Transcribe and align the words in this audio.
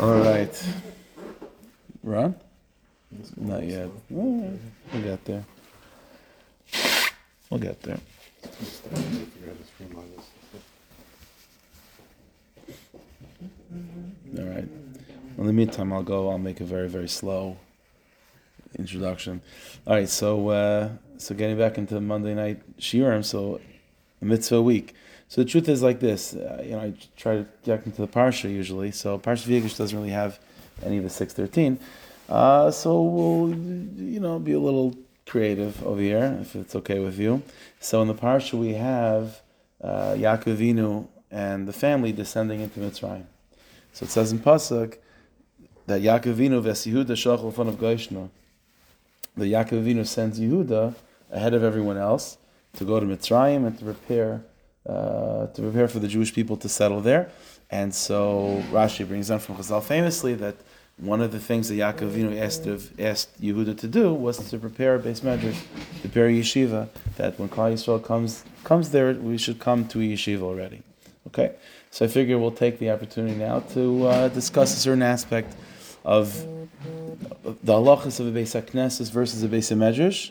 All 0.00 0.18
right. 0.18 0.68
Ron? 2.02 2.34
Not 3.36 3.64
yet. 3.64 3.88
Well, 4.10 4.58
get 4.92 5.24
there. 5.24 5.44
We'll 7.48 7.60
get 7.60 7.80
there. 7.82 8.00
All 14.36 14.44
right. 14.44 14.68
In 15.38 15.46
the 15.46 15.52
meantime, 15.52 15.92
I'll 15.92 16.02
go. 16.02 16.28
I'll 16.28 16.38
make 16.38 16.60
a 16.60 16.64
very, 16.64 16.88
very 16.88 17.08
slow 17.08 17.56
introduction. 18.76 19.42
All 19.86 19.94
right. 19.94 20.08
So, 20.08 20.48
uh, 20.48 20.88
so 21.18 21.34
getting 21.36 21.56
back 21.56 21.78
into 21.78 22.00
Monday 22.00 22.34
night 22.34 22.78
shiurim. 22.78 23.24
So, 23.24 23.60
mitzvah 24.20 24.60
week. 24.60 24.94
So 25.28 25.42
the 25.42 25.48
truth 25.48 25.68
is 25.68 25.82
like 25.82 26.00
this. 26.00 26.34
Uh, 26.34 26.62
you 26.64 26.72
know, 26.72 26.80
I 26.80 26.94
try 27.16 27.36
to 27.36 27.46
get 27.64 27.84
into 27.86 28.02
the 28.02 28.08
parsha 28.08 28.50
usually. 28.50 28.92
So 28.92 29.18
parsha 29.18 29.46
V'yigash 29.46 29.76
doesn't 29.76 29.96
really 29.96 30.10
have 30.10 30.38
any 30.82 30.98
of 30.98 31.04
the 31.04 31.10
six 31.10 31.32
thirteen. 31.32 31.78
Uh, 32.28 32.70
so 32.70 33.02
we'll, 33.02 33.50
you 33.50 34.20
know, 34.20 34.38
be 34.38 34.52
a 34.52 34.58
little 34.58 34.96
creative 35.26 35.84
over 35.86 36.00
here 36.00 36.38
if 36.40 36.54
it's 36.54 36.74
okay 36.76 36.98
with 37.00 37.18
you. 37.18 37.42
So 37.80 38.02
in 38.02 38.08
the 38.08 38.14
parsha 38.14 38.54
we 38.54 38.74
have 38.74 39.40
uh, 39.82 40.14
Yaakov 40.14 40.56
Avinu 40.56 41.08
and 41.30 41.66
the 41.66 41.72
family 41.72 42.12
descending 42.12 42.60
into 42.60 42.80
Mitzrayim. 42.80 43.24
So 43.92 44.04
it 44.04 44.10
says 44.10 44.32
in 44.32 44.38
pasuk 44.38 44.98
that 45.86 46.00
Yaakov 46.00 46.36
Avinu 46.36 46.62
v'Yehuda 46.62 47.06
shachol 47.08 47.52
fun 47.52 47.68
of 47.68 47.76
Goishna. 47.76 48.30
The 49.36 49.46
Yaakov 49.46 49.84
Avinu 49.84 50.06
sends 50.06 50.38
Yehuda 50.38 50.94
ahead 51.30 51.54
of 51.54 51.64
everyone 51.64 51.96
else 51.96 52.38
to 52.76 52.84
go 52.84 53.00
to 53.00 53.06
Mitzrayim 53.06 53.66
and 53.66 53.78
to 53.78 53.84
prepare 53.84 54.42
uh, 54.86 55.46
to 55.46 55.62
prepare 55.62 55.88
for 55.88 55.98
the 55.98 56.08
Jewish 56.08 56.34
people 56.34 56.56
to 56.58 56.68
settle 56.68 57.00
there. 57.00 57.30
And 57.70 57.94
so 57.94 58.62
Rashi 58.70 59.06
brings 59.06 59.28
down 59.28 59.38
from 59.38 59.56
Chazal 59.56 59.82
famously 59.82 60.34
that 60.34 60.56
one 60.98 61.20
of 61.20 61.32
the 61.32 61.40
things 61.40 61.68
that 61.68 61.74
Yaakov 61.74 62.12
Avinu 62.12 62.40
asked 62.40 62.66
of 62.66 62.98
asked 63.00 63.40
Yehuda 63.40 63.76
to 63.78 63.88
do 63.88 64.14
was 64.14 64.38
to 64.50 64.58
prepare 64.58 64.94
a 64.94 64.98
Beis 65.00 65.22
Medrash, 65.22 65.60
to 65.94 66.00
prepare 66.02 66.28
yeshiva. 66.28 66.88
That 67.16 67.38
when 67.38 67.48
Klal 67.48 67.72
Yisrael 67.72 68.04
comes 68.04 68.44
comes 68.62 68.90
there, 68.90 69.12
we 69.14 69.36
should 69.38 69.58
come 69.58 69.88
to 69.88 70.00
a 70.00 70.04
yeshiva 70.04 70.42
already. 70.42 70.82
Okay, 71.26 71.54
so 71.90 72.04
I 72.04 72.08
figure 72.08 72.38
we'll 72.38 72.52
take 72.52 72.78
the 72.78 72.90
opportunity 72.90 73.34
now 73.34 73.60
to 73.72 74.06
uh, 74.06 74.28
discuss 74.28 74.76
a 74.76 74.78
certain 74.78 75.02
aspect 75.02 75.56
of 76.04 76.46
the 77.42 77.72
halachas 77.72 78.20
of 78.20 78.26
a 78.28 78.38
Beis 78.38 78.54
Knesses 78.70 79.10
versus 79.10 79.42
a 79.42 79.48
Beis 79.48 79.74
Medrash, 79.76 80.30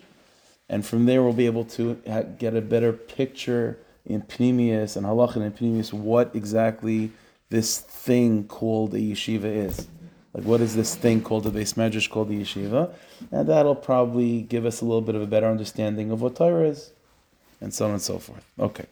and 0.70 0.86
from 0.86 1.08
there 1.08 1.24
we'll 1.24 1.34
be 1.34 1.48
able 1.48 1.66
to 1.66 1.96
get 2.40 2.56
a 2.56 2.62
better 2.62 2.94
picture 2.94 3.80
in 4.06 4.22
Pneumius 4.24 4.96
and 4.96 5.06
Halachin 5.06 5.42
and 5.42 5.56
Pneumius 5.56 5.94
what 5.94 6.36
exactly 6.36 7.12
this 7.50 7.80
thing 7.80 8.46
called 8.46 8.94
a 8.94 8.98
yeshiva 8.98 9.46
is. 9.46 9.88
Like, 10.34 10.46
what 10.46 10.62
is 10.62 10.76
this 10.76 10.96
thing 10.96 11.22
called 11.22 11.46
a 11.46 11.52
Beis 11.52 11.76
Medrash 11.76 12.10
called 12.10 12.30
the 12.30 12.42
yeshiva? 12.42 12.92
And 13.32 13.48
that'll 13.48 13.76
probably 13.76 14.42
give 14.42 14.66
us 14.66 14.82
a 14.82 14.86
little 14.86 15.02
bit 15.02 15.14
of 15.14 15.22
a 15.22 15.28
better 15.28 15.48
understanding 15.48 16.10
of 16.10 16.22
what 16.22 16.36
Torah 16.36 16.68
is, 16.68 16.92
and 17.62 17.72
so 17.72 17.86
on 17.86 17.92
and 17.92 18.02
so 18.02 18.18
forth. 18.18 18.44
Okay, 18.60 18.86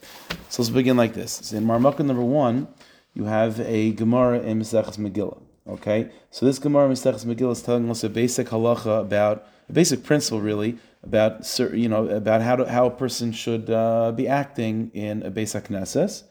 so 0.49 0.61
let's 0.61 0.69
begin 0.69 0.97
like 0.97 1.13
this. 1.15 1.31
So 1.31 1.57
in 1.57 1.65
Marmukah 1.65 2.05
number 2.05 2.21
one, 2.21 2.67
you 3.15 3.25
have 3.25 3.59
a 3.61 3.91
Gemara 3.93 4.39
in 4.41 4.59
Maseches 4.59 4.97
Megillah. 4.97 5.41
Okay, 5.67 6.11
so 6.29 6.45
this 6.45 6.59
Gemara 6.59 6.87
Maseches 6.89 7.25
Megillah 7.25 7.53
is 7.53 7.63
telling 7.63 7.89
us 7.89 8.03
a 8.03 8.09
basic 8.09 8.47
halacha 8.47 9.01
about 9.01 9.47
a 9.67 9.73
basic 9.73 10.03
principle, 10.03 10.41
really, 10.41 10.77
about 11.03 11.59
you 11.73 11.89
know 11.89 12.07
about 12.07 12.41
how 12.41 12.55
to, 12.55 12.69
how 12.69 12.85
a 12.85 12.91
person 12.91 13.31
should 13.31 13.69
uh, 13.69 14.11
be 14.11 14.27
acting 14.27 14.91
in 14.93 15.23
a 15.23 15.31
Beis 15.31 15.59
Knesses. 15.61 16.23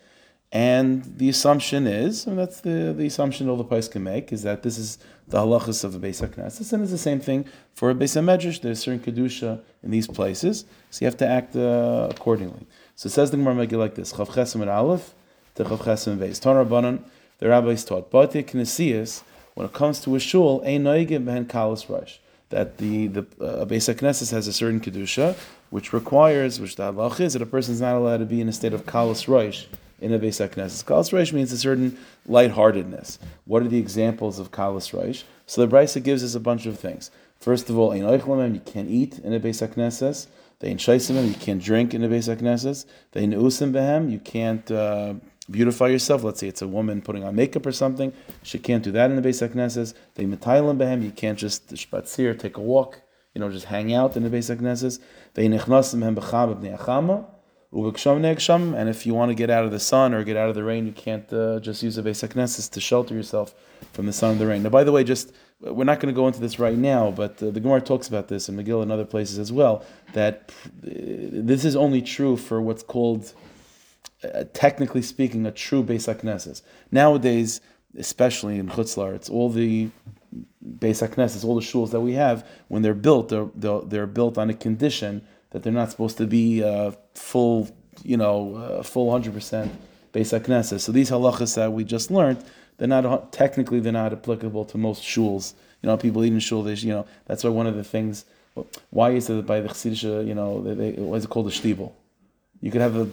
And 0.52 1.04
the 1.04 1.28
assumption 1.28 1.86
is, 1.86 2.26
and 2.26 2.36
that's 2.36 2.60
the, 2.62 2.92
the 2.96 3.06
assumption 3.06 3.48
all 3.48 3.56
the 3.56 3.62
place 3.62 3.86
can 3.86 4.02
make, 4.02 4.32
is 4.32 4.42
that 4.42 4.64
this 4.64 4.78
is 4.78 4.98
the 5.28 5.38
halachas 5.38 5.84
of 5.84 5.94
a 5.94 6.00
Beis 6.00 6.26
HaKnesses, 6.26 6.72
and 6.72 6.82
it's 6.82 6.90
the 6.90 6.98
same 6.98 7.20
thing 7.20 7.46
for 7.72 7.90
a 7.90 7.94
Beis 7.94 8.20
HaMedrash. 8.20 8.60
There's 8.60 8.80
certain 8.80 8.98
Kedusha 8.98 9.60
in 9.84 9.92
these 9.92 10.08
places, 10.08 10.64
so 10.90 11.04
you 11.04 11.06
have 11.06 11.16
to 11.18 11.26
act 11.26 11.54
uh, 11.54 12.08
accordingly. 12.10 12.66
So 12.96 13.06
it 13.06 13.10
says 13.10 13.30
the 13.30 13.36
Gemara 13.36 13.64
Megillah 13.64 13.78
like 13.78 13.94
this, 13.94 14.12
Chav 14.12 14.30
Chesem 14.30 14.60
and 14.60 14.70
Aleph 14.70 15.14
to 15.54 15.64
Chav 15.64 15.78
Chesem 15.78 16.12
and 16.12 16.20
Beis. 16.20 16.40
Ton 16.40 16.56
Rabbanon, 16.56 17.04
the 17.38 17.48
rabbis 17.48 17.84
taught, 17.84 18.10
Bate 18.10 18.44
Knesias, 18.44 19.22
when 19.54 19.66
it 19.66 19.72
comes 19.72 20.00
to 20.00 20.16
a 20.16 20.18
shul, 20.18 20.62
Ein 20.66 20.82
Noigim 20.82 21.26
Behen 21.26 21.46
Kalas 21.46 21.88
Rosh, 21.88 22.18
that 22.50 22.78
the, 22.78 23.06
the 23.08 23.20
uh, 23.40 23.64
Beis 23.64 24.30
has 24.30 24.46
a 24.46 24.52
certain 24.52 24.80
Kedusha, 24.80 25.36
which 25.70 25.92
requires, 25.92 26.60
which 26.60 26.76
the 26.76 26.92
halach 26.92 27.20
is, 27.20 27.32
that 27.32 27.42
a 27.42 27.46
person 27.46 27.74
is 27.74 27.80
not 27.80 27.94
allowed 27.94 28.18
to 28.18 28.26
be 28.26 28.40
in 28.40 28.48
a 28.48 28.52
state 28.52 28.72
of 28.72 28.84
Kalas 28.86 29.26
Rosh, 29.26 29.66
in 30.00 30.12
a 30.12 30.18
Beis 30.18 30.46
HaKnesses. 30.46 30.84
Kalas 30.84 31.12
Reish 31.12 31.32
means 31.32 31.52
a 31.52 31.58
certain 31.58 31.96
lightheartedness. 32.26 33.18
What 33.44 33.62
are 33.62 33.68
the 33.68 33.78
examples 33.78 34.38
of 34.38 34.50
Kalas 34.50 34.92
Reish? 34.98 35.24
So 35.46 35.64
the 35.64 35.76
Brisa 35.76 36.02
gives 36.02 36.24
us 36.24 36.34
a 36.34 36.40
bunch 36.40 36.66
of 36.66 36.78
things. 36.78 37.10
First 37.38 37.70
of 37.70 37.78
all, 37.78 37.92
in 37.92 38.02
Eichlamem, 38.02 38.54
you 38.54 38.60
can't 38.60 38.88
eat 38.88 39.18
in 39.18 39.32
a 39.32 39.40
Beis. 39.40 40.26
They 40.58 40.70
in 40.70 40.76
Shaisimim, 40.76 41.26
you 41.28 41.34
can't 41.34 41.62
drink 41.62 41.94
in 41.94 42.04
a 42.04 42.08
Beis. 42.08 42.86
They 43.12 43.24
in 43.24 43.32
Usim 43.32 43.72
Behem, 43.72 44.10
you 44.10 44.18
can't 44.18 44.70
uh, 44.70 45.14
beautify 45.50 45.88
yourself. 45.88 46.22
Let's 46.24 46.40
say 46.40 46.48
it's 46.48 46.62
a 46.62 46.68
woman 46.68 47.02
putting 47.02 47.24
on 47.24 47.34
makeup 47.34 47.66
or 47.66 47.72
something. 47.72 48.12
She 48.42 48.58
can't 48.58 48.82
do 48.82 48.92
that 48.92 49.10
in 49.10 49.16
the 49.20 49.28
Beis 49.28 49.46
HaKnesses. 49.46 49.94
They 50.14 50.24
Metailim 50.24 50.78
Behem, 50.78 51.02
you 51.02 51.10
can't 51.10 51.38
just 51.38 51.68
spatzir, 51.74 52.38
take 52.38 52.56
a 52.56 52.60
walk, 52.60 53.02
you 53.34 53.40
know, 53.40 53.50
just 53.50 53.66
hang 53.66 53.92
out 53.92 54.16
in 54.16 54.22
the 54.22 54.30
Beis 54.30 54.54
HaKnesses. 54.54 55.00
And 57.72 58.88
if 58.88 59.06
you 59.06 59.14
want 59.14 59.30
to 59.30 59.34
get 59.34 59.48
out 59.48 59.64
of 59.64 59.70
the 59.70 59.78
sun 59.78 60.12
or 60.12 60.24
get 60.24 60.36
out 60.36 60.48
of 60.48 60.56
the 60.56 60.64
rain, 60.64 60.86
you 60.86 60.92
can't 60.92 61.32
uh, 61.32 61.60
just 61.60 61.82
use 61.82 61.96
a 61.98 62.02
Beis 62.02 62.26
HaKnesses 62.26 62.68
to 62.72 62.80
shelter 62.80 63.14
yourself 63.14 63.54
from 63.92 64.06
the 64.06 64.12
sun 64.12 64.32
and 64.32 64.40
the 64.40 64.46
rain. 64.46 64.64
Now, 64.64 64.70
by 64.70 64.82
the 64.82 64.90
way, 64.90 65.04
just 65.04 65.32
we're 65.60 65.84
not 65.84 66.00
going 66.00 66.12
to 66.12 66.18
go 66.18 66.26
into 66.26 66.40
this 66.40 66.58
right 66.58 66.76
now, 66.76 67.10
but 67.10 67.40
uh, 67.42 67.50
the 67.50 67.60
Gemara 67.60 67.80
talks 67.80 68.08
about 68.08 68.28
this 68.28 68.48
in 68.48 68.56
Megillah 68.56 68.82
and 68.82 68.90
other 68.92 69.04
places 69.04 69.38
as 69.38 69.52
well. 69.52 69.84
That 70.14 70.52
uh, 70.84 70.88
this 71.50 71.64
is 71.64 71.76
only 71.76 72.02
true 72.02 72.36
for 72.36 72.60
what's 72.60 72.82
called, 72.82 73.32
uh, 74.24 74.44
technically 74.52 75.02
speaking, 75.02 75.46
a 75.46 75.50
true 75.50 75.82
Beis 75.82 76.12
HaKnesses. 76.12 76.62
Nowadays, 76.90 77.60
especially 77.96 78.58
in 78.58 78.68
Chutzlar, 78.68 79.14
it's 79.14 79.28
all 79.28 79.48
the 79.48 79.90
Beis 80.78 81.06
HaKnesses, 81.06 81.44
all 81.44 81.54
the 81.54 81.60
shuls 81.60 81.90
that 81.90 82.00
we 82.00 82.12
have, 82.12 82.46
when 82.68 82.82
they're 82.82 82.94
built, 82.94 83.30
they're, 83.30 83.80
they're, 83.80 84.06
built 84.06 84.38
on 84.38 84.50
a 84.50 84.54
condition 84.54 85.26
that 85.50 85.62
they're 85.62 85.72
not 85.72 85.90
supposed 85.90 86.16
to 86.18 86.26
be 86.26 86.62
uh, 86.62 86.92
full, 87.14 87.68
you 88.04 88.16
know, 88.16 88.56
uh, 88.56 88.82
full 88.82 89.10
hundred 89.10 89.34
percent 89.34 89.72
Beis 90.12 90.38
HaKnesses. 90.38 90.80
So 90.80 90.92
these 90.92 91.10
halachas 91.10 91.56
that 91.56 91.72
we 91.72 91.84
just 91.84 92.10
learned, 92.10 92.44
they're 92.76 92.88
not 92.88 93.32
technically 93.32 93.80
they're 93.80 93.92
not 93.92 94.12
applicable 94.12 94.64
to 94.66 94.78
most 94.78 95.02
shuls. 95.02 95.54
You 95.82 95.88
know, 95.88 95.96
people 95.96 96.24
even 96.24 96.40
shul, 96.40 96.62
they, 96.62 96.74
you 96.74 96.92
know, 96.92 97.06
that's 97.26 97.42
why 97.42 97.50
one 97.50 97.66
of 97.66 97.74
the 97.74 97.84
things. 97.84 98.24
Why 98.90 99.10
is 99.10 99.30
it 99.30 99.46
by 99.46 99.60
the 99.60 99.68
Chassidish, 99.68 100.26
you 100.26 100.34
know, 100.34 100.60
they, 100.62 100.74
they, 100.74 100.90
why 101.00 101.16
is 101.16 101.24
it 101.24 101.30
called 101.30 101.46
a 101.46 101.50
shtibel? 101.50 101.92
You 102.60 102.70
could 102.70 102.80
have 102.80 102.96
a, 102.96 103.08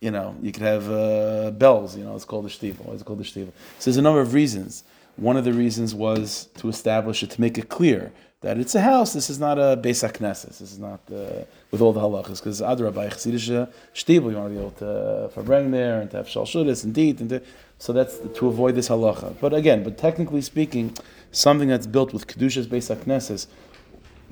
you 0.00 0.10
know, 0.10 0.36
you 0.42 0.52
could 0.52 0.62
have 0.62 0.90
uh, 0.90 1.50
bells. 1.50 1.96
You 1.96 2.04
know, 2.04 2.14
it's 2.14 2.24
called 2.24 2.46
a 2.46 2.48
shtibel. 2.48 2.84
Why 2.84 2.94
is 2.94 3.00
it 3.00 3.04
called 3.04 3.20
a 3.20 3.24
shtibel? 3.24 3.52
So 3.78 3.90
there's 3.90 3.96
a 3.96 4.02
number 4.02 4.20
of 4.20 4.34
reasons. 4.34 4.84
One 5.16 5.36
of 5.36 5.44
the 5.44 5.52
reasons 5.52 5.94
was 5.94 6.48
to 6.58 6.68
establish 6.68 7.22
it, 7.22 7.30
to 7.30 7.40
make 7.40 7.58
it 7.58 7.68
clear 7.68 8.12
that 8.40 8.56
it's 8.58 8.76
a 8.76 8.80
house. 8.80 9.14
This 9.14 9.28
is 9.28 9.40
not 9.40 9.58
a 9.58 9.76
Beis 9.76 10.08
HaKnesses. 10.08 10.58
This 10.58 10.72
is 10.72 10.78
not 10.78 11.00
uh, 11.12 11.44
with 11.72 11.80
all 11.80 11.92
the 11.92 12.00
halachas. 12.00 12.38
Because 12.38 12.60
Adra 12.60 12.94
by 12.94 13.08
Chassidische 13.08 13.68
Shtibel, 13.92 14.30
you 14.30 14.36
want 14.36 14.48
to 14.48 14.54
be 14.54 14.58
able 14.58 14.70
to 14.72 14.88
uh, 14.88 15.28
verbring 15.30 15.72
there 15.72 16.00
and 16.00 16.08
to 16.12 16.18
have 16.18 16.26
Shalshudis 16.26 16.84
and 16.84 16.94
Deet. 16.94 17.20
And 17.20 17.30
to, 17.30 17.42
so 17.78 17.92
that's 17.92 18.18
to 18.18 18.46
avoid 18.46 18.76
this 18.76 18.88
halacha. 18.88 19.34
But 19.40 19.52
again, 19.52 19.82
but 19.82 19.98
technically 19.98 20.42
speaking, 20.42 20.96
something 21.32 21.68
that's 21.68 21.88
built 21.88 22.12
with 22.12 22.28
Kedushas 22.28 22.66
Beis 22.66 22.94
HaKnesses 22.94 23.48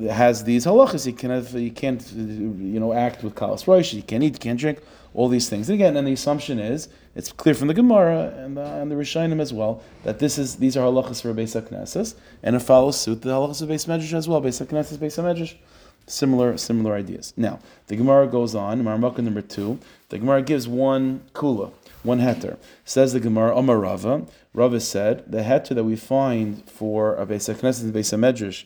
has 0.09 0.45
these 0.45 0.67
halachas. 0.67 1.05
You, 1.07 1.13
can 1.13 1.31
have, 1.31 1.53
you 1.55 1.73
can't 1.73 2.09
you 2.13 2.79
know, 2.79 2.93
act 2.93 3.25
with 3.25 3.35
Kalas 3.35 3.67
Rosh, 3.67 3.93
you 3.93 4.03
can't 4.03 4.23
eat, 4.23 4.35
you 4.35 4.39
can't 4.39 4.61
drink 4.61 4.79
all 5.17 5.29
these 5.29 5.49
things. 5.49 5.71
And 5.71 5.75
again, 5.75 5.97
and 5.97 6.07
the 6.07 6.13
assumption 6.13 6.59
is 6.59 6.89
it's 7.15 7.33
clear 7.33 7.55
from 7.55 7.69
the 7.69 7.75
Gemara 7.75 8.35
and 8.37 8.55
the, 8.57 8.65
and 8.65 8.91
the 8.91 8.95
Rishonim 8.95 9.41
as 9.41 9.51
well 9.53 9.83
that 10.05 10.19
this 10.19 10.37
is 10.37 10.57
these 10.57 10.77
are 10.77 10.87
halachas 10.87 11.23
for 11.23 11.33
Beis 11.33 11.59
Haknesses, 11.59 12.15
and 12.43 12.55
it 12.55 12.61
follows 12.61 13.01
suit 13.01 13.23
the 13.23 13.31
halachas 13.31 13.63
of 13.63 13.71
Beis 13.71 13.87
Medrash 13.87 14.13
as 14.13 14.29
well. 14.29 14.43
Beis 14.43 14.65
Haknesses, 14.65 14.99
Beis 14.99 15.19
Medrash, 15.19 15.55
similar 16.07 16.59
similar 16.59 16.95
ideas. 16.95 17.33
Now 17.35 17.61
the 17.87 17.97
Gemara 17.97 18.27
goes 18.27 18.55
on. 18.55 18.83
Marmukah 18.83 19.21
number 19.21 19.41
two. 19.41 19.79
The 20.11 20.19
Gemara 20.19 20.43
gives 20.43 20.69
one 20.69 21.23
kula, 21.33 21.73
one 22.03 22.21
heter. 22.21 22.59
Says 22.85 23.15
the 23.15 23.21
Gemara, 23.21 23.57
Omar 23.57 23.79
Rava. 23.79 24.27
Rava 24.53 24.81
said 24.81 25.25
the 25.33 25.39
heter 25.39 25.75
that 25.75 25.85
we 25.85 25.97
find 25.97 26.69
for 26.69 27.17
a 27.17 27.25
Beis 27.25 27.53
Haknesses 27.53 27.85
and 27.85 27.95
Beis 27.95 28.13
Medrash, 28.19 28.65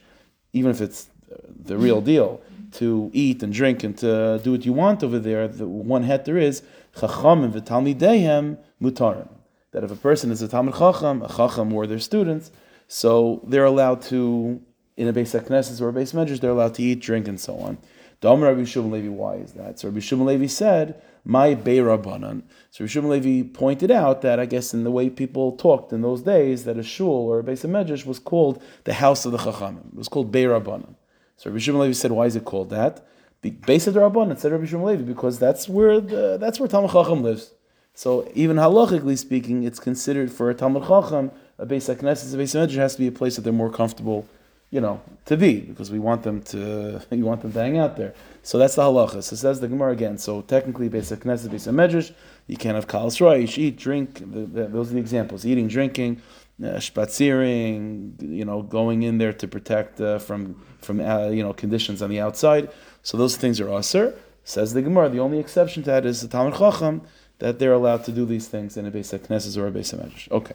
even 0.52 0.72
if 0.72 0.80
it's 0.80 1.06
the 1.48 1.78
real 1.78 2.00
deal 2.00 2.40
to 2.72 3.10
eat 3.12 3.42
and 3.42 3.52
drink 3.52 3.84
and 3.84 3.96
to 3.98 4.40
do 4.42 4.52
what 4.52 4.64
you 4.64 4.72
want 4.72 5.02
over 5.02 5.18
there, 5.18 5.48
the 5.48 5.66
one 5.66 6.04
heter 6.04 6.40
is 6.40 6.62
mutarim. 6.96 9.28
That 9.72 9.84
if 9.84 9.90
a 9.90 9.96
person 9.96 10.30
is 10.30 10.42
a 10.42 10.48
talmid 10.48 10.78
chacham, 10.78 11.22
a 11.22 11.28
chacham 11.28 11.72
or 11.72 11.86
their 11.86 11.98
students, 11.98 12.50
so 12.88 13.42
they're 13.46 13.64
allowed 13.64 14.02
to 14.02 14.60
in 14.96 15.08
a 15.08 15.12
Beis 15.12 15.38
Knesses 15.40 15.80
or 15.80 15.88
a 15.88 15.92
base 15.92 16.12
measures, 16.12 16.40
they're 16.40 16.50
allowed 16.50 16.74
to 16.74 16.82
eat, 16.82 17.00
drink, 17.00 17.28
and 17.28 17.40
so 17.40 17.56
on. 17.56 17.78
Dom 18.20 18.42
Rabbi 18.42 18.64
Shimon 18.64 18.90
Levi, 18.90 19.08
why 19.08 19.36
is 19.36 19.52
that? 19.52 19.78
So 19.78 19.88
Rabbi 19.88 20.00
Shimon 20.00 20.26
Levi 20.26 20.46
said, 20.46 21.00
my 21.24 21.54
Beirabanan. 21.54 22.42
So 22.70 22.84
Rabbi 22.84 22.92
Rishon 22.92 23.08
Levi 23.08 23.48
pointed 23.48 23.90
out 23.90 24.22
that 24.22 24.38
I 24.38 24.46
guess 24.46 24.74
in 24.74 24.84
the 24.84 24.90
way 24.90 25.10
people 25.10 25.52
talked 25.52 25.92
in 25.92 26.02
those 26.02 26.22
days, 26.22 26.64
that 26.64 26.76
a 26.76 26.82
shul 26.82 27.08
or 27.08 27.40
a 27.40 27.42
Beis 27.42 27.66
HaMedrash 27.66 28.06
was 28.06 28.18
called 28.18 28.62
the 28.84 28.94
house 28.94 29.24
of 29.24 29.32
the 29.32 29.38
Chachamim. 29.38 29.92
It 29.92 29.96
was 29.96 30.08
called 30.08 30.32
Beirabanan. 30.32 30.94
So 31.40 31.50
Rishon 31.50 31.78
Levi 31.78 31.94
said, 31.94 32.12
why 32.12 32.26
is 32.26 32.36
it 32.36 32.44
called 32.44 32.68
that? 32.68 33.02
Base 33.40 33.86
of 33.86 33.94
the 33.94 34.00
Rabbanan 34.00 34.38
said 34.38 34.52
Rabbi 34.52 34.66
Shimon 34.66 34.84
Levi 34.84 35.04
because 35.04 35.38
that's 35.38 35.70
where 35.70 35.98
the, 35.98 36.36
that's 36.36 36.60
where 36.60 36.68
Talmud 36.68 36.90
Chacham 36.90 37.22
lives. 37.22 37.52
So 37.94 38.30
even 38.34 38.58
halachically 38.58 39.16
speaking, 39.16 39.62
it's 39.62 39.80
considered 39.80 40.30
for 40.30 40.50
a 40.50 40.54
Talmud 40.54 40.82
Chacham 40.86 41.30
a 41.56 41.64
Beis 41.64 41.88
Knesset, 41.94 42.34
a 42.34 42.36
Beis 42.36 42.54
Medrash 42.54 42.74
has 42.74 42.92
to 42.96 42.98
be 42.98 43.06
a 43.06 43.12
place 43.12 43.36
that 43.36 43.42
they're 43.42 43.54
more 43.54 43.72
comfortable, 43.72 44.28
you 44.68 44.82
know, 44.82 45.00
to 45.24 45.38
be 45.38 45.60
because 45.60 45.90
we 45.90 45.98
want 45.98 46.24
them 46.24 46.42
to 46.42 47.00
you 47.10 47.24
want 47.24 47.40
them 47.40 47.54
to 47.54 47.58
hang 47.58 47.78
out 47.78 47.96
there. 47.96 48.12
So 48.42 48.58
that's 48.58 48.74
the 48.74 48.82
halacha. 48.82 49.22
So 49.22 49.34
says 49.34 49.60
the 49.60 49.68
Gemara 49.68 49.92
again. 49.92 50.18
So 50.18 50.42
technically, 50.42 50.90
Knesset, 50.90 51.16
Beis 51.22 51.72
Medrash, 51.72 52.12
you 52.48 52.58
can't 52.58 52.74
have 52.74 52.86
kal 52.86 53.10
you 53.38 53.46
should 53.46 53.62
eat, 53.62 53.78
drink. 53.78 54.18
The, 54.18 54.40
the, 54.40 54.66
those 54.66 54.90
are 54.90 54.94
the 54.94 55.00
examples: 55.00 55.46
eating, 55.46 55.68
drinking, 55.68 56.20
uh, 56.62 56.76
spaziering, 56.76 58.20
you 58.20 58.44
know, 58.44 58.60
going 58.60 59.04
in 59.04 59.16
there 59.16 59.32
to 59.32 59.48
protect 59.48 60.02
uh, 60.02 60.18
from 60.18 60.56
from 60.82 61.00
uh, 61.00 61.28
you 61.28 61.42
know 61.42 61.52
conditions 61.52 62.02
on 62.02 62.10
the 62.10 62.20
outside. 62.20 62.70
So 63.02 63.16
those 63.16 63.36
things 63.36 63.60
are 63.60 63.68
aser. 63.68 64.14
Says 64.44 64.72
the 64.72 64.82
Gemara. 64.82 65.08
The 65.08 65.20
only 65.20 65.38
exception 65.38 65.82
to 65.84 65.90
that 65.90 66.06
is 66.06 66.22
the 66.22 66.28
Talmud 66.28 66.58
Chacham 66.58 67.02
that 67.38 67.58
they're 67.58 67.72
allowed 67.72 68.04
to 68.04 68.12
do 68.12 68.24
these 68.24 68.48
things 68.48 68.76
in 68.76 68.86
a 68.86 68.90
Beis 68.90 69.18
HaKnesset 69.18 69.56
or 69.56 69.66
a 69.66 69.70
Beis 69.70 69.94
HaMedrash. 69.94 70.30
Okay. 70.30 70.54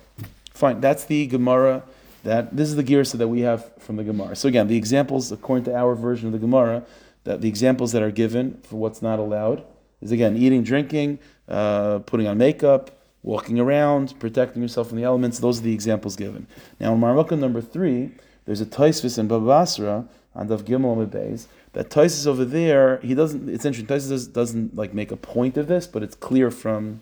Fine, 0.52 0.80
that's 0.80 1.06
the 1.06 1.28
Gemara. 1.28 1.84
That 2.24 2.56
this 2.56 2.70
is 2.70 2.76
the 2.76 2.84
girsa 2.84 3.18
that 3.18 3.28
we 3.28 3.42
have 3.42 3.72
from 3.78 3.98
the 3.98 4.04
Gemara. 4.04 4.36
So 4.36 4.48
again, 4.48 4.68
the 4.68 4.78
examples 4.78 5.32
according 5.32 5.66
to 5.66 5.76
our 5.76 5.94
version 5.94 6.28
of 6.28 6.34
the 6.34 6.40
Gemara, 6.40 6.84
that 7.24 7.42
the 7.42 7.48
examples 7.48 7.92
that 7.92 8.02
are 8.02 8.12
given 8.12 8.60
for 8.64 8.78
what's 8.78 9.02
not 9.02 9.20
allowed 9.20 9.64
is 10.02 10.12
again 10.12 10.36
eating, 10.36 10.64
drinking, 10.64 11.20
uh, 11.48 12.00
putting 12.00 12.28
on 12.28 12.38
makeup, 12.38 12.92
walking 13.22 13.60
around, 13.60 14.20
protecting 14.20 14.62
yourself 14.62 14.90
from 14.90 14.98
the 14.98 15.04
elements. 15.04 15.40
Those 15.40 15.60
are 15.60 15.64
the 15.64 15.74
examples 15.74 16.16
given. 16.16 16.48
Now 16.80 16.94
in 16.94 17.00
Marmukah 17.00 17.38
number 17.38 17.62
three, 17.62 18.12
there's 18.46 18.62
a 18.62 18.66
Tosfos 18.66 19.18
in 19.18 19.28
Baba 19.28 19.46
Basra 19.46 20.06
on 20.36 20.48
Dav 20.48 20.66
Gimel 20.66 21.06
Beis. 21.08 21.48
That 21.74 21.90
Tosfos 21.90 22.28
over 22.28 22.46
there, 22.46 22.98
he 22.98 23.14
doesn't. 23.14 23.50
It's 23.50 23.66
interesting. 23.66 23.96
Tosfos 23.96 24.32
doesn't, 24.32 24.76
like 24.76 24.94
make 24.94 25.12
a 25.12 25.18
point 25.18 25.58
of 25.58 25.68
this, 25.68 25.88
but 25.88 26.04
it's 26.04 26.16
clear 26.16 26.52
from 26.52 27.02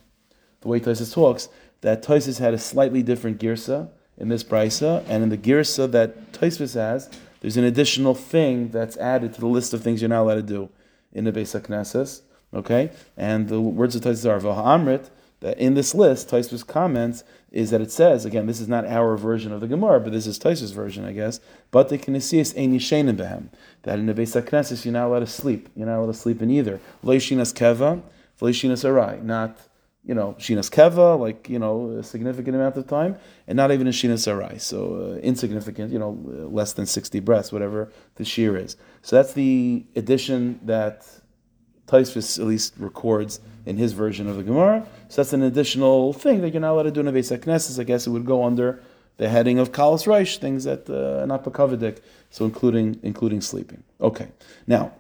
the 0.62 0.68
way 0.68 0.80
Tosfos 0.80 1.13
talks 1.13 1.50
that 1.81 2.01
Tosfos 2.01 2.40
had 2.40 2.54
a 2.54 2.57
slightly 2.57 3.04
different 3.04 3.40
girsa 3.40 3.90
in 4.18 4.30
this 4.30 4.44
brisa, 4.44 5.04
and 5.07 5.24
in 5.24 5.30
the 5.30 5.38
girsa 5.38 5.92
that 5.92 6.31
Tosfos 6.31 6.75
has, 6.75 7.10
there's 7.42 7.57
an 7.57 7.66
additional 7.66 8.16
thing 8.16 8.69
that's 8.69 8.95
added 8.98 9.34
to 9.34 9.42
the 9.42 9.48
list 9.48 9.74
of 9.74 9.84
things 9.84 10.01
you're 10.01 10.10
not 10.10 10.22
allowed 10.22 10.36
to 10.36 10.42
do 10.44 10.69
in 11.12 11.25
the 11.25 11.31
Beis 11.31 11.60
Knesses. 11.60 12.22
Okay, 12.54 12.92
and 13.18 13.50
the 13.50 13.60
words 13.60 13.95
of 13.95 14.04
Tosfos 14.04 14.25
are 14.25 14.40
Amrit. 14.40 15.10
In 15.44 15.74
this 15.74 15.94
list, 15.94 16.30
Tosfos 16.30 16.66
comments 16.66 17.24
is 17.51 17.69
that 17.72 17.81
it 17.81 17.92
says 17.92 18.25
again, 18.25 18.48
this 18.48 18.60
is 18.60 18.68
not 18.68 18.86
our 18.86 19.18
version 19.18 19.51
of 19.51 19.62
the 19.62 19.68
Gemara, 19.68 20.00
but 20.00 20.13
this 20.13 20.25
is 20.25 20.40
Tosfos' 20.40 20.74
version, 20.74 21.06
I 21.06 21.12
guess. 21.12 21.40
But 21.72 21.90
the 21.90 21.98
Kinesias 21.98 22.57
ein 22.57 22.74
yishenim 22.74 23.18
behem. 23.18 23.50
That 23.84 24.00
in 24.00 24.06
the 24.06 24.13
Beis 24.13 24.40
Knesses 24.42 24.86
you're 24.86 24.94
not 24.94 25.07
allowed 25.07 25.19
to 25.19 25.28
sleep. 25.28 25.69
You're 25.75 25.88
not 25.88 25.98
allowed 25.98 26.13
to 26.13 26.18
sleep 26.18 26.42
in 26.42 26.50
either. 26.50 26.80
Leishinas 27.04 27.54
keva, 27.54 28.01
leishinas 28.40 28.84
arai. 28.86 29.22
Not 29.22 29.57
you 30.06 30.13
know, 30.13 30.36
Shinas 30.38 30.69
Keva, 30.69 31.18
like, 31.18 31.48
you 31.48 31.60
know, 31.60 31.92
a 31.92 32.04
significant 32.04 32.56
amount 32.56 32.75
of 32.75 32.88
time, 32.88 33.18
and 33.48 33.56
not 33.56 33.72
even 33.72 33.88
a 33.88 33.92
Shinas 33.92 34.28
Arai, 34.28 34.60
so 34.60 35.13
uh, 35.16 35.19
insignificant, 35.19 35.94
you 35.94 36.00
know, 36.00 36.19
less 36.51 36.74
than 36.74 36.86
60 36.86 37.22
breaths, 37.22 37.54
whatever 37.54 37.92
the 38.16 38.25
shear 38.25 38.57
is. 38.57 38.75
So 39.01 39.16
that's 39.16 39.34
the 39.34 39.86
addition 39.95 40.60
that 40.63 41.07
Tosfos 41.88 42.39
at 42.39 42.45
least 42.45 42.74
records 42.77 43.39
in 43.65 43.77
his 43.77 43.94
version 43.94 44.27
of 44.27 44.35
the 44.38 44.44
Gemara. 44.44 44.85
So 45.09 45.21
that's 45.21 45.33
an 45.33 45.44
additional 45.44 46.13
thing 46.13 46.41
that 46.41 46.53
you're 46.53 46.62
not 46.62 46.74
allowed 46.74 46.83
to 46.83 46.91
do 46.91 47.00
in 47.01 47.07
a 47.07 47.13
Beis 47.13 47.38
Knesses. 47.38 47.80
I 47.80 47.83
guess 47.83 48.07
it 48.07 48.09
would 48.09 48.25
go 48.25 48.44
under 48.44 48.81
the 49.18 49.30
heading 49.30 49.59
of 49.59 49.71
Kalas 49.71 50.07
Reish, 50.07 50.38
things 50.38 50.63
that 50.63 50.89
uh, 50.89 51.24
are 51.24 51.27
not 51.27 51.44
Pakavadik, 51.44 52.00
so 52.30 52.45
including 52.45 53.00
including 53.03 53.41
sleeping. 53.41 53.83
Okay, 54.01 54.30
now, 54.65 54.91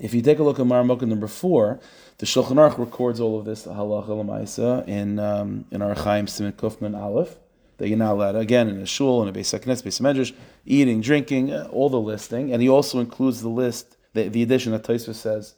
if 0.00 0.12
you 0.14 0.22
take 0.22 0.38
a 0.38 0.42
look 0.42 0.58
at 0.58 0.66
Maramokah 0.66 1.08
number 1.08 1.28
four, 1.28 1.80
the 2.18 2.26
Shulchan 2.26 2.56
Aruch 2.56 2.78
records 2.78 3.20
all 3.20 3.38
of 3.38 3.44
this 3.44 3.66
halacha 3.66 4.08
lemaisa 4.08 4.86
in 4.86 5.18
um, 5.18 5.64
in 5.70 5.80
Orach 5.80 6.04
Chaim 6.04 6.26
Siman 6.26 6.52
Kufman 6.52 6.98
Aleph 6.98 7.38
that 7.78 7.88
you're 7.88 7.98
not 7.98 8.12
allowed 8.12 8.36
again 8.36 8.68
in 8.68 8.80
a 8.80 8.86
shul 8.86 9.22
in 9.22 9.28
a 9.28 9.32
Beis 9.32 9.58
Haknes, 9.58 9.82
Beis 9.82 10.00
Medrash, 10.00 10.32
eating, 10.64 11.00
drinking, 11.00 11.52
uh, 11.52 11.68
all 11.72 11.88
the 11.88 11.98
listing, 11.98 12.52
and 12.52 12.62
he 12.62 12.68
also 12.68 13.00
includes 13.00 13.42
the 13.42 13.48
list, 13.48 13.96
the, 14.12 14.28
the 14.28 14.42
addition 14.42 14.70
that 14.70 14.84
Tosfos 14.84 15.16
says 15.16 15.56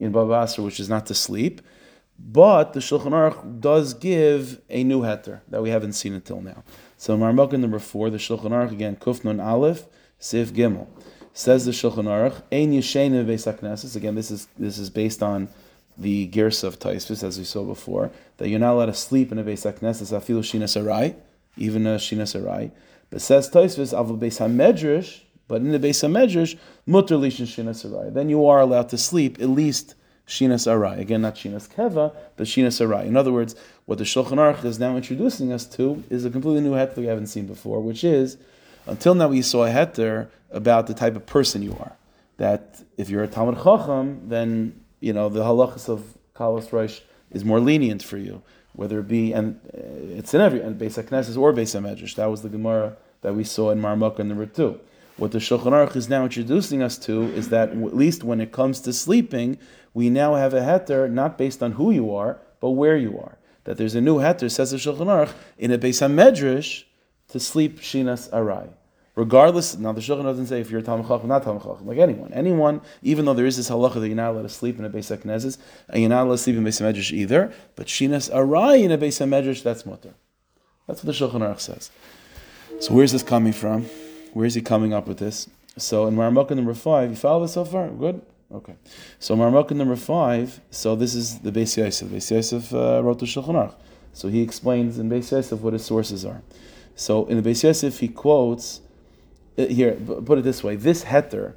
in 0.00 0.10
Baba 0.10 0.30
Basra, 0.30 0.64
which 0.64 0.80
is 0.80 0.88
not 0.88 1.06
to 1.06 1.14
sleep. 1.14 1.60
But 2.18 2.72
the 2.72 2.80
Shulchan 2.80 3.12
Aruch 3.12 3.60
does 3.60 3.94
give 3.94 4.60
a 4.68 4.82
new 4.82 5.02
heter 5.02 5.40
that 5.48 5.62
we 5.62 5.70
haven't 5.70 5.92
seen 5.92 6.14
until 6.14 6.40
now. 6.40 6.64
So 6.96 7.16
Marmukah 7.16 7.58
number 7.58 7.78
four, 7.78 8.10
the 8.10 8.18
Shulchan 8.18 8.50
Aruch 8.50 8.72
again, 8.72 8.96
Kufnun 8.96 9.42
Aleph, 9.42 9.84
Sif 10.18 10.52
Gimel. 10.52 10.86
Says 11.32 11.64
the 11.64 11.70
Shulchan 11.70 12.04
Aruch, 12.04 12.42
Ein 12.52 12.72
Yeshein 12.72 13.12
Beis 13.24 13.96
Again, 13.96 14.14
this 14.16 14.30
is 14.30 14.48
this 14.58 14.78
is 14.78 14.90
based 14.90 15.22
on 15.22 15.48
the 15.96 16.28
Gersa 16.28 16.64
of 16.64 16.78
Tosfos, 16.78 17.22
as 17.22 17.38
we 17.38 17.44
saw 17.44 17.64
before, 17.64 18.10
that 18.38 18.48
you're 18.48 18.58
not 18.58 18.72
allowed 18.72 18.86
to 18.86 18.94
sleep 18.94 19.30
in 19.32 19.38
a 19.38 19.44
Beis 19.44 19.70
HaKnesses, 19.70 20.12
afilu 20.12 20.40
Shinas 20.40 20.80
Arai, 20.80 21.14
even 21.56 21.86
a 21.86 21.96
Shinas 21.96 22.38
Arai. 22.38 22.70
But 23.10 23.20
says 23.20 23.50
Tosfos, 23.50 23.94
avul 23.96 24.18
Beis 24.18 24.40
HaMedrash, 24.40 25.20
but 25.50 25.60
in 25.62 25.72
the 25.72 25.80
Beis 25.80 26.00
HaMedrash, 26.06 26.56
mutter 26.86 27.16
lishin 27.16 27.44
Shinas 27.44 27.84
Arai. 27.84 28.14
Then 28.14 28.30
you 28.30 28.46
are 28.46 28.60
allowed 28.60 28.88
to 28.90 28.96
sleep 28.96 29.38
at 29.40 29.48
least 29.48 29.96
Shinas 30.28 30.64
Arai. 30.66 31.00
Again, 31.00 31.22
not 31.22 31.34
Shinas 31.34 31.68
Keva, 31.68 32.14
but 32.36 32.46
Shinas 32.46 32.80
Arai. 32.80 33.04
In 33.04 33.16
other 33.16 33.32
words, 33.32 33.56
what 33.84 33.98
the 33.98 34.04
Shulchan 34.04 34.38
Aruch 34.38 34.64
is 34.64 34.78
now 34.78 34.96
introducing 34.96 35.52
us 35.52 35.66
to 35.66 36.04
is 36.08 36.24
a 36.24 36.30
completely 36.30 36.60
new 36.60 36.70
heter 36.70 36.98
we 36.98 37.06
haven't 37.06 37.26
seen 37.26 37.46
before, 37.46 37.80
which 37.80 38.04
is, 38.04 38.38
until 38.86 39.16
now 39.16 39.26
we 39.26 39.42
saw 39.42 39.64
a 39.64 39.70
heter 39.70 40.28
about 40.52 40.86
the 40.86 40.94
type 40.94 41.16
of 41.16 41.26
person 41.26 41.62
you 41.62 41.76
are. 41.80 41.96
That 42.36 42.80
if 42.96 43.10
you're 43.10 43.24
a 43.24 43.28
Talmud 43.28 43.56
Chacham, 43.56 44.28
then 44.28 44.80
you 45.00 45.12
know, 45.12 45.28
the 45.28 45.40
halachas 45.40 45.88
of 45.88 46.16
Kalas 46.36 46.70
Reish 46.70 47.00
is 47.32 47.44
more 47.44 47.58
lenient 47.58 48.04
for 48.04 48.18
you, 48.18 48.42
whether 48.74 49.00
it 49.00 49.08
be, 49.08 49.32
and 49.32 49.60
uh, 49.74 49.80
it's 50.16 50.32
in 50.32 50.40
every, 50.40 50.60
and 50.60 50.80
Beis 50.80 51.02
HaKnesses 51.02 51.36
or 51.36 51.52
Beis 51.52 51.74
HaMedrash. 51.74 52.14
That 52.14 52.30
was 52.30 52.42
the 52.42 52.48
Gemara 52.48 52.96
that 53.22 53.34
we 53.34 53.42
saw 53.42 53.70
in 53.70 53.80
Marmukah 53.80 54.24
number 54.24 54.46
two. 54.46 54.78
What 55.20 55.32
the 55.32 55.38
Shulchan 55.38 55.72
Aruch 55.72 55.96
is 55.96 56.08
now 56.08 56.24
introducing 56.24 56.82
us 56.82 56.96
to 57.00 57.24
is 57.24 57.50
that 57.50 57.72
at 57.72 57.94
least 57.94 58.24
when 58.24 58.40
it 58.40 58.52
comes 58.52 58.80
to 58.80 58.92
sleeping, 58.94 59.58
we 59.92 60.08
now 60.08 60.34
have 60.36 60.54
a 60.54 60.60
heter 60.60 61.10
not 61.10 61.36
based 61.36 61.62
on 61.62 61.72
who 61.72 61.90
you 61.90 62.14
are, 62.14 62.40
but 62.58 62.70
where 62.70 62.96
you 62.96 63.18
are. 63.18 63.36
That 63.64 63.76
there's 63.76 63.94
a 63.94 64.00
new 64.00 64.16
heter, 64.16 64.50
says 64.50 64.70
the 64.70 64.78
Shulchan 64.78 65.08
Aruch, 65.08 65.34
in 65.58 65.72
a 65.72 65.78
Beis 65.78 66.00
HaMedrash 66.00 66.84
to 67.28 67.38
sleep 67.38 67.80
Shinas 67.80 68.30
Arai 68.30 68.70
regardless. 69.14 69.76
Now 69.76 69.92
the 69.92 70.00
Shulchan 70.00 70.22
doesn't 70.22 70.46
say 70.46 70.62
if 70.62 70.70
you're 70.70 70.80
Talmud 70.80 71.06
Chacham, 71.06 71.28
not 71.28 71.42
Talmud 71.42 71.62
Chacham, 71.62 71.86
like 71.86 71.98
anyone. 71.98 72.32
Anyone, 72.32 72.80
even 73.02 73.26
though 73.26 73.34
there 73.34 73.44
is 73.44 73.58
this 73.58 73.68
halacha 73.68 74.00
that 74.00 74.06
you're 74.06 74.16
not 74.16 74.30
allowed 74.30 74.42
to 74.42 74.48
sleep 74.48 74.78
in 74.78 74.86
a 74.86 74.90
Beis 74.90 75.14
HaKnesses, 75.14 75.58
and 75.88 75.96
uh, 75.96 75.98
you're 75.98 76.08
not 76.08 76.22
allowed 76.22 76.36
to 76.36 76.38
sleep 76.38 76.56
in 76.56 76.64
Beis 76.64 76.80
HaMedrash 76.80 77.12
either, 77.12 77.52
but 77.76 77.88
Shinas 77.88 78.32
Arai 78.32 78.82
in 78.82 78.90
a 78.90 78.96
Beis 78.96 79.20
HaMedrash, 79.20 79.62
that's 79.62 79.84
mutter. 79.84 80.14
That's 80.86 81.04
what 81.04 81.14
the 81.14 81.26
Shulchan 81.26 81.42
Aruch 81.42 81.60
says. 81.60 81.90
So 82.80 82.94
where's 82.94 83.12
this 83.12 83.22
coming 83.22 83.52
from? 83.52 83.84
Where 84.32 84.46
is 84.46 84.54
he 84.54 84.60
coming 84.60 84.92
up 84.92 85.06
with 85.08 85.18
this? 85.18 85.48
So 85.76 86.06
in 86.06 86.14
Marmukah 86.14 86.56
number 86.56 86.74
five, 86.74 87.10
you 87.10 87.16
follow 87.16 87.42
this 87.42 87.54
so 87.54 87.64
far? 87.64 87.88
Good? 87.88 88.22
Okay. 88.52 88.74
So 89.18 89.36
Marmukah 89.36 89.72
number 89.72 89.96
five, 89.96 90.60
so 90.70 90.96
this 90.96 91.14
is 91.14 91.40
the 91.40 91.52
Beis 91.52 91.76
Yosef. 91.76 92.08
Beis 92.08 92.30
Yosef 92.30 92.74
uh, 92.74 93.00
wrote 93.02 93.20
the 93.20 93.26
Shulchan 93.26 93.54
Aruch. 93.54 93.74
So 94.12 94.28
he 94.28 94.42
explains 94.42 94.98
in 94.98 95.08
Beis 95.08 95.30
Yosef 95.30 95.60
what 95.60 95.72
his 95.72 95.84
sources 95.84 96.24
are. 96.24 96.42
So 96.96 97.26
in 97.26 97.40
the 97.40 97.48
Beis 97.48 97.62
Yosef, 97.62 98.00
he 98.00 98.08
quotes 98.08 98.80
uh, 99.56 99.66
here, 99.66 99.92
put 100.24 100.38
it 100.38 100.42
this 100.42 100.64
way: 100.64 100.76
this 100.76 101.04
heter 101.04 101.54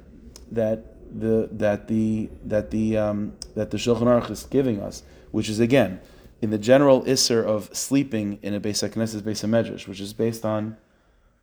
that 0.52 0.84
the 1.20 1.48
that 1.52 1.88
the 1.88 2.30
that 2.44 2.70
the 2.70 2.96
um, 2.96 3.36
that 3.54 3.70
the 3.70 3.76
Shulchan 3.76 4.02
Aruch 4.02 4.30
is 4.30 4.44
giving 4.44 4.80
us, 4.80 5.02
which 5.32 5.48
is 5.48 5.60
again 5.60 6.00
in 6.40 6.50
the 6.50 6.58
general 6.58 7.02
isser 7.02 7.44
of 7.44 7.74
sleeping 7.74 8.38
in 8.42 8.54
a 8.54 8.60
Beis 8.60 8.88
Knesset 8.88 9.22
Beis 9.22 9.44
Medrash, 9.48 9.88
which 9.88 10.00
is 10.00 10.12
based 10.12 10.44
on 10.44 10.76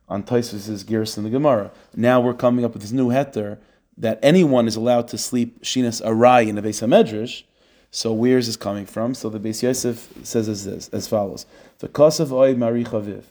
on 0.08 0.22
Tosfos's 0.22 0.84
Girs 0.84 1.16
in 1.16 1.24
the 1.24 1.30
Gemara. 1.30 1.70
Now 1.94 2.20
we're 2.20 2.34
coming 2.34 2.64
up 2.64 2.72
with 2.72 2.82
this 2.82 2.92
new 2.92 3.08
heter 3.08 3.58
that 3.96 4.18
anyone 4.22 4.66
is 4.66 4.76
allowed 4.76 5.08
to 5.08 5.18
sleep 5.18 5.62
shinas 5.62 6.02
arai 6.02 6.48
in 6.48 6.58
a 6.58 6.62
Beis 6.62 6.86
Medrash. 6.86 7.42
So 7.90 8.12
where 8.12 8.38
is 8.38 8.46
this 8.46 8.56
coming 8.56 8.86
from? 8.86 9.14
So 9.14 9.28
the 9.28 9.38
Beis 9.38 9.62
Yosef 9.62 10.08
says 10.22 10.48
as 10.48 10.64
this, 10.64 10.88
as 10.88 11.08
follows: 11.08 11.46
The 11.78 11.88
kosav 11.88 12.32
oy 12.32 12.54
mari 12.54 12.84
chaviv. 12.84 13.24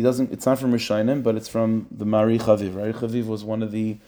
He 0.00 0.02
doesn't. 0.02 0.32
It's 0.32 0.46
not 0.46 0.58
from 0.58 0.72
Rishonim, 0.72 1.22
but 1.22 1.36
it's 1.36 1.48
from 1.48 1.86
the 1.90 2.06
Mahari 2.06 2.40
Chaviv. 2.40 2.70
Mahari 2.70 2.94
Chaviv 2.94 3.26
was 3.26 3.44
one 3.44 3.62
of 3.62 3.70
the. 3.70 3.98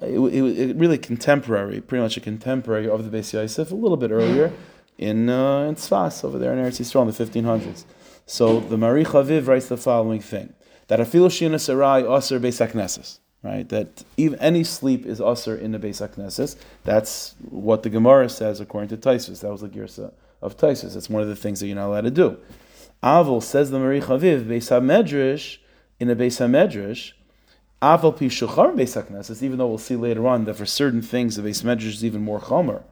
It, 0.00 0.18
it, 0.18 0.70
it, 0.70 0.76
really 0.76 0.96
contemporary, 0.96 1.80
pretty 1.80 2.02
much 2.02 2.16
a 2.16 2.20
contemporary 2.20 2.88
of 2.88 3.10
the 3.10 3.18
Beis 3.18 3.32
Yosef, 3.32 3.72
a 3.72 3.74
little 3.74 3.96
bit 3.96 4.10
earlier 4.10 4.52
in 4.96 5.28
uh, 5.28 5.62
in 5.62 5.74
Tzfas 5.74 6.24
over 6.24 6.38
there 6.38 6.52
in 6.52 6.64
Eretz 6.64 6.80
Yisrael 6.80 7.02
in 7.02 7.42
the 7.42 7.42
1500s. 7.42 7.84
So 8.26 8.60
the 8.60 8.76
Mahari 8.76 9.04
Chaviv 9.04 9.48
writes 9.48 9.66
the 9.66 9.76
following 9.76 10.20
thing: 10.20 10.52
that 10.90 10.98
afilu 10.98 11.28
shina 11.28 11.60
sarai 11.60 12.02
aser 12.02 12.40
beis 12.40 12.58
hakneses. 12.58 13.20
right? 13.44 13.68
That 13.68 14.02
even 14.16 14.40
any 14.40 14.64
sleep 14.64 15.06
is 15.06 15.20
usher 15.20 15.56
in 15.56 15.70
the 15.70 15.78
Beis. 15.78 16.56
That's 16.82 17.36
what 17.48 17.84
the 17.84 17.90
Gemara 17.90 18.28
says 18.28 18.58
according 18.58 18.88
to 18.88 18.96
Tosfos. 18.96 19.40
That 19.40 19.52
was 19.52 19.60
the 19.60 19.68
Girsa 19.68 20.12
of 20.42 20.56
Tosfos. 20.56 20.94
That's 20.94 21.08
one 21.08 21.22
of 21.22 21.28
the 21.28 21.36
things 21.36 21.60
that 21.60 21.68
you're 21.68 21.76
not 21.76 21.86
allowed 21.86 22.00
to 22.00 22.10
do. 22.10 22.38
Avil 23.04 23.40
says 23.40 23.70
the 23.70 23.78
Mahari 23.78 24.02
Chaviv, 24.02 24.46
Beis 24.46 25.58
in 26.00 26.10
a 26.10 26.16
Beis 26.16 26.40
HaMedrash, 26.40 27.12
Avil 27.80 28.12
pi 28.12 28.24
shuchar 28.24 28.74
Beis 28.74 29.00
HaKnesses, 29.00 29.44
even 29.44 29.58
though 29.58 29.68
we'll 29.68 29.78
see 29.78 29.94
later 29.94 30.26
on 30.26 30.44
that 30.46 30.54
for 30.54 30.66
certain 30.66 31.02
things 31.02 31.36
the 31.36 31.42
Beis 31.42 31.86
is 31.86 32.04
even 32.04 32.22
more 32.22 32.40
chomer 32.40 32.82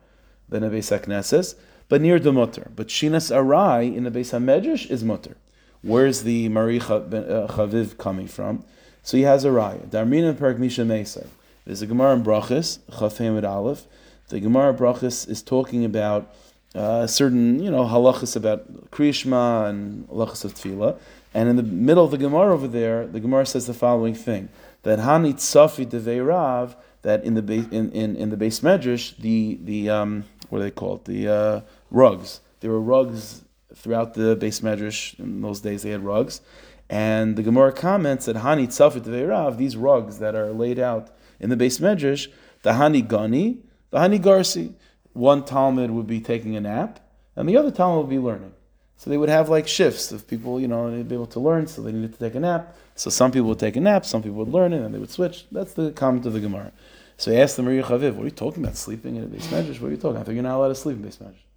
than 0.48 0.62
a 0.62 0.70
Beis 0.70 1.54
but 1.88 2.00
near 2.00 2.20
the 2.20 2.32
mutter. 2.32 2.70
But 2.76 2.86
Shinas 2.86 3.34
Arai 3.34 3.92
in 3.92 4.04
the 4.04 4.10
Beis 4.12 4.30
HaMedrash 4.30 4.88
is 4.88 5.02
mutter. 5.02 5.36
Where's 5.82 6.23
the 6.23 6.49
Mari 6.49 6.78
uh, 6.78 6.82
Chaviv 6.82 7.99
coming 7.99 8.26
from? 8.26 8.64
So 9.02 9.16
he 9.16 9.23
has 9.23 9.44
a 9.44 9.49
raya. 9.49 9.87
Darmina 9.88 10.37
Perak 10.37 10.58
Misha 10.58 10.82
Mesai. 10.82 11.26
There's 11.64 11.82
a 11.82 11.87
Gemara 11.87 12.14
in 12.14 12.25
Brachis, 12.25 12.78
Chafem 12.90 13.47
Aleph. 13.47 13.87
The 14.28 14.40
Gemara 14.40 14.75
Brachis 14.75 15.28
is 15.28 15.42
talking 15.42 15.85
about 15.85 16.35
uh, 16.75 17.06
certain, 17.06 17.62
you 17.62 17.70
know, 17.70 17.85
halachas 17.85 18.37
about 18.37 18.90
Krishma 18.90 19.68
and 19.68 20.08
halachas 20.08 20.44
of 20.44 20.54
Tefillah. 20.54 20.99
And 21.32 21.49
in 21.49 21.56
the 21.56 21.62
middle 21.62 22.04
of 22.04 22.11
the 22.11 22.18
Gemara 22.18 22.52
over 22.52 22.66
there, 22.66 23.06
the 23.06 23.20
Gemara 23.20 23.47
says 23.47 23.66
the 23.66 23.75
following 23.75 24.14
thing: 24.14 24.49
that 24.82 24.99
Hanit 24.99 25.37
Safi 25.37 25.87
Devei 25.87 26.75
that 27.02 27.25
in 27.25 27.35
the 27.35 27.52
in, 27.70 27.92
in, 27.92 28.16
in 28.16 28.30
the 28.30 28.37
Beis 28.37 28.61
Medrash, 28.61 29.16
the 29.18 29.58
the 29.62 29.90
um, 29.90 30.25
what 30.49 30.58
do 30.58 30.64
they 30.64 30.70
call 30.70 30.97
it? 30.97 31.04
The 31.04 31.28
uh, 31.28 31.61
rugs. 31.90 32.40
There 32.61 32.70
were 32.70 32.80
rugs 32.80 33.42
throughout 33.75 34.14
the 34.14 34.37
Beis 34.37 34.60
Medrash. 34.62 35.18
In 35.18 35.40
those 35.40 35.60
days, 35.60 35.82
they 35.82 35.90
had 35.90 36.04
rugs, 36.04 36.40
and 36.88 37.37
the 37.37 37.42
Gemara 37.42 37.72
comments 37.72 38.26
that 38.26 38.37
Hani 38.37 38.66
Tzafit 38.66 39.02
Veirav, 39.02 39.56
these 39.56 39.76
rugs 39.76 40.18
that 40.18 40.34
are 40.34 40.52
laid 40.52 40.78
out 40.78 41.10
in 41.38 41.50
the 41.50 41.56
Beis 41.56 41.80
Medrash, 41.80 42.28
the 42.62 42.72
Hani 42.72 43.06
Gani, 43.06 43.58
the 43.90 43.98
Hani 43.98 44.20
Garsi. 44.20 44.75
One 45.12 45.44
Talmud 45.44 45.90
would 45.90 46.06
be 46.06 46.20
taking 46.20 46.54
a 46.54 46.60
nap, 46.60 47.00
and 47.34 47.48
the 47.48 47.56
other 47.56 47.70
Talmud 47.70 48.06
would 48.06 48.10
be 48.10 48.18
learning. 48.18 48.52
So 48.98 49.10
they 49.10 49.16
would 49.16 49.28
have 49.28 49.48
like 49.48 49.68
shifts 49.68 50.10
of 50.12 50.26
people, 50.26 50.60
you 50.60 50.68
know, 50.68 50.90
they'd 50.90 51.08
be 51.08 51.14
able 51.14 51.26
to 51.26 51.40
learn, 51.40 51.66
so 51.66 51.82
they 51.82 51.92
needed 51.92 52.12
to 52.12 52.18
take 52.18 52.34
a 52.34 52.40
nap. 52.40 52.76
So 52.94 53.10
some 53.10 53.30
people 53.30 53.48
would 53.48 53.58
take 53.58 53.76
a 53.76 53.80
nap, 53.80 54.04
some 54.04 54.22
people 54.22 54.38
would 54.38 54.48
learn 54.48 54.72
it, 54.72 54.82
and 54.82 54.92
they 54.94 54.98
would 54.98 55.10
switch. 55.10 55.46
That's 55.52 55.72
the 55.72 55.92
comment 55.92 56.26
of 56.26 56.32
the 56.32 56.40
Gemara. 56.40 56.72
So 57.16 57.30
he 57.30 57.40
asked 57.40 57.56
the 57.56 57.62
Mahari 57.62 57.82
Chaviv, 57.82 58.14
what 58.14 58.22
are 58.22 58.25
you 58.26 58.30
talking 58.30 58.62
about, 58.62 58.76
sleeping 58.76 59.16
in 59.16 59.25
a 59.25 59.26
Beis 59.26 59.46
Medrash? 59.46 59.80
What 59.80 59.88
are 59.88 59.90
you 59.90 59.96
talking 59.96 60.16
about? 60.16 60.28
I 60.28 60.32
you're 60.32 60.42
not 60.42 60.56
allowed 60.56 60.68
to 60.68 60.75
sleep 60.75 60.96
in 60.96 61.04
Beis 61.04 61.18
Medrash. 61.18 61.47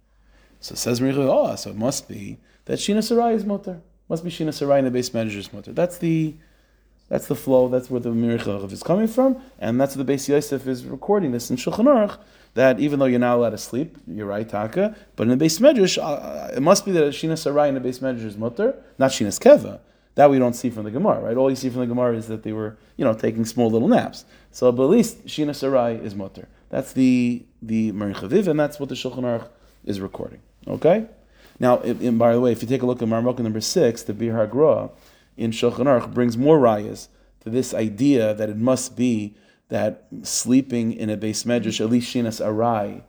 So 0.62 0.76
says 0.76 1.00
Mahari 1.00 1.14
Chaviv, 1.14 1.28
oh, 1.28 1.56
so 1.56 1.70
it 1.70 1.76
must 1.76 2.08
be 2.08 2.38
that 2.66 2.78
Shina 2.78 3.02
Sarai 3.02 3.34
is 3.34 3.44
mutter. 3.44 3.80
Must 4.08 4.22
be 4.22 4.30
Shina 4.30 4.54
Sarai 4.54 4.78
in 4.78 4.84
the 4.84 4.96
Beis 4.96 5.10
Medrash's 5.10 5.52
mutter. 5.52 5.72
That's 5.72 5.98
the 5.98 6.34
that's 7.08 7.26
the 7.26 7.34
flow, 7.34 7.68
that's 7.68 7.90
where 7.90 8.00
the 8.00 8.10
Mirich 8.10 8.72
is 8.72 8.82
coming 8.82 9.06
from, 9.06 9.42
and 9.58 9.78
that's 9.78 9.94
what 9.94 10.06
the 10.06 10.12
Beis 10.14 10.28
Yosef 10.28 10.66
is 10.66 10.86
recording 10.86 11.32
this 11.32 11.50
in 11.50 11.56
Shulchan 11.56 11.84
Aruch, 11.84 12.16
that 12.54 12.80
even 12.80 13.00
though 13.00 13.04
you're 13.04 13.18
not 13.18 13.36
allowed 13.36 13.50
to 13.50 13.58
sleep, 13.58 13.98
you're 14.06 14.24
right, 14.24 14.48
Taka, 14.48 14.96
but 15.16 15.28
in 15.28 15.36
the 15.36 15.44
Beis 15.44 15.60
Medrash, 15.60 16.02
uh, 16.02 16.54
it 16.56 16.62
must 16.62 16.86
be 16.86 16.92
that 16.92 17.02
Shina 17.12 17.36
Sarai 17.36 17.68
in 17.68 17.74
the 17.74 17.80
Beis 17.80 17.98
Medrash 18.00 18.24
is 18.24 18.38
not 18.38 18.56
Shina's 18.56 19.38
Keva. 19.38 19.80
That 20.14 20.30
we 20.30 20.38
don't 20.38 20.54
see 20.54 20.70
from 20.70 20.84
the 20.84 20.90
Gemara, 20.90 21.20
right? 21.20 21.36
All 21.36 21.50
you 21.50 21.56
see 21.56 21.70
from 21.70 21.80
the 21.80 21.86
Gemara 21.86 22.16
is 22.16 22.28
that 22.28 22.44
they 22.44 22.52
were, 22.52 22.76
you 22.96 23.04
know, 23.04 23.14
taking 23.14 23.46
small 23.46 23.70
little 23.70 23.88
naps. 23.88 24.26
So, 24.50 24.70
but 24.70 24.84
at 24.84 24.90
least 24.90 25.26
Shina 25.26 25.56
Sarai 25.56 25.94
is 25.94 26.14
mutter. 26.14 26.48
That's 26.68 26.92
the 26.92 27.44
the 27.62 27.92
Merich 27.92 28.46
and 28.46 28.60
that's 28.60 28.78
what 28.78 28.90
the 28.90 28.94
Shulchan 28.94 29.22
Aruch 29.22 29.48
is 29.84 30.00
recording. 30.00 30.40
Okay. 30.66 31.06
Now, 31.58 31.76
by 31.76 32.32
the 32.32 32.40
way, 32.40 32.52
if 32.52 32.62
you 32.62 32.68
take 32.68 32.82
a 32.82 32.86
look 32.86 33.02
at 33.02 33.08
Marmukah 33.08 33.40
number 33.40 33.60
six, 33.60 34.02
the 34.02 34.12
Biur 34.12 34.48
HaGra 34.48 34.90
in 35.36 35.50
Shulchan 35.50 35.86
Aruch 35.86 36.12
brings 36.12 36.36
more 36.36 36.58
rayas 36.58 37.08
to 37.40 37.50
this 37.50 37.74
idea 37.74 38.34
that 38.34 38.48
it 38.48 38.56
must 38.56 38.96
be 38.96 39.36
that 39.68 40.06
sleeping 40.22 40.92
in 40.92 41.08
a 41.08 41.16
Beis 41.16 41.46
Medrash, 41.46 41.80
at 41.80 41.88
least 41.88 42.14
Shinas 42.14 42.44
Arai, 42.44 43.02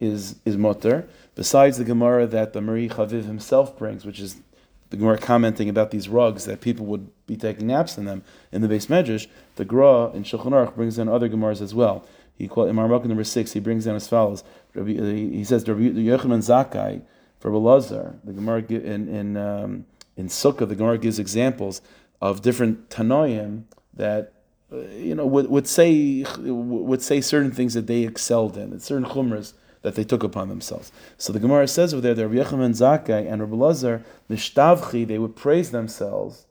is 0.00 0.36
is 0.44 0.56
mutter. 0.56 1.08
Besides 1.34 1.78
the 1.78 1.84
Gemara 1.84 2.26
that 2.26 2.52
the 2.52 2.60
Mahari 2.60 2.90
Chaviv 2.90 3.24
himself 3.24 3.78
brings, 3.78 4.04
which 4.04 4.18
is 4.18 4.40
the 4.88 4.96
Gemara 4.96 5.18
commenting 5.18 5.68
about 5.68 5.90
these 5.90 6.08
rugs 6.08 6.46
that 6.46 6.60
people 6.60 6.84
would 6.86 7.10
be 7.26 7.36
taking 7.36 7.68
naps 7.68 7.96
in 7.96 8.06
them 8.06 8.24
in 8.50 8.60
the 8.60 8.68
Beis 8.68 8.88
Medrash, 8.88 9.28
the 9.56 9.64
Gra 9.64 10.10
in 10.10 10.24
Shulchan 10.24 10.52
Aruch 10.52 10.74
brings 10.74 10.98
in 10.98 11.08
other 11.08 11.28
Gemaras 11.28 11.60
as 11.60 11.74
well. 11.74 12.04
He 12.40 12.48
quote 12.48 12.70
in 12.70 12.76
Marmukah 12.76 13.04
number 13.04 13.22
six, 13.22 13.52
he 13.52 13.60
brings 13.60 13.86
in 13.86 13.94
as 13.94 14.08
follows. 14.08 14.42
He 14.72 15.44
says, 15.44 15.64
the 15.64 15.72
Yochanan 15.72 16.40
Zakai, 16.40 17.02
for 17.38 17.50
Belazar, 17.50 18.16
the 18.24 18.32
Gemara 18.32 18.64
in 18.68 19.08
in 19.08 19.36
um, 19.36 19.84
in 20.16 20.28
Sukkah, 20.28 20.66
the 20.66 20.74
Gemara 20.74 20.96
gives 20.96 21.18
examples 21.18 21.82
of 22.22 22.40
different 22.40 22.88
Tanoim 22.88 23.64
that 23.92 24.32
uh, 24.72 24.78
you 24.88 25.14
know 25.14 25.26
would, 25.26 25.50
would 25.50 25.68
say 25.68 26.24
would 26.38 27.02
say 27.02 27.20
certain 27.20 27.50
things 27.50 27.74
that 27.74 27.86
they 27.86 28.04
excelled 28.04 28.56
in, 28.56 28.80
certain 28.80 29.04
chumras 29.04 29.52
that 29.82 29.96
they 29.96 30.04
took 30.04 30.22
upon 30.22 30.48
themselves. 30.48 30.90
So 31.18 31.30
the 31.30 31.40
Gemara 31.40 31.68
says 31.68 31.92
over 31.92 32.00
there 32.00 32.14
that 32.14 32.26
Rabbi 32.26 32.42
Yochanan 32.42 32.70
Zakai 32.70 33.30
and 33.30 33.42
Rabbi 33.42 33.56
Lazar, 33.56 34.02
Nishtavchi, 34.30 35.06
they 35.06 35.18
would 35.18 35.36
praise 35.36 35.72
themselves. 35.72 36.46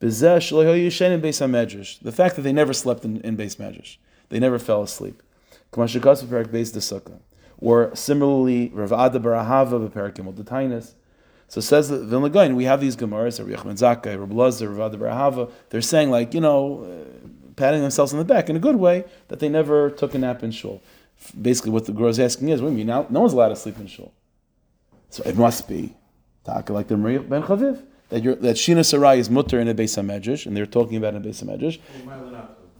The 0.00 0.10
fact 0.10 0.50
that 2.36 2.42
they 2.42 2.52
never 2.52 2.74
slept 2.74 3.06
in, 3.06 3.20
in 3.20 3.36
Beis 3.36 3.56
Medrash, 3.56 3.98
they 4.30 4.38
never 4.38 4.58
fell 4.58 4.82
asleep. 4.82 5.22
Or 7.62 7.94
similarly, 7.94 8.70
Rav 8.72 8.92
Ada 8.92 9.20
bar 9.20 9.32
Ahava 9.32 9.88
b'Perakim 9.88 10.34
the 10.36 10.42
Tainis. 10.42 10.94
So 11.48 11.60
says 11.60 11.88
the 11.88 11.98
Vilna 11.98 12.54
we 12.54 12.64
have 12.64 12.80
these 12.80 12.96
Gemaras, 12.96 13.38
Rav 13.38 13.48
Yochanan 13.48 13.78
Zakkai, 13.78 14.18
Rav 14.18 14.32
Lazar, 14.32 14.68
Rav 14.70 14.92
Ada 14.92 14.98
bar 14.98 15.08
Ahava. 15.08 15.50
They're 15.68 15.80
saying 15.80 16.10
like, 16.10 16.32
you 16.34 16.40
know, 16.40 16.84
uh, 16.84 17.28
patting 17.56 17.82
themselves 17.82 18.12
on 18.12 18.18
the 18.18 18.24
back 18.24 18.48
in 18.48 18.56
a 18.56 18.58
good 18.58 18.76
way 18.76 19.04
that 19.28 19.40
they 19.40 19.48
never 19.48 19.90
took 19.90 20.14
a 20.14 20.18
nap 20.18 20.42
in 20.42 20.50
shul. 20.50 20.82
Basically, 21.40 21.70
what 21.70 21.84
the 21.84 22.06
is 22.06 22.18
asking 22.18 22.48
is, 22.48 22.62
wait 22.62 22.68
a 22.68 22.72
minute, 22.72 22.86
now 22.86 23.06
no 23.10 23.20
one's 23.20 23.34
allowed 23.34 23.48
to 23.48 23.56
sleep 23.56 23.78
in 23.78 23.86
shul. 23.86 24.12
So 25.10 25.22
it 25.24 25.36
must 25.36 25.68
be 25.68 25.94
taka 26.44 26.72
like 26.72 26.88
the 26.88 26.94
Mahari 26.94 27.28
ben 27.28 27.42
Chaviv 27.42 27.82
that 28.08 28.22
that 28.40 28.56
Shina 28.56 28.84
Sarai 28.84 29.18
is 29.18 29.28
mutter 29.28 29.60
in 29.60 29.68
a 29.68 29.74
Beis 29.74 30.00
Hamedrash, 30.00 30.46
and 30.46 30.56
they're 30.56 30.66
talking 30.66 30.96
about 30.96 31.14
in 31.14 31.22
a 31.22 31.28
Beis 31.28 31.44
Hamedrash. 31.44 31.78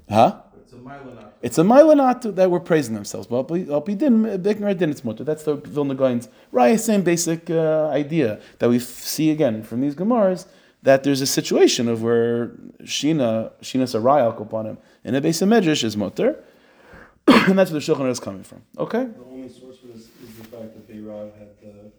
Huh? 0.09 0.41
It's 0.63 0.73
a 0.73 1.30
Mailanat 1.43 2.35
that 2.37 2.51
we're 2.51 2.61
praising 2.61 2.95
themselves. 2.95 3.27
But 3.27 3.49
Din, 3.49 4.27
it's 4.27 5.05
mutter. 5.05 5.25
That's 5.25 5.45
the 5.45 5.55
Vilna 5.55 5.95
Gaon's 5.95 6.29
right, 6.53 6.79
same 6.79 7.03
basic 7.03 7.49
uh, 7.51 7.89
idea 7.89 8.41
that 8.59 8.69
we 8.69 8.79
see 8.79 9.31
again 9.31 9.63
from 9.63 9.81
these 9.81 9.95
Gemaras 9.95 10.47
that 10.83 11.03
there's 11.03 11.21
a 11.21 11.27
situation 11.27 11.89
of 11.89 12.03
where 12.03 12.49
Shina, 12.83 13.53
Shina 13.63 13.89
Sarai 13.89 14.21
al 14.21 14.33
Kopanim, 14.33 14.79
in 15.05 15.15
a 15.15 15.21
Beis 15.21 15.43
HaMedrash 15.43 15.85
is 15.85 15.97
mutter. 15.97 16.43
and 17.27 17.59
that's 17.59 17.71
where 17.71 17.81
the 17.81 17.87
Shulchan 17.87 18.11
is 18.11 18.21
coming 18.21 18.43
from. 18.43 18.63
Okay? 18.79 19.05
The 19.05 19.25
only 19.31 19.49
source 19.49 19.79
for 19.79 19.89
this 19.89 20.09
is 20.23 20.35
the 20.39 20.45
fact 20.45 20.75
that 20.75 20.89
Beirav 20.89 21.39
had 21.39 21.49
the. 21.61 21.93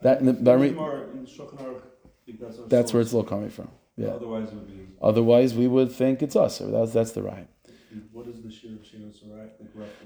That, 0.00 0.20
in 0.20 0.26
the, 0.26 0.32
the, 0.32 0.52
in 0.52 1.24
the 1.24 1.80
that's, 2.38 2.58
that's 2.68 2.92
where 2.92 3.00
it's 3.00 3.14
all 3.14 3.24
coming 3.24 3.48
from. 3.48 3.70
Yeah. 3.96 4.08
Otherwise, 4.08 4.48
it 4.48 4.54
would 4.54 4.68
be. 4.68 4.94
Otherwise, 5.02 5.54
we 5.54 5.66
would 5.66 5.90
think 5.90 6.22
it's 6.22 6.36
us. 6.36 6.58
That's 6.58 6.92
that's 6.92 7.12
the 7.12 7.22
right. 7.22 7.48
What 8.12 8.26
is 8.26 8.42
the 8.42 8.50
shir 8.50 8.68
of 8.68 8.82
Shina 8.82 9.12
Sarai? 9.18 9.48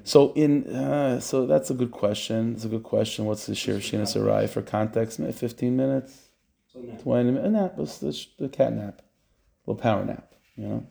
So 0.05 0.33
in 0.35 0.67
uh, 0.75 1.21
so 1.21 1.47
that's 1.47 1.71
a 1.71 1.75
good 1.75 1.91
question. 1.91 2.55
It's 2.55 2.65
a 2.65 2.69
good 2.69 2.83
question. 2.83 3.25
What's 3.25 3.47
the 3.47 3.55
shir 3.55 3.77
of 3.77 3.83
Shina 3.83 4.07
Sarai 4.07 4.47
for 4.47 4.63
context? 4.63 5.21
Fifteen 5.35 5.77
minutes, 5.77 6.29
so 6.73 6.81
twenty 7.03 7.31
minutes. 7.31 7.47
A 7.47 7.51
nap. 7.51 7.75
It's 7.79 7.99
the, 7.99 8.27
the 8.39 8.49
cat 8.49 8.73
nap, 8.73 9.01
a 9.01 9.71
little 9.71 9.83
power 9.83 10.05
nap. 10.05 10.35
You 10.57 10.69
know, 10.69 10.87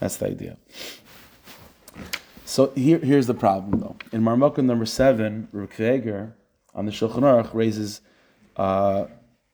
that's 0.00 0.16
the 0.16 0.26
idea. 0.26 0.56
So 2.44 2.72
here, 2.74 2.98
here's 2.98 3.26
the 3.26 3.34
problem 3.34 3.80
though. 3.80 3.96
In 4.10 4.22
Marmukah 4.22 4.64
number 4.64 4.86
seven, 4.86 5.48
Reb 5.52 5.70
Akiva 5.70 5.92
Eiger 5.94 6.36
on 6.74 6.86
the 6.86 6.92
Shulchan 6.92 7.20
Aruch 7.20 7.52
raises, 7.52 8.00
uh, 8.56 9.06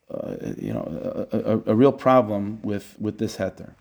uh, 0.09 0.35
you 0.57 0.71
know, 0.71 1.27
a, 1.31 1.37
a, 1.37 1.61
a, 1.71 1.75
real 1.75 1.91
problem 1.91 2.61
with 2.61 2.95
with 2.99 3.17
this 3.17 3.37
heter 3.37 3.73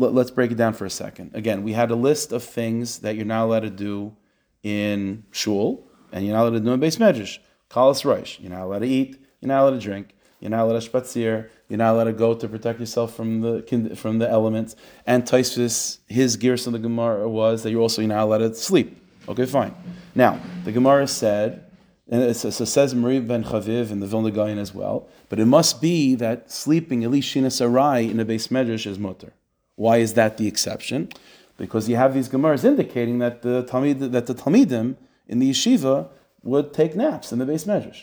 let, 0.00 0.26
us 0.26 0.30
break 0.30 0.50
it 0.50 0.56
down 0.56 0.72
for 0.72 0.84
a 0.84 0.90
second. 0.90 1.32
Again, 1.34 1.62
we 1.62 1.72
had 1.72 1.90
a 1.90 1.94
list 1.94 2.32
of 2.32 2.42
things 2.42 2.98
that 3.00 3.16
you're 3.16 3.24
not 3.24 3.44
allowed 3.44 3.60
to 3.60 3.70
do 3.70 4.16
in 4.62 5.24
shul, 5.30 5.86
and 6.12 6.24
you're 6.24 6.34
not 6.34 6.42
allowed 6.42 6.58
to 6.58 6.60
do 6.60 6.72
in 6.72 6.80
Beis 6.80 6.98
Medrash. 6.98 7.38
Kalas 7.70 8.04
Rosh, 8.04 8.40
you're 8.40 8.50
not 8.50 8.62
allowed 8.62 8.80
to 8.80 8.86
eat, 8.86 9.20
you're 9.40 9.48
not 9.48 9.62
allowed 9.62 9.78
to 9.78 9.80
drink, 9.80 10.14
you're 10.40 10.50
not 10.50 10.64
allowed 10.64 10.80
to 10.80 10.90
spatzir, 10.90 11.48
you're 11.68 11.78
not 11.78 11.94
allowed 11.94 12.04
to 12.04 12.12
go 12.12 12.34
to 12.34 12.48
protect 12.48 12.80
yourself 12.80 13.14
from 13.14 13.40
the 13.40 13.96
from 13.96 14.18
the 14.18 14.28
elements. 14.28 14.74
And 15.06 15.24
Tosfos, 15.24 15.98
his 16.08 16.36
gears 16.36 16.66
of 16.66 16.72
the 16.72 16.78
Gemara 16.78 17.28
was 17.28 17.62
that 17.62 17.70
you're 17.70 17.80
also 17.80 18.02
you're 18.02 18.08
not 18.08 18.24
allowed 18.24 18.38
to 18.38 18.54
sleep. 18.54 19.00
Okay, 19.28 19.46
fine. 19.46 19.74
Now, 20.14 20.40
the 20.64 20.72
Gemara 20.72 21.06
said, 21.06 21.64
and 22.08 22.22
it 22.22 22.34
says, 22.34 22.56
so 22.56 22.64
says 22.64 22.94
Mahari 22.94 23.24
ben 23.24 23.44
Chaviv 23.44 23.92
and 23.92 24.02
the 24.02 24.06
Vilna 24.06 24.32
Gaon 24.32 24.58
as 24.58 24.74
well, 24.74 25.08
but 25.28 25.38
it 25.38 25.46
must 25.46 25.80
be 25.80 26.16
that 26.16 26.50
sleeping, 26.50 27.04
at 27.04 27.10
least 27.10 27.32
Shina 27.32 27.52
Sarai, 27.52 28.10
in 28.10 28.18
a 28.18 28.24
Beis 28.24 28.48
Medrash 28.48 28.86
is 28.86 28.98
mutter. 28.98 29.32
Why 29.80 29.96
is 29.96 30.12
that 30.12 30.36
the 30.36 30.46
exception? 30.46 31.08
Because 31.56 31.88
you 31.88 31.96
have 31.96 32.12
these 32.12 32.28
Gemaras 32.28 32.64
indicating 32.64 33.18
that 33.20 33.40
the 33.40 33.64
Talmid, 33.64 34.12
that 34.12 34.26
the 34.26 34.34
Talmidim 34.34 34.96
in 35.26 35.38
the 35.38 35.50
yeshiva 35.50 36.10
would 36.42 36.74
take 36.74 36.94
naps 36.94 37.32
in 37.32 37.38
the 37.38 37.46
Beis 37.46 37.64
Medrash. 37.64 38.02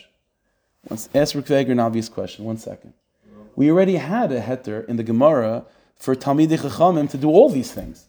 Let's 0.90 1.08
ask 1.14 1.36
Rick 1.36 1.50
an 1.50 1.78
obvious 1.78 2.08
question. 2.08 2.44
One 2.44 2.56
second. 2.56 2.94
We 3.54 3.70
already 3.70 3.94
had 3.94 4.32
a 4.32 4.40
heter 4.40 4.88
in 4.88 4.96
the 4.96 5.04
Gemara 5.04 5.66
for 5.96 6.16
Talmidei 6.16 6.58
Chachamim 6.58 7.08
to 7.10 7.16
do 7.16 7.28
all 7.28 7.48
these 7.48 7.70
things. 7.70 8.08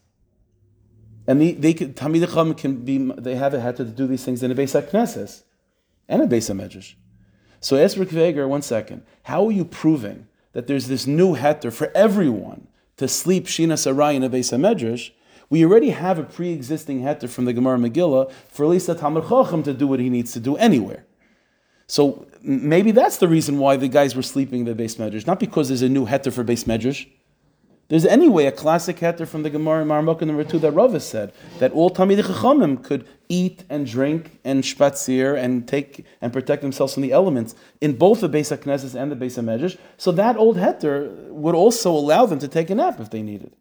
And 1.28 1.40
the, 1.40 1.52
they 1.52 1.76
could, 1.76 1.96
Talmid 1.96 2.58
can 2.58 2.84
be, 2.84 2.98
they 3.20 3.36
have 3.36 3.54
a 3.54 3.60
heter 3.60 3.78
to 3.78 3.86
do 3.86 4.08
these 4.08 4.26
things 4.26 4.42
in 4.42 4.50
a 4.50 4.56
Beis 4.56 4.74
HaKnesses 4.82 5.44
and 6.08 6.24
a 6.24 6.26
Beis 6.26 6.50
HaMedrash. 6.50 6.96
So 7.60 7.78
ask 7.78 8.00
Reb 8.00 8.08
Akiva 8.08 8.30
Eiger, 8.30 8.48
one 8.48 8.64
second, 8.64 9.04
how 9.24 9.46
are 9.46 9.52
you 9.52 9.64
proving 9.64 10.28
that 10.54 10.66
there's 10.66 10.88
this 10.88 11.06
new 11.06 11.36
heter 11.36 11.72
for 11.72 11.92
everyone 11.94 12.66
to 13.00 13.08
sleep 13.08 13.48
Shina 13.48 13.78
Sarai 13.78 14.16
in 14.16 14.24
a 14.24 14.30
Beis 14.30 14.52
HaMedrash? 14.56 15.12
We 15.50 15.66
already 15.66 15.90
have 15.90 16.20
a 16.20 16.24
pre-existing 16.24 17.02
heter 17.02 17.28
from 17.28 17.46
the 17.46 17.54
Gemara 17.54 17.78
Megillah 17.78 18.32
for 18.50 18.66
at 18.66 18.70
least 18.70 18.88
a 18.88 18.94
Talmud 18.94 19.28
Chacham 19.28 19.64
to 19.64 19.74
do 19.74 19.88
what 19.88 20.00
he 20.00 20.10
needs 20.10 20.32
to 20.34 20.40
do 20.40 20.56
anywhere. 20.58 21.06
So 21.88 22.28
maybe 22.44 22.92
that's 22.92 23.18
the 23.18 23.28
reason 23.28 23.58
why 23.58 23.78
the 23.78 23.88
guys 23.88 24.16
were 24.16 24.22
sleeping 24.22 24.68
in 24.68 24.78
the 24.78 24.84
Beis 24.84 24.98
Medrash, 24.98 25.26
not 25.26 25.40
because 25.40 25.70
there's 25.70 25.82
a 25.82 25.90
new 25.90 26.06
heter 26.06 26.32
for 26.32 26.44
Beis 26.44 26.66
Medrash. 26.66 27.08
There's 27.90 28.06
anyway 28.06 28.46
a 28.46 28.52
classic 28.52 28.98
heter 28.98 29.28
from 29.28 29.42
the 29.42 29.50
Gemara 29.50 29.82
in 29.82 29.88
Marmukah 29.88 30.22
number 30.22 30.44
two 30.44 30.60
that 30.60 30.72
Rava 30.72 31.00
said 31.00 31.34
that 31.58 31.72
all 31.72 31.90
Talmidei 31.90 32.22
Chachamim 32.22 32.84
could 32.84 33.08
eat 33.28 33.64
and 33.68 33.88
drink 33.88 34.40
and 34.44 34.64
spazier 34.64 35.36
and 35.36 35.68
take 35.68 36.06
and 36.22 36.32
protect 36.32 36.62
themselves 36.62 36.94
from 36.94 37.02
the 37.02 37.12
elements 37.12 37.56
in 37.82 37.98
both 37.98 38.22
the 38.22 38.30
Beis 38.30 38.56
HaKnesses 38.56 38.94
and 38.94 39.12
the 39.12 39.16
Beis 39.16 39.42
HaMedrash. 39.42 39.76
So 39.98 40.12
that 40.12 40.38
old 40.38 40.58
heter 40.58 41.30
would 41.30 41.56
also 41.56 41.90
allow 41.90 42.28
them 42.28 42.38
to 42.38 42.48
take 42.48 42.70
a 42.70 42.76
nap 42.76 43.00
if 43.00 43.10
they 43.10 43.24
needed. 43.24 43.56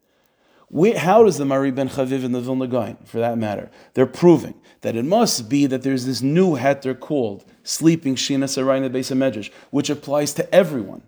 How 0.98 1.24
does 1.24 1.38
the 1.38 1.44
Mahari 1.44 1.74
ben 1.74 1.88
Chaviv 1.88 2.22
and 2.22 2.34
the 2.34 2.42
Vilna 2.42 2.66
Gaon, 2.66 2.98
for 3.06 3.20
that 3.20 3.38
matter, 3.38 3.70
they're 3.94 4.04
proving 4.04 4.60
that 4.82 4.94
it 4.94 5.06
must 5.06 5.48
be 5.48 5.64
that 5.64 5.82
there's 5.82 6.04
this 6.04 6.20
new 6.20 6.58
heter 6.58 6.98
called 6.98 7.46
sleeping 7.62 8.14
Shina 8.14 8.46
Sarai 8.46 8.76
in 8.76 8.82
the 8.82 8.90
Beis 8.90 9.10
HaMedrash, 9.10 9.50
which 9.70 9.88
applies 9.88 10.34
to 10.34 10.54
everyone 10.54 11.00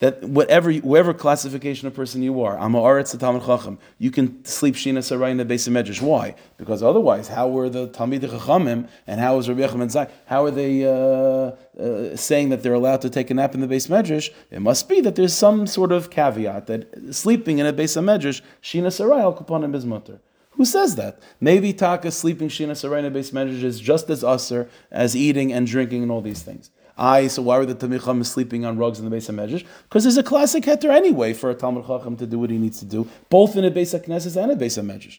that 0.00 0.24
whatever 0.24 0.72
whoever 0.72 1.12
classification 1.14 1.86
of 1.86 1.94
person 1.94 2.22
you 2.22 2.42
are, 2.42 2.58
I'm 2.58 2.74
a 2.74 2.80
Aretz 2.80 3.16
Talmud 3.18 3.44
Chacham, 3.44 3.78
you 3.98 4.10
can 4.10 4.44
sleep 4.46 4.74
Shina 4.74 5.04
Sarai 5.04 5.30
in 5.30 5.36
the 5.36 5.44
Beis 5.44 5.68
HaMedrash. 5.68 6.00
Why? 6.00 6.34
Because 6.56 6.82
otherwise, 6.82 7.28
how 7.28 7.48
were 7.48 7.68
the 7.68 7.88
Talmid 7.88 8.20
Chachamim 8.20 8.88
and 9.06 9.20
how 9.20 9.38
is 9.38 9.48
Rabbi 9.48 9.60
Yechim 9.60 9.90
Zai, 9.90 10.08
how 10.24 10.46
are 10.46 10.50
they 10.50 10.86
uh, 10.86 11.52
uh, 11.78 12.16
saying 12.16 12.48
that 12.48 12.62
they're 12.62 12.74
allowed 12.74 13.02
to 13.02 13.10
take 13.10 13.30
a 13.30 13.34
nap 13.34 13.54
in 13.54 13.60
the 13.60 13.66
Beis 13.66 13.88
Medrash? 13.88 14.30
It 14.50 14.60
must 14.60 14.88
be 14.88 15.02
that 15.02 15.16
there's 15.16 15.34
some 15.34 15.66
sort 15.66 15.92
of 15.92 16.08
caveat 16.08 16.66
that 16.66 17.14
sleeping 17.14 17.58
in 17.58 17.66
a 17.66 17.72
Beis 17.72 17.94
HaMedrash, 17.96 18.40
Shina 18.62 18.90
Sarai 18.90 19.20
al 19.20 19.34
Kupanim 19.34 19.74
is 19.74 19.84
mutter. 19.84 20.18
Who 20.52 20.64
says 20.64 20.96
that? 20.96 21.20
Maybe 21.40 21.74
Taka 21.74 22.10
sleeping 22.10 22.48
Shina 22.48 22.74
Sarai 22.74 23.00
in 23.00 23.04
a 23.04 23.10
Beis 23.10 23.32
Medrash 23.32 23.62
is 23.62 23.78
just 23.78 24.08
as 24.08 24.24
usher 24.24 24.70
as 24.90 25.14
eating 25.14 25.52
and 25.52 25.66
drinking 25.66 26.02
and 26.02 26.10
all 26.10 26.22
these 26.22 26.42
things. 26.42 26.70
I 27.00 27.28
so 27.28 27.40
why 27.40 27.56
were 27.56 27.64
the 27.64 27.74
Talmid 27.74 28.00
Chacham 28.00 28.22
sleeping 28.24 28.66
on 28.66 28.76
rugs 28.76 29.00
in 29.00 29.08
the 29.08 29.16
Beis 29.16 29.30
HaMedrash? 29.30 29.64
Because 29.84 30.04
there's 30.04 30.18
a 30.18 30.22
classic 30.22 30.64
heter 30.64 30.90
anyway 30.90 31.32
for 31.32 31.48
a 31.50 31.54
Talmud 31.54 31.86
Chacham 31.86 32.14
to 32.18 32.26
do 32.26 32.38
what 32.38 32.50
he 32.50 32.58
needs 32.58 32.78
to 32.80 32.84
do, 32.84 33.08
both 33.30 33.56
in 33.56 33.64
a 33.64 33.70
Beis 33.70 33.98
HaKnesset 33.98 34.36
and 34.40 34.52
a 34.52 34.56
Beis 34.56 34.78
HaMedrash. 34.78 35.18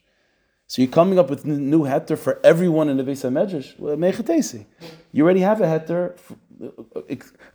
So 0.67 0.83
you're 0.83 0.91
coming 0.91 1.17
up 1.17 1.31
with 1.31 1.43
new 1.43 1.81
heter 1.81 2.17
for 2.17 2.39
everyone 2.43 2.87
in 2.87 2.97
the 2.97 3.03
Beis 3.03 3.23
HaMedrash. 3.27 3.79
Well, 3.79 3.97
you 5.11 5.23
already 5.23 5.39
have 5.39 5.59
a 5.59 5.65
heter 5.65 6.17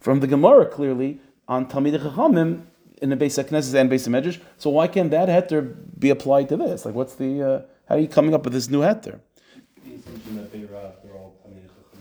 from 0.01 0.19
the 0.19 0.27
Gemara 0.27 0.67
clearly 0.67 1.21
on 1.47 1.67
Talmid 1.67 1.97
Chachamim 1.97 2.63
in 3.01 3.11
the 3.11 3.17
Beis 3.17 3.43
HaKnesset 3.43 3.81
and 3.81 3.89
Beis 3.89 4.09
HaMedrash. 4.09 4.41
So 4.59 4.71
why 4.71 4.89
can't 4.89 5.13
that 5.13 5.29
heter 5.29 5.77
be 5.97 6.11
applied 6.11 6.49
to 6.49 6.57
this? 6.57 6.85
Like, 6.85 6.97
what's 6.97 7.15
the 7.15 7.43
uh, 7.43 7.63
how 7.89 7.95
are 7.95 8.01
you 8.01 8.09
coming 8.09 8.35
up 8.35 8.43
with 8.43 8.55
this 8.55 8.69
new 8.69 8.81
heter? 8.81 9.21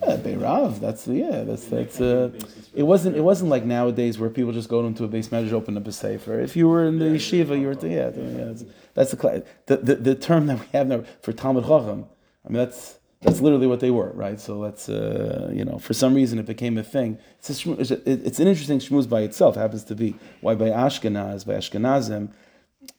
Yeah, 0.01 0.17
Beirav. 0.17 0.79
That's 0.79 1.07
yeah. 1.07 1.43
That's 1.43 1.65
that's. 1.65 2.01
Uh, 2.01 2.31
it 2.73 2.83
wasn't. 2.83 3.15
It 3.15 3.21
wasn't 3.21 3.49
like 3.49 3.65
nowadays 3.65 4.19
where 4.19 4.29
people 4.29 4.51
just 4.51 4.69
go 4.69 4.85
into 4.85 5.03
a 5.03 5.07
base 5.07 5.31
measure, 5.31 5.55
open 5.55 5.77
up 5.77 5.87
a 5.87 5.91
sefer. 5.91 6.39
If 6.39 6.55
you 6.55 6.67
were 6.67 6.85
in 6.85 6.99
the 6.99 7.05
yeshiva, 7.05 7.59
you 7.59 7.67
were 7.67 7.75
to, 7.75 7.87
yeah. 7.87 8.11
yeah 8.15 8.53
that's 8.93 9.11
the, 9.11 9.43
the 9.67 9.77
the 9.77 9.95
the 9.95 10.15
term 10.15 10.47
that 10.47 10.59
we 10.59 10.65
have 10.73 10.87
now 10.87 11.03
for 11.21 11.33
Talmud 11.33 11.65
Chacham. 11.65 12.05
I 12.45 12.49
mean, 12.49 12.57
that's 12.57 12.99
that's 13.21 13.41
literally 13.41 13.67
what 13.67 13.79
they 13.79 13.91
were, 13.91 14.11
right? 14.13 14.39
So 14.39 14.61
that's 14.61 14.87
uh, 14.89 15.49
you 15.53 15.65
know, 15.65 15.77
for 15.79 15.93
some 15.93 16.13
reason 16.13 16.39
it 16.39 16.45
became 16.45 16.77
a 16.77 16.83
thing. 16.83 17.17
It's, 17.39 17.65
a, 17.65 18.09
it's 18.09 18.39
an 18.39 18.47
interesting 18.47 18.79
shmuz 18.79 19.09
by 19.09 19.21
itself. 19.21 19.55
Happens 19.55 19.83
to 19.85 19.95
be 19.95 20.15
why 20.41 20.55
by 20.55 20.69
Ashkenaz, 20.69 21.45
by 21.45 21.53
Ashkenazim, 21.53 22.31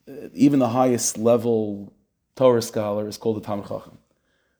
uh, 0.08 0.12
even 0.34 0.58
the 0.58 0.70
highest 0.70 1.18
level 1.18 1.92
Torah 2.34 2.62
scholar 2.62 3.06
is 3.08 3.16
called 3.16 3.38
a 3.38 3.40
Talmud 3.40 3.68
Chacham. 3.68 3.98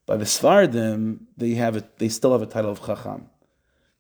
By 0.07 0.17
the 0.17 0.25
Sefardim, 0.25 1.19
they 1.37 1.51
have 1.55 1.77
a, 1.77 1.85
they 1.99 2.09
still 2.09 2.33
have 2.33 2.43
a 2.43 2.47
title 2.47 2.71
of 2.71 2.81
Chacham. 2.85 3.29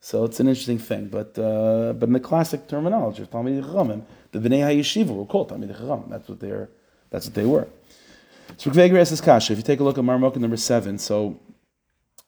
So 0.00 0.24
it's 0.24 0.38
an 0.38 0.46
interesting 0.46 0.78
thing. 0.78 1.08
But 1.08 1.36
uh, 1.38 1.92
but 1.94 2.06
in 2.08 2.12
the 2.12 2.20
classic 2.20 2.68
terminology 2.68 3.22
of 3.22 3.30
Talmud 3.30 3.64
Chachamim, 3.64 4.04
the 4.30 4.38
Bnei 4.38 4.60
HaYeshiva 4.60 5.08
were 5.08 5.26
called 5.26 5.48
Talmud 5.48 5.70
Chacham. 5.70 6.04
That's 6.08 6.28
what 6.28 6.38
they're 6.38 6.68
that's 7.10 7.26
what 7.26 7.34
they 7.34 7.44
were. 7.44 7.66
So 8.56 8.70
Reb 8.70 8.76
Akiva 8.76 8.84
Eiger 8.84 8.98
asks 8.98 9.20
Kasha. 9.20 9.52
If 9.52 9.58
you 9.58 9.64
take 9.64 9.80
a 9.80 9.84
look 9.84 9.98
at 9.98 10.04
Marmukah 10.04 10.36
number 10.36 10.56
seven, 10.56 10.98
so 10.98 11.40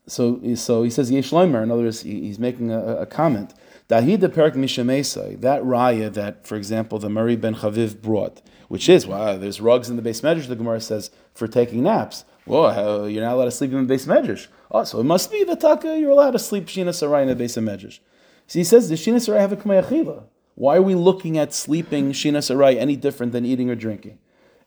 so 0.09 0.41
so 0.57 0.83
he 0.83 0.91
says 0.91 1.11
Yesh. 1.11 1.33
In 1.33 1.55
other 1.55 1.83
words, 1.83 2.03
he's 2.03 2.39
making 2.39 2.73
a, 2.73 2.97
a 2.97 3.07
comment. 3.07 3.55
Dahid 3.89 4.35
Perak 4.35 4.55
Mishamesai, 4.55 5.41
that 5.41 5.63
raya 5.63 6.13
that, 6.13 6.47
for 6.47 6.57
example, 6.57 6.99
the 6.99 7.09
Mahari 7.09 7.41
ben 7.41 7.55
Chaviv 7.55 8.03
brought, 8.03 8.43
which 8.69 8.87
is, 8.87 9.07
wow, 9.07 9.39
there's 9.39 9.63
rugs 9.63 9.89
in 9.89 9.97
the 9.97 10.03
base 10.03 10.23
measure, 10.23 10.47
the 10.47 10.57
Gemara 10.57 10.81
says, 10.81 11.11
for 11.33 11.49
taking 11.49 11.85
naps. 11.85 12.25
Well, 12.49 13.09
you're 13.09 13.23
not 13.23 13.35
allowed 13.35 13.45
to 13.45 13.51
sleep 13.51 13.73
in 13.73 13.87
the 13.87 13.95
Beis 13.95 14.07
Medrash. 14.07 14.47
Oh, 14.71 14.83
so 14.85 15.01
it 15.01 15.05
must 15.05 15.31
be 15.31 15.45
the 15.45 15.55
taka 15.55 15.99
you're 15.99 16.11
allowed 16.11 16.31
to 16.31 16.39
sleep 16.39 16.67
shina 16.67 16.95
sarai 16.95 17.23
in 17.23 17.29
the 17.29 17.37
Beis 17.37 17.63
Medrash. 17.63 17.99
So 18.47 18.59
he 18.59 18.65
says, 18.65 18.89
does 18.89 18.99
shina 19.01 19.21
sarai 19.21 19.41
have 19.41 19.53
a 19.53 19.57
k'mayachila? 19.57 20.25
Why 20.55 20.77
are 20.77 20.83
we 20.83 20.95
looking 20.95 21.37
at 21.37 21.53
sleeping 21.53 22.13
shina 22.13 22.43
sarai 22.43 22.79
any 22.79 22.97
different 22.97 23.33
than 23.33 23.45
eating 23.45 23.69
or 23.69 23.75
drinking? 23.75 24.19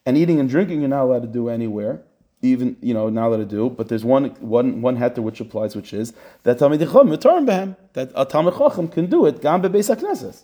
And 0.05 0.15
eating 0.15 0.39
and 0.39 0.47
drinking 0.47 0.81
you're 0.81 0.89
not 0.89 1.03
allowed 1.03 1.23
to 1.23 1.27
do 1.27 1.49
anywhere, 1.49 2.01
even 2.41 2.77
you 2.81 2.93
know 2.93 3.09
not 3.09 3.27
allowed 3.27 3.37
to 3.37 3.45
do. 3.45 3.69
But 3.69 3.89
there's 3.89 4.03
one 4.03 4.29
one 4.39 4.81
one 4.81 4.97
heter 4.97 5.19
which 5.19 5.39
applies, 5.39 5.75
which 5.75 5.91
is 5.93 6.13
that 6.43 6.59
talmid 6.59 6.79
chacham 6.79 7.45
behem 7.45 7.75
that 7.93 8.11
a 8.15 8.25
talmid 8.25 8.57
chacham 8.57 8.87
can 8.87 9.07
do 9.07 9.25
it 9.25 9.41
gam 9.41 9.61
bebeis 9.61 9.95
hakneses. 9.95 10.43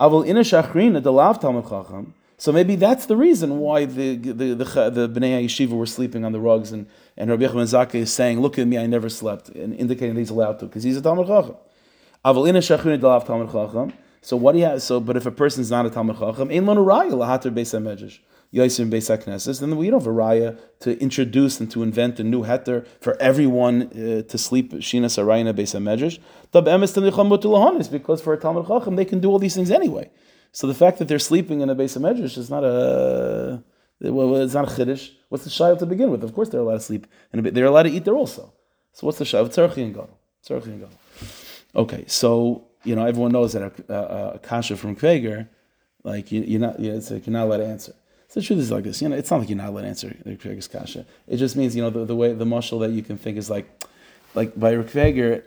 Avol 0.00 0.26
ina 0.26 0.40
shachrin 0.40 1.00
the 1.02 1.12
lav 1.12 1.40
talmid 1.40 1.68
chacham. 1.68 2.14
So 2.42 2.50
maybe 2.50 2.74
that's 2.74 3.06
the 3.06 3.16
reason 3.16 3.60
why 3.60 3.84
the 3.84 4.16
the 4.16 4.32
the, 4.32 4.90
the, 4.90 5.08
Bnei 5.08 5.44
Yeshiva 5.44 5.74
were 5.82 5.86
sleeping 5.86 6.24
on 6.24 6.32
the 6.32 6.40
rugs, 6.40 6.72
and, 6.72 6.88
and 7.16 7.30
Rabbi 7.30 7.44
Yechon 7.44 7.94
is 7.94 8.12
saying, 8.12 8.40
"Look 8.40 8.58
at 8.58 8.66
me, 8.66 8.78
I 8.78 8.86
never 8.86 9.08
slept," 9.08 9.50
and 9.50 9.72
indicating 9.72 10.16
that 10.16 10.20
he's 10.22 10.30
allowed 10.30 10.58
to 10.58 10.66
because 10.66 10.82
he's 10.82 10.96
a 10.96 11.00
Talmud 11.00 11.28
Chacham. 11.28 11.54
Shachin 12.24 12.98
Dalav 12.98 13.26
Talmud 13.26 13.52
Chacham. 13.52 13.92
So 14.22 14.36
what 14.36 14.56
you 14.56 14.64
have? 14.64 14.82
So, 14.82 14.98
but 14.98 15.16
if 15.16 15.24
a 15.24 15.30
person 15.30 15.60
is 15.60 15.70
not 15.70 15.86
a 15.86 15.90
Talmud 15.90 16.18
Chacham, 16.18 16.50
Ein 16.50 16.64
Lanu 16.64 16.84
Raya 16.84 17.12
Lahater 17.12 17.52
Beis 17.52 17.78
Hamedrash. 17.78 18.18
Yosef 18.50 18.88
Beis 18.88 19.08
HaKnesses, 19.16 19.60
then 19.60 19.76
we 19.76 19.88
don't 19.88 20.00
have 20.00 20.08
a 20.08 20.10
raya 20.10 20.58
to 20.80 21.00
introduce 21.00 21.60
and 21.60 21.70
to 21.70 21.84
invent 21.84 22.18
a 22.18 22.24
new 22.24 22.42
heter 22.42 22.84
for 23.00 23.16
everyone 23.22 23.82
uh, 23.82 24.22
to 24.28 24.36
sleep 24.36 24.72
Shina 24.72 25.06
Sarayna 25.06 25.54
Beis 25.54 25.74
HaMedrash. 25.78 26.18
Because 27.90 28.20
for 28.20 28.34
a 28.34 28.36
Talmud 28.36 28.66
Chacham 28.66 28.96
they 28.96 29.04
can 29.04 29.20
do 29.20 29.30
all 29.30 29.38
these 29.38 29.54
things 29.54 29.70
anyway. 29.70 30.10
So 30.52 30.66
the 30.66 30.74
fact 30.74 30.98
that 30.98 31.08
they're 31.08 31.18
sleeping 31.18 31.62
in 31.62 31.70
a 31.70 31.74
Beis 31.74 31.98
HaMedrash 31.98 32.36
is 32.36 32.50
not 32.50 32.62
a 32.62 33.62
well, 34.00 34.36
it's 34.36 34.54
not 34.54 34.70
a 34.70 34.74
chiddush. 34.74 35.10
What's 35.28 35.44
the 35.44 35.50
shayl 35.50 35.78
to 35.78 35.86
begin 35.86 36.10
with? 36.10 36.24
Of 36.24 36.34
course, 36.34 36.48
they're 36.48 36.60
allowed 36.60 36.74
to 36.74 36.80
sleep 36.80 37.06
and. 37.32 37.44
They're 37.46 37.66
allowed 37.66 37.84
to 37.84 37.90
eat 37.90 38.04
there 38.04 38.14
also. 38.14 38.52
So 38.92 39.06
what's 39.06 39.18
the 39.18 39.24
shayl? 39.24 39.48
Tzarchi 39.48 39.82
and 39.84 39.94
gadol. 39.94 40.18
Tzarchi 40.46 40.66
and 40.66 40.80
gadol. 40.80 40.98
Okay, 41.74 42.04
so 42.06 42.64
you 42.84 42.94
know 42.96 43.06
everyone 43.06 43.32
knows 43.32 43.52
that 43.52 43.62
a, 43.62 43.94
a, 43.94 44.28
a 44.34 44.38
kasha 44.40 44.76
from 44.76 44.96
Akiva 44.96 45.16
Eiger, 45.16 45.48
like 46.02 46.32
you, 46.32 46.56
are 46.56 46.60
not, 46.60 46.80
yeah, 46.80 46.92
it's 46.92 47.10
like 47.10 47.26
you're 47.26 47.32
not 47.32 47.44
allowed 47.44 47.58
to 47.58 47.66
answer. 47.66 47.94
So 48.28 48.40
the 48.40 48.46
truth 48.46 48.58
is 48.58 48.70
like 48.70 48.84
this. 48.84 49.00
You 49.00 49.08
know, 49.08 49.16
it's 49.16 49.30
not 49.30 49.40
like 49.40 49.48
you're 49.48 49.56
not 49.56 49.68
allowed 49.68 49.82
to 49.82 49.88
answer 49.88 50.14
the 50.24 50.32
Akiva 50.32 50.52
Eiger's 50.52 50.68
kasha. 50.68 51.06
It 51.28 51.36
just 51.36 51.56
means 51.56 51.74
you 51.74 51.82
know 51.82 51.90
the, 51.90 52.04
the 52.04 52.16
way 52.16 52.34
the 52.34 52.44
mushal 52.44 52.80
that 52.80 52.90
you 52.90 53.02
can 53.02 53.16
think 53.16 53.38
is 53.38 53.48
like, 53.48 53.86
like 54.34 54.58
by 54.58 54.74
Reb 54.74 54.88
Akiva 54.88 55.06
Eiger, 55.06 55.42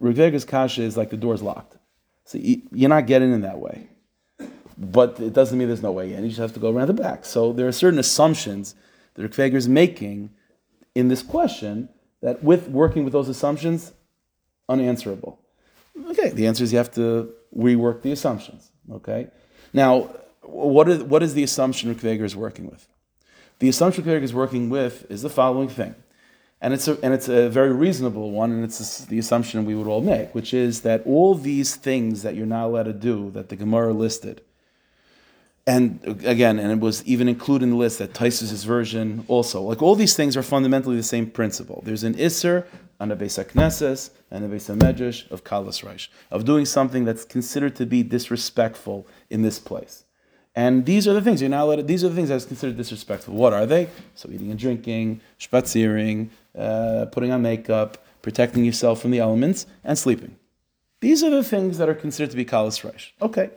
Rikveger's 0.00 0.44
kasha 0.44 0.82
is 0.82 0.96
like 0.96 1.10
the 1.10 1.16
door's 1.18 1.42
locked. 1.42 1.76
So 2.24 2.38
you're 2.38 2.88
not 2.88 3.06
getting 3.06 3.32
in 3.32 3.42
that 3.42 3.58
way. 3.58 3.88
But 4.76 5.20
it 5.20 5.32
doesn't 5.32 5.56
mean 5.56 5.68
there's 5.68 5.82
no 5.82 5.92
way 5.92 6.12
in. 6.12 6.22
You 6.22 6.30
just 6.30 6.40
have 6.40 6.52
to 6.54 6.60
go 6.60 6.70
around 6.70 6.88
the 6.88 6.94
back. 6.94 7.24
So 7.24 7.52
there 7.52 7.68
are 7.68 7.72
certain 7.72 7.98
assumptions 7.98 8.74
that 9.14 9.22
Reb 9.22 9.32
Akiva 9.32 9.44
Eiger 9.44 9.56
is 9.56 9.68
making 9.68 10.30
in 10.94 11.08
this 11.08 11.22
question 11.22 11.88
that 12.22 12.42
with 12.42 12.68
working 12.68 13.04
with 13.04 13.12
those 13.12 13.28
assumptions, 13.28 13.92
unanswerable. 14.68 15.38
Okay, 16.10 16.30
the 16.30 16.46
answer 16.46 16.64
is 16.64 16.72
you 16.72 16.78
have 16.78 16.92
to 16.94 17.32
rework 17.56 18.02
the 18.02 18.10
assumptions. 18.10 18.72
Okay? 18.90 19.28
Now, 19.72 20.10
what 20.42 20.88
is, 20.88 21.02
what 21.02 21.22
is 21.22 21.34
the 21.34 21.44
assumption 21.44 21.90
Reb 21.90 21.98
Akiva 21.98 22.12
Eiger 22.14 22.24
is 22.24 22.34
working 22.34 22.68
with? 22.68 22.88
The 23.60 23.68
assumption 23.68 24.04
Reb 24.04 24.14
Akiva 24.14 24.16
Eiger 24.16 24.24
is 24.24 24.34
working 24.34 24.70
with 24.70 25.08
is 25.10 25.22
the 25.22 25.30
following 25.30 25.68
thing 25.68 25.94
and 26.64 26.72
it's 26.72 26.88
a, 26.88 26.98
and 27.02 27.12
it's 27.12 27.28
a 27.28 27.50
very 27.50 27.72
reasonable 27.72 28.30
one, 28.30 28.50
and 28.50 28.64
it's 28.64 29.04
the 29.04 29.18
assumption 29.18 29.66
we 29.66 29.74
would 29.74 29.86
all 29.86 30.00
make, 30.00 30.34
which 30.34 30.54
is 30.54 30.80
that 30.80 31.02
all 31.04 31.34
these 31.34 31.76
things 31.76 32.22
that 32.22 32.34
you're 32.36 32.46
not 32.46 32.64
allowed 32.64 32.84
to 32.84 32.94
do 32.94 33.30
that 33.32 33.50
the 33.50 33.56
Gemara 33.56 33.92
listed, 33.92 34.40
and 35.66 36.00
uh, 36.08 36.14
again, 36.26 36.58
and 36.58 36.72
it 36.72 36.80
was 36.80 37.04
even 37.04 37.28
included 37.28 37.64
in 37.64 37.70
the 37.70 37.76
list 37.76 37.98
that 37.98 38.14
Tosfos' 38.14 38.64
version 38.64 39.26
also, 39.28 39.60
like 39.60 39.82
all 39.82 39.94
these 39.94 40.16
things 40.16 40.38
are 40.38 40.42
fundamentally 40.42 40.96
the 40.96 41.02
same 41.02 41.30
principle. 41.30 41.82
There's 41.84 42.02
an 42.02 42.14
Isser 42.14 42.64
on 42.98 43.12
a 43.12 43.16
Beis 43.16 43.44
HaKnesses 43.44 44.08
and 44.30 44.42
a 44.42 44.48
Beis 44.48 44.74
HaMedrash 44.74 45.30
of 45.30 45.44
Kalas 45.44 45.84
Reish, 45.84 46.08
of 46.30 46.46
doing 46.46 46.64
something 46.64 47.04
that's 47.04 47.26
considered 47.26 47.76
to 47.76 47.84
be 47.84 48.02
disrespectful 48.02 49.06
in 49.28 49.42
this 49.42 49.58
place. 49.58 50.04
And 50.54 50.86
these 50.86 51.06
are 51.06 51.12
the 51.12 51.20
things 51.20 51.42
you're 51.42 51.50
not 51.50 51.64
allowed. 51.64 51.76
To, 51.76 51.82
these 51.82 52.04
are 52.04 52.08
the 52.08 52.14
things 52.14 52.30
that's 52.30 52.46
considered 52.46 52.78
disrespectful. 52.78 53.34
What 53.34 53.52
are 53.52 53.66
they? 53.66 53.90
So 54.14 54.30
eating 54.30 54.50
and 54.50 54.58
drinking, 54.58 55.20
spaziering, 55.38 56.30
uh, 56.56 57.06
putting 57.12 57.30
on 57.30 57.42
makeup, 57.42 58.04
protecting 58.22 58.64
yourself 58.64 59.00
from 59.00 59.10
the 59.10 59.18
elements, 59.18 59.66
and 59.82 59.98
sleeping. 59.98 60.36
These 61.00 61.22
are 61.22 61.30
the 61.30 61.44
things 61.44 61.78
that 61.78 61.88
are 61.88 61.94
considered 61.94 62.30
to 62.30 62.36
be 62.36 62.44
kalas 62.44 62.80
reish. 62.82 63.12
Okay, 63.20 63.50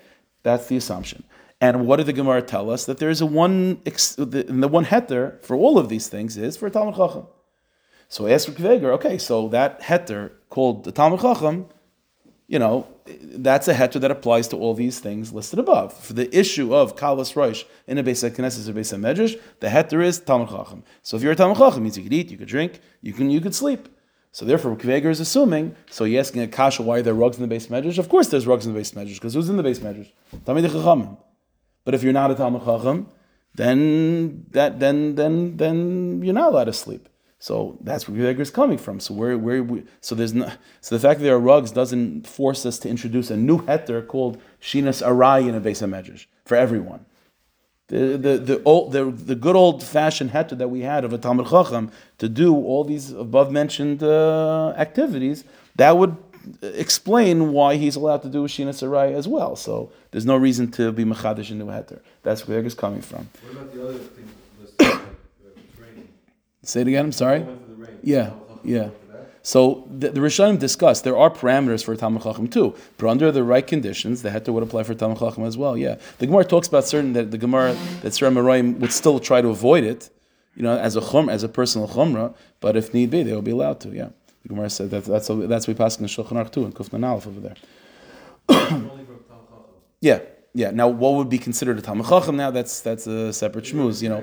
that's 0.43 0.67
the 0.67 0.77
assumption. 0.77 1.23
And 1.60 1.88
what 1.88 1.97
did 1.97 2.05
the 2.05 2.13
Gemara 2.13 2.41
tell 2.41 2.69
us? 2.69 2.86
That 2.86 2.99
there 2.99 3.10
is 3.10 3.21
a 3.21 3.25
one, 3.25 3.81
the, 3.83 4.45
the 4.47 4.67
one 4.67 4.86
heter 4.86 5.41
for 5.41 5.55
all 5.55 5.77
of 5.77 5.89
these 5.89 6.07
things 6.07 6.38
is 6.38 6.57
for 6.57 6.69
Talmud 6.69 6.95
Chacham. 6.95 7.27
So 8.10 8.27
I 8.27 8.31
asked 8.31 8.49
Akiva 8.49 8.71
Eiger, 8.71 8.91
okay, 8.93 9.17
so 9.17 9.47
that 9.49 9.81
heter 9.81 10.31
called 10.49 10.83
the 10.83 10.91
Talmud 10.91 11.21
Chacham, 11.21 11.67
you 12.47 12.60
know, 12.60 12.88
that's 13.05 13.67
a 13.67 13.73
heter 13.73 13.99
that 13.99 14.10
applies 14.10 14.47
to 14.49 14.57
all 14.57 14.73
these 14.73 14.99
things 14.99 15.33
listed 15.33 15.60
above. 15.60 15.93
For 15.93 16.13
the 16.13 16.36
issue 16.38 16.73
of 16.73 16.95
kalas 16.95 17.33
roish 17.33 17.65
in 17.88 17.97
a 17.97 18.03
basic 18.03 18.36
knesset 18.36 18.67
or 18.69 18.73
basic 18.73 18.99
medrash, 18.99 19.39
the 19.60 19.67
heter 19.67 20.03
is 20.03 20.19
Talmud 20.19 20.49
Chacham. 20.49 20.83
So 21.03 21.17
if 21.17 21.23
you're 21.23 21.33
a 21.33 21.36
Talmud 21.36 21.57
Chacham, 21.57 21.83
means 21.83 21.97
you 21.97 22.03
could 22.03 22.13
eat, 22.13 22.31
you 22.31 22.38
could 22.38 22.47
drink, 22.47 22.79
you 23.01 23.12
can 23.13 23.29
you 23.29 23.41
could 23.41 23.53
sleep. 23.53 23.89
So 24.31 24.45
therefore, 24.45 24.75
Akiva 24.75 24.95
Eiger 24.95 25.10
is 25.10 25.19
assuming. 25.19 25.75
So 25.89 26.03
you're 26.03 26.19
asking 26.19 26.41
a 26.41 26.47
kasha 26.47 26.83
why 26.83 26.99
are 26.99 27.01
there 27.01 27.13
rugs 27.13 27.38
in 27.38 27.47
the 27.47 27.53
Beis 27.53 27.67
Medrash? 27.67 27.97
Of 27.97 28.07
course, 28.07 28.27
there's 28.29 28.47
rugs 28.47 28.65
in 28.65 28.73
the 28.73 28.79
Beis 28.79 28.93
Medrash 28.93 29.15
because 29.15 29.33
who's 29.33 29.49
in 29.49 29.57
the 29.57 29.63
Beis 29.63 29.79
Medrash? 29.79 30.12
Talmid 30.45 30.67
Chachamim. 30.67 31.17
But 31.83 31.95
if 31.95 32.03
you're 32.03 32.13
not 32.13 32.31
a 32.31 32.36
Talmud 32.36 32.63
Chacham, 32.63 33.10
then 33.55 34.45
that 34.51 34.79
then 34.79 35.15
then 35.15 35.57
then 35.57 36.21
you're 36.23 36.33
not 36.33 36.53
allowed 36.53 36.65
to 36.65 36.73
sleep. 36.73 37.10
So 37.39 37.78
that's 37.82 38.08
where 38.08 38.17
Akiva 38.17 38.30
Eiger 38.30 38.41
is 38.41 38.50
coming 38.50 38.78
from. 38.78 39.00
So 39.00 39.13
where 39.13 39.38
where 39.38 39.63
we, 39.63 39.84
so 40.02 40.15
there's 40.15 40.34
no, 40.34 40.52
so 40.82 40.95
the 40.95 41.00
fact 41.00 41.19
that 41.19 41.26
there 41.26 41.36
are 41.36 41.39
rugs 41.39 41.71
doesn't 41.71 42.28
force 42.28 42.65
us 42.65 42.80
to 42.80 42.89
introduce 42.89 43.30
a 43.30 43.38
new 43.38 43.60
heter 43.60 44.06
called 44.06 44.41
Shinas 44.62 45.06
Arai 45.06 45.47
in 45.47 45.56
a 45.56 45.62
Beis 45.62 45.88
Medrash 45.88 46.26
for 46.45 46.58
everyone. 46.58 47.06
The, 47.89 48.17
the, 48.17 48.38
the, 48.38 48.63
old, 48.63 48.91
the, 48.91 49.06
the 49.06 49.36
good 49.36 49.56
old 49.56 49.82
fashioned 49.82 50.32
heter 50.32 50.58
that 50.58 50.69
we 50.69 50.82
had 50.82 51.06
of 51.06 51.13
a 51.13 51.17
Talmud 51.17 51.47
Chacham 51.47 51.89
to 52.17 52.28
do 52.28 52.54
all 52.54 52.84
these 52.84 53.12
above 53.12 53.50
mentioned 53.50 54.04
uh, 54.04 54.73
activities, 54.76 55.45
that 55.78 55.95
would 55.97 56.17
explain 56.62 57.54
why 57.54 57.76
he's 57.76 57.95
allowed 57.95 58.23
to 58.23 58.30
do 58.30 58.43
a 58.43 58.47
Shina 58.47 58.73
Sarai 58.73 59.13
as 59.13 59.26
well. 59.28 59.56
So 59.56 59.91
there's 60.12 60.26
no 60.26 60.36
reason 60.36 60.69
to 60.71 60.91
be 60.91 61.06
Machadish 61.06 61.50
in 61.52 61.60
new 61.60 61.67
heter. 61.67 62.02
That's 62.23 62.47
where 62.47 62.60
it's 62.60 62.76
coming 62.76 63.02
from. 63.02 63.30
What 63.43 63.52
about 63.54 63.73
the 63.73 63.88
other 63.88 63.97
things 64.00 64.32
listed, 64.60 64.88
like 64.89 65.00
uh, 65.00 65.78
training? 65.78 66.10
Say 66.67 66.82
it 66.82 66.88
again, 66.88 67.06
I'm 67.06 67.12
sorry? 67.13 67.39
Going 67.39 67.60
for 67.60 67.65
the 67.65 67.75
rain. 67.75 67.99
Yeah, 68.03 68.34
yeah. 68.63 68.89
So 69.41 69.88
the, 69.89 70.10
the 70.10 70.19
Rishonim 70.19 70.60
discussed 70.60 71.06
there 71.06 71.17
are 71.17 71.30
parameters 71.30 71.82
for 71.82 71.95
Talmud 71.95 72.23
Chacham 72.23 72.49
too, 72.49 72.75
but 72.97 73.08
under 73.08 73.32
the 73.32 73.41
right 73.41 73.65
conditions, 73.65 74.21
the 74.21 74.30
heter 74.30 74.49
would 74.49 74.63
apply 74.63 74.84
for 74.84 74.93
Talmud 74.93 75.17
Chacham 75.17 75.45
as 75.45 75.58
well. 75.58 75.77
Yeah, 75.77 75.95
the 76.17 76.27
Gemara 76.27 76.43
talks 76.43 76.67
about 76.67 76.84
certain 76.84 77.13
that 77.13 77.32
the 77.32 77.38
Gemara 77.38 77.73
that 78.01 78.13
Surah 78.13 78.32
Merayim 78.32 78.80
would 78.80 78.91
still 78.91 79.21
try 79.21 79.41
to 79.41 79.47
avoid 79.47 79.86
it, 79.86 80.10
you 80.58 80.63
know, 80.63 80.77
as 80.77 80.97
a 80.97 81.01
chum, 81.01 81.30
as 81.30 81.43
a 81.43 81.47
personal 81.47 81.88
chumrah, 81.88 82.36
but 82.60 82.75
if 82.75 82.93
need 82.93 83.12
be, 83.12 83.23
they 83.23 83.32
will 83.32 83.41
be 83.41 83.51
allowed 83.51 83.80
to. 83.80 83.89
Yeah, 83.91 84.10
the 84.43 84.49
Gemara 84.49 84.69
said 84.69 84.89
that 84.89 85.06
that's 85.06 85.30
that's 85.32 85.67
we 85.67 85.73
pass 85.73 85.95
in 85.95 86.03
the 86.03 86.10
Shulchan 86.10 86.34
Aruch 86.34 86.51
too 86.51 86.65
in 86.65 86.73
Kufnan 86.73 87.08
Aleph 87.08 87.27
over 87.27 87.39
there. 87.39 87.56
Only 88.49 89.06
for 89.06 89.13
Tal 89.30 89.47
Chacham. 89.47 89.63
Yeah, 90.01 90.19
yeah. 90.53 90.71
Now, 90.71 90.89
what 90.89 91.13
would 91.13 91.30
be 91.30 91.39
considered 91.39 91.80
a 91.80 91.82
Talmud 91.82 92.08
Chacham? 92.08 92.36
Now 92.36 92.51
that's 92.51 92.82
that's 92.82 93.08
a 93.08 93.32
separate 93.32 93.63
shmuz, 93.63 94.01
you 94.01 94.10
know. 94.10 94.21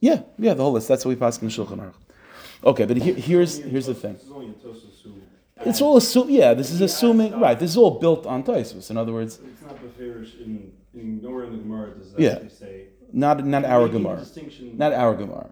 You're 0.00 0.14
saying 0.16 0.16
the 0.16 0.22
whole 0.22 0.22
list. 0.22 0.38
Yeah, 0.38 0.48
yeah, 0.48 0.54
the 0.54 0.62
whole 0.62 0.72
list. 0.72 0.88
That's 0.88 1.04
what 1.04 1.10
we 1.10 1.16
pass 1.16 1.40
in 1.40 1.48
the 1.48 1.52
Shulchan 1.54 1.78
Aruch. 1.78 1.94
Okay, 2.64 2.84
but 2.84 2.96
here, 2.96 3.14
here's 3.14 3.58
here's 3.58 3.86
the 3.86 3.94
thing. 3.94 4.14
This 4.14 4.24
is 4.24 4.30
only 4.30 4.46
in 4.46 4.54
Tosfos 4.54 5.02
who. 5.02 5.14
It's 5.64 5.80
all 5.80 5.96
assume. 5.96 6.30
Yeah, 6.30 6.54
this 6.54 6.70
is 6.70 6.80
assuming. 6.80 7.38
Right. 7.38 7.58
This 7.58 7.70
is 7.70 7.76
all 7.76 7.98
built 7.98 8.26
on 8.26 8.42
Tosfos. 8.42 8.90
In 8.90 8.96
other 8.96 9.12
words, 9.12 9.38
It's 9.52 9.62
not 9.62 9.76
beferish 9.82 10.40
in, 10.40 10.72
in 10.94 11.22
nowhere 11.22 11.44
in 11.44 11.52
the 11.52 11.58
Gemara 11.58 11.90
does 11.90 12.12
that 12.12 12.20
Yeah. 12.20 12.38
say. 12.48 12.86
not 13.12 13.44
not 13.46 13.64
our 13.64 13.88
Gemara. 13.88 14.24
Not 14.76 14.92
our 14.92 15.14
Gemara. 15.14 15.50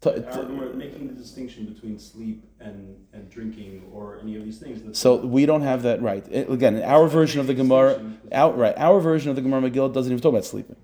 T- 0.00 0.10
t- 0.10 0.42
making 0.74 1.06
the 1.06 1.12
distinction 1.14 1.64
between 1.66 1.96
sleep 1.96 2.44
and, 2.58 2.96
and 3.12 3.30
drinking 3.30 3.84
or 3.92 4.18
any 4.20 4.34
of 4.36 4.44
these 4.44 4.58
things. 4.58 4.82
That's 4.82 4.98
So 4.98 5.14
we 5.24 5.46
don't 5.46 5.62
have 5.62 5.82
that 5.84 6.02
right. 6.02 6.26
It- 6.28 6.50
again, 6.50 6.82
our 6.82 7.06
version 7.06 7.40
of 7.40 7.46
the 7.46 7.54
Gemara, 7.54 8.02
out 8.32 8.58
right. 8.58 8.74
Our 8.76 8.98
version 9.00 9.30
of 9.30 9.36
the 9.36 9.42
Gemara 9.42 9.60
Megillah 9.70 9.92
doesn't 9.94 10.10
even 10.10 10.20
talk 10.20 10.30
about 10.30 10.44
sleeping. 10.44 10.74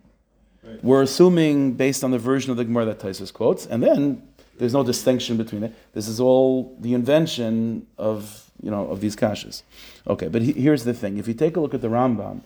Right. 0.69 0.85
We're 0.85 1.03
assuming 1.03 1.75
based 1.75 2.05
on 2.05 2.11
the 2.11 2.19
version 2.19 2.51
of 2.51 2.57
the 2.57 2.65
Gemara 2.65 2.85
that 2.87 2.99
Tosfos 2.99 3.33
quotes, 3.33 3.67
and 3.67 3.83
then 3.83 4.23
there's 4.59 4.73
no 4.73 4.83
distinction 4.83 5.37
between 5.37 5.63
it. 5.63 5.75
This 5.93 6.09
is 6.09 6.21
all 6.21 6.77
the 6.81 6.95
invention 6.95 7.87
of 7.97 8.51
you 8.63 8.71
know 8.71 8.89
of 8.89 9.01
these 9.01 9.17
kashas. 9.17 9.63
Okay, 10.07 10.29
but 10.29 10.43
he, 10.43 10.53
here's 10.53 10.85
the 10.85 10.95
thing: 10.95 11.19
if 11.19 11.27
you 11.29 11.35
take 11.35 11.57
a 11.57 11.61
look 11.61 11.75
at 11.75 11.81
the 11.81 11.89
Rambam, 11.89 12.43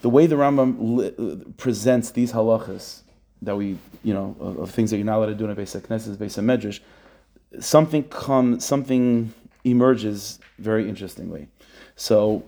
the 0.00 0.10
way 0.10 0.26
the 0.26 0.36
Rambam 0.36 0.76
li, 0.80 1.12
uh, 1.18 1.50
presents 1.56 2.10
these 2.10 2.32
halachas 2.32 3.02
that 3.42 3.56
we 3.56 3.78
you 4.02 4.14
know 4.14 4.34
of, 4.40 4.58
of 4.58 4.70
things 4.70 4.90
that 4.90 4.96
you're 4.96 5.06
not 5.06 5.18
allowed 5.18 5.26
to 5.26 5.34
do 5.34 5.44
in 5.44 5.50
a 5.50 5.54
basic 5.54 5.88
knesset, 5.88 6.18
basic 6.18 6.44
medrash, 6.44 6.80
something 7.60 8.04
come 8.04 8.58
something 8.60 9.32
emerges 9.64 10.40
very 10.58 10.88
interestingly. 10.88 11.48
So 11.96 12.44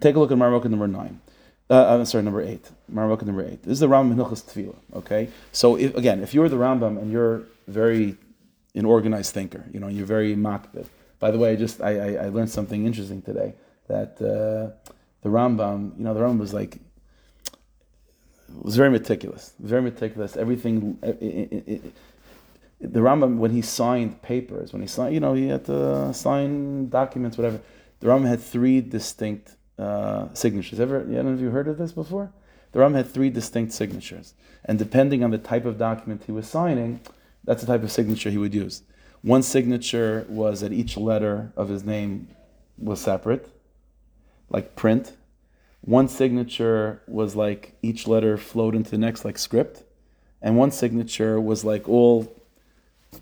take 0.00 0.16
a 0.16 0.20
look 0.20 0.30
at 0.30 0.38
Marmukah 0.38 0.70
number 0.70 0.86
nine. 0.86 1.20
Uh, 1.68 1.94
I'm 1.94 2.04
sorry, 2.04 2.22
number 2.22 2.42
eight. 2.42 2.70
Marmukah 2.92 3.24
number 3.24 3.44
eight. 3.44 3.62
This 3.62 3.72
is 3.72 3.80
the 3.80 3.88
Rambam 3.88 4.14
Hilchas 4.14 4.44
Tefillah. 4.44 4.76
Okay, 4.94 5.28
so 5.52 5.76
if, 5.76 5.94
again, 5.96 6.22
if 6.22 6.34
you're 6.34 6.48
the 6.48 6.56
Rambam 6.56 6.98
and 6.98 7.10
you're 7.10 7.42
very 7.66 8.16
an 8.74 8.84
organized 8.84 9.32
thinker, 9.32 9.64
you 9.72 9.80
know, 9.80 9.88
you're 9.88 10.06
very 10.06 10.36
makbid. 10.36 10.86
By 11.18 11.30
the 11.30 11.38
way, 11.38 11.52
I 11.52 11.56
just 11.56 11.80
I, 11.80 11.98
I, 11.98 12.24
I 12.24 12.28
learned 12.28 12.50
something 12.50 12.86
interesting 12.86 13.22
today 13.22 13.54
that 13.88 14.20
uh, 14.20 14.90
the 15.22 15.28
Rambam, 15.28 15.96
you 15.98 16.04
know, 16.04 16.14
the 16.14 16.20
Rambam 16.20 16.38
was 16.38 16.52
like 16.52 16.78
was 18.62 18.76
very 18.76 18.90
meticulous, 18.90 19.52
very 19.58 19.82
meticulous. 19.82 20.36
Everything. 20.36 20.98
It, 21.02 21.22
it, 21.22 21.64
it, 21.66 21.94
the 22.78 23.00
Rambam, 23.00 23.38
when 23.38 23.52
he 23.52 23.62
signed 23.62 24.20
papers, 24.20 24.72
when 24.72 24.82
he 24.82 24.88
signed, 24.88 25.14
you 25.14 25.20
know, 25.20 25.32
he 25.32 25.48
had 25.48 25.64
to 25.64 26.12
sign 26.12 26.90
documents, 26.90 27.38
whatever. 27.38 27.60
The 28.00 28.06
Rambam 28.06 28.28
had 28.28 28.40
three 28.40 28.82
distinct 28.82 29.56
uh, 29.78 30.32
signatures. 30.34 30.78
Ever, 30.78 31.00
any 31.00 31.16
of 31.16 31.40
you 31.40 31.50
heard 31.50 31.68
of 31.68 31.78
this 31.78 31.92
before? 31.92 32.30
The 32.72 32.80
Ram 32.80 32.94
had 32.94 33.08
three 33.08 33.30
distinct 33.30 33.72
signatures, 33.72 34.34
and 34.64 34.78
depending 34.78 35.24
on 35.24 35.30
the 35.30 35.38
type 35.38 35.64
of 35.64 35.78
document 35.78 36.24
he 36.26 36.32
was 36.32 36.46
signing, 36.46 37.00
that's 37.44 37.62
the 37.62 37.66
type 37.66 37.82
of 37.82 37.92
signature 37.92 38.30
he 38.30 38.38
would 38.38 38.54
use. 38.54 38.82
One 39.22 39.42
signature 39.42 40.26
was 40.28 40.60
that 40.60 40.72
each 40.72 40.96
letter 40.96 41.52
of 41.56 41.68
his 41.68 41.84
name 41.84 42.28
was 42.78 43.00
separate, 43.00 43.48
like 44.50 44.76
print. 44.76 45.12
One 45.80 46.08
signature 46.08 47.02
was 47.06 47.34
like 47.34 47.76
each 47.82 48.06
letter 48.06 48.36
flowed 48.36 48.74
into 48.74 48.90
the 48.90 48.98
next, 48.98 49.24
like 49.24 49.38
script, 49.38 49.84
and 50.42 50.56
one 50.56 50.70
signature 50.70 51.40
was 51.40 51.64
like 51.64 51.88
all 51.88 52.32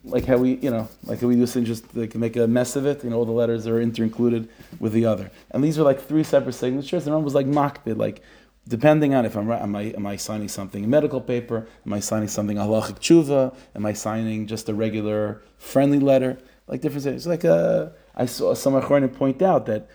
like 0.03 0.25
how 0.25 0.37
we, 0.37 0.57
you 0.57 0.71
know, 0.71 0.89
like 1.05 1.21
how 1.21 1.29
we 1.29 1.37
do 1.37 1.47
things 1.47 1.69
just 1.69 1.95
they 1.95 2.07
can 2.07 2.21
make 2.21 2.37
a 2.37 2.47
mess 2.47 2.77
of 2.77 2.87
it. 2.87 3.05
You 3.05 3.11
know, 3.11 3.17
all 3.17 3.25
the 3.25 3.33
letters 3.33 3.67
are 3.67 3.81
inter-included 3.81 4.49
with 4.81 4.93
the 4.93 5.07
other, 5.07 5.31
and 5.51 5.63
these 5.63 5.79
are 5.79 5.83
like 5.83 6.01
three 6.01 6.25
separate 6.25 6.55
signatures. 6.55 7.07
And 7.07 7.15
one 7.15 7.25
was 7.25 7.35
like 7.35 7.47
makbid, 7.47 7.97
like 7.97 8.23
depending 8.69 9.15
on 9.15 9.27
if 9.27 9.37
I'm 9.37 9.51
am 9.51 9.77
I 9.77 9.83
am 9.83 10.07
I 10.07 10.17
signing 10.17 10.49
something 10.49 10.85
in 10.85 10.91
medical 10.91 11.21
paper? 11.21 11.67
Am 11.87 11.93
I 11.93 12.01
signing 12.01 12.29
something 12.29 12.57
halachic 12.57 12.99
tshuva? 12.99 13.55
Am 13.75 13.87
I 13.87 13.93
signing 13.93 14.47
just 14.47 14.69
a 14.69 14.75
regular 14.75 15.43
friendly 15.59 15.99
letter? 15.99 16.39
Like 16.67 16.81
different 16.81 17.05
things. 17.05 17.27
Like 17.27 17.45
uh, 17.45 17.89
I 18.15 18.27
saw 18.27 18.55
some 18.55 18.75
Achronim 18.75 19.15
point 19.15 19.43
out 19.43 19.67
that 19.67 19.89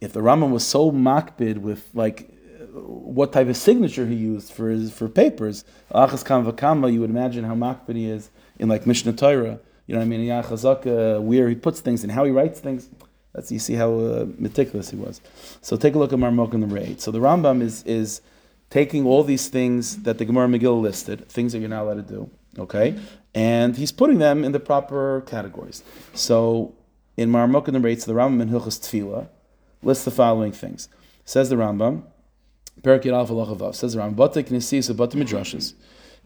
if 0.00 0.12
the 0.12 0.20
Rambam 0.20 0.50
was 0.50 0.66
so 0.66 0.90
makbid 0.90 1.58
with 1.58 1.88
like 1.94 2.30
what 2.72 3.32
type 3.32 3.48
of 3.48 3.56
signature 3.56 4.06
he 4.06 4.14
used 4.14 4.52
for 4.52 4.68
his 4.68 4.90
for 4.90 5.08
papers, 5.08 5.64
achas 5.92 6.24
kam 6.24 6.44
v'kama, 6.44 6.92
you 6.92 7.00
would 7.00 7.10
imagine 7.10 7.44
how 7.44 7.54
makbid 7.54 7.96
he 7.96 8.08
is 8.08 8.30
in 8.58 8.68
like 8.68 8.84
Mishneh 8.84 9.16
Torah. 9.16 9.58
You 9.86 9.94
know 9.94 10.00
what 10.00 10.04
I 10.04 10.08
mean? 10.08 10.20
In 10.20 10.28
Yachazaka, 10.28 11.20
where 11.20 11.48
he 11.48 11.56
puts 11.56 11.80
things 11.80 12.04
and 12.04 12.12
how 12.12 12.24
he 12.24 12.30
writes 12.30 12.60
things. 12.60 12.88
That's 13.32 13.52
you 13.52 13.58
see 13.58 13.74
how 13.74 13.98
uh, 13.98 14.26
meticulous 14.38 14.90
he 14.90 14.96
was. 14.96 15.20
So 15.60 15.76
take 15.76 15.94
a 15.94 15.98
look 15.98 16.12
at 16.12 16.18
Marmok 16.18 16.52
number 16.52 16.78
eight. 16.78 17.00
So 17.00 17.10
the 17.10 17.20
Rambam 17.20 17.62
is 17.62 17.82
is 17.84 18.20
taking 18.70 19.06
all 19.06 19.24
these 19.24 19.48
things 19.48 20.02
that 20.02 20.18
the 20.18 20.24
Gemara 20.24 20.48
Megillah 20.48 20.80
listed, 20.80 21.28
things 21.28 21.52
that 21.52 21.58
you're 21.58 21.68
not 21.68 21.82
allowed 21.82 22.08
to 22.08 22.14
do, 22.14 22.30
okay, 22.58 22.98
and 23.34 23.76
he's 23.76 23.92
putting 23.92 24.18
them 24.18 24.44
in 24.44 24.52
the 24.52 24.60
proper 24.60 25.22
categories. 25.26 25.82
So 26.14 26.74
in 27.16 27.30
Marmok 27.30 27.68
number 27.68 27.88
eight, 27.88 28.02
so 28.02 28.12
the 28.12 28.18
Rambam 28.18 28.42
in 28.42 28.48
Hilchas 28.48 28.80
Tefillah 28.80 29.28
lists 29.82 30.04
the 30.04 30.10
following 30.10 30.52
things. 30.52 30.88
Says 31.24 31.48
the 31.48 31.56
Rambam, 31.56 32.02
Perak 32.82 33.02
Yad 33.02 33.12
Alpha 33.12 33.32
Lachavav, 33.32 33.74
says 33.74 33.94
the 33.94 34.00
Rambam, 34.00 34.16
Knessis, 34.16 34.96
Bata 34.96 35.16
Midrashas, 35.16 35.74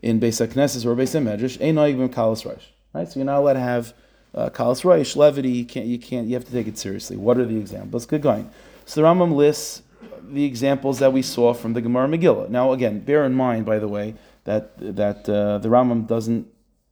in 0.03 0.21
Beis 0.21 0.47
HaKnesses 0.47 0.85
or 0.87 0.95
Beis 0.95 1.19
HaMedrash, 1.19 1.61
Ein 1.61 1.75
Noig 1.75 1.97
B'm 1.97 2.09
Kalas 2.09 2.47
Reish. 2.47 2.63
Right? 2.93 3.09
So 3.11 3.19
you're 3.19 3.27
not 3.27 3.39
allowed 3.39 3.55
to 3.55 3.61
have 3.61 3.95
uh, 4.35 4.51
Kalas 4.51 4.83
Reish, 4.83 5.17
levity, 5.17 5.51
you 5.51 5.65
can't, 5.65 5.87
you 5.87 5.99
can't, 5.99 6.27
you 6.27 6.35
have 6.35 6.45
to 6.45 6.53
take 6.53 6.67
it 6.67 6.79
seriously. 6.79 7.17
What 7.17 7.39
are 7.39 7.45
the 7.45 7.57
examples? 7.57 8.07
Good 8.07 8.23
going. 8.23 8.51
So 8.87 9.01
the 9.01 9.07
Rambam 9.07 9.35
lists 9.35 9.83
the 10.23 10.45
examples 10.45 10.99
that 10.99 11.13
we 11.13 11.23
saw 11.23 11.55
from 11.55 11.75
the 11.75 11.81
Gemara 11.81 12.09
Megillah. 12.09 12.49
Now, 12.49 12.73
again, 12.73 13.01
bear 13.01 13.25
in 13.25 13.35
mind, 13.35 13.67
by 13.67 13.79
the 13.79 13.89
way, 13.89 14.15
that 14.45 14.77
that 14.97 15.29
uh, 15.29 15.59
the 15.59 15.69
Rambam 15.69 16.07
doesn't 16.07 16.47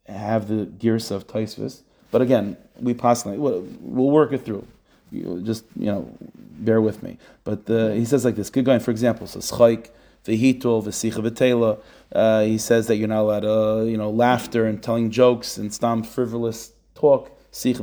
have 0.07 0.49
the 0.49 0.67
gears 0.67 1.11
of 1.11 1.27
Tosfos, 1.27 1.83
but 2.11 2.23
again, 2.23 2.57
we 2.81 2.95
possibly 2.95 3.39
we'll, 3.39 3.67
we'll 3.81 4.11
work 4.11 4.33
it 4.33 4.45
through. 4.45 4.67
You 5.11 5.43
just 5.43 5.65
you 5.77 5.87
know, 5.87 6.17
bear 6.59 6.81
with 6.81 7.03
me. 7.03 7.19
But 7.45 7.69
uh, 7.69 7.91
he 7.91 8.05
says 8.05 8.25
like 8.25 8.37
this. 8.37 8.51
Good 8.51 8.65
going. 8.65 8.81
For 8.81 8.91
example, 8.91 9.27
so 9.27 9.41
Schaik 9.41 9.91
Vehitul, 10.25 10.85
Vesicha 10.85 11.23
Betela. 11.23 11.81
Uh, 12.11 12.43
he 12.43 12.59
says 12.59 12.87
that 12.87 12.97
you're 12.97 13.09
not 13.09 13.23
allowed, 13.23 13.45
uh, 13.45 13.83
you 13.85 13.97
know, 13.97 14.11
laughter 14.11 14.67
and 14.67 14.83
telling 14.83 15.11
jokes 15.11 15.59
and 15.59 15.73
stam 15.73 16.03
frivolous 16.03 16.73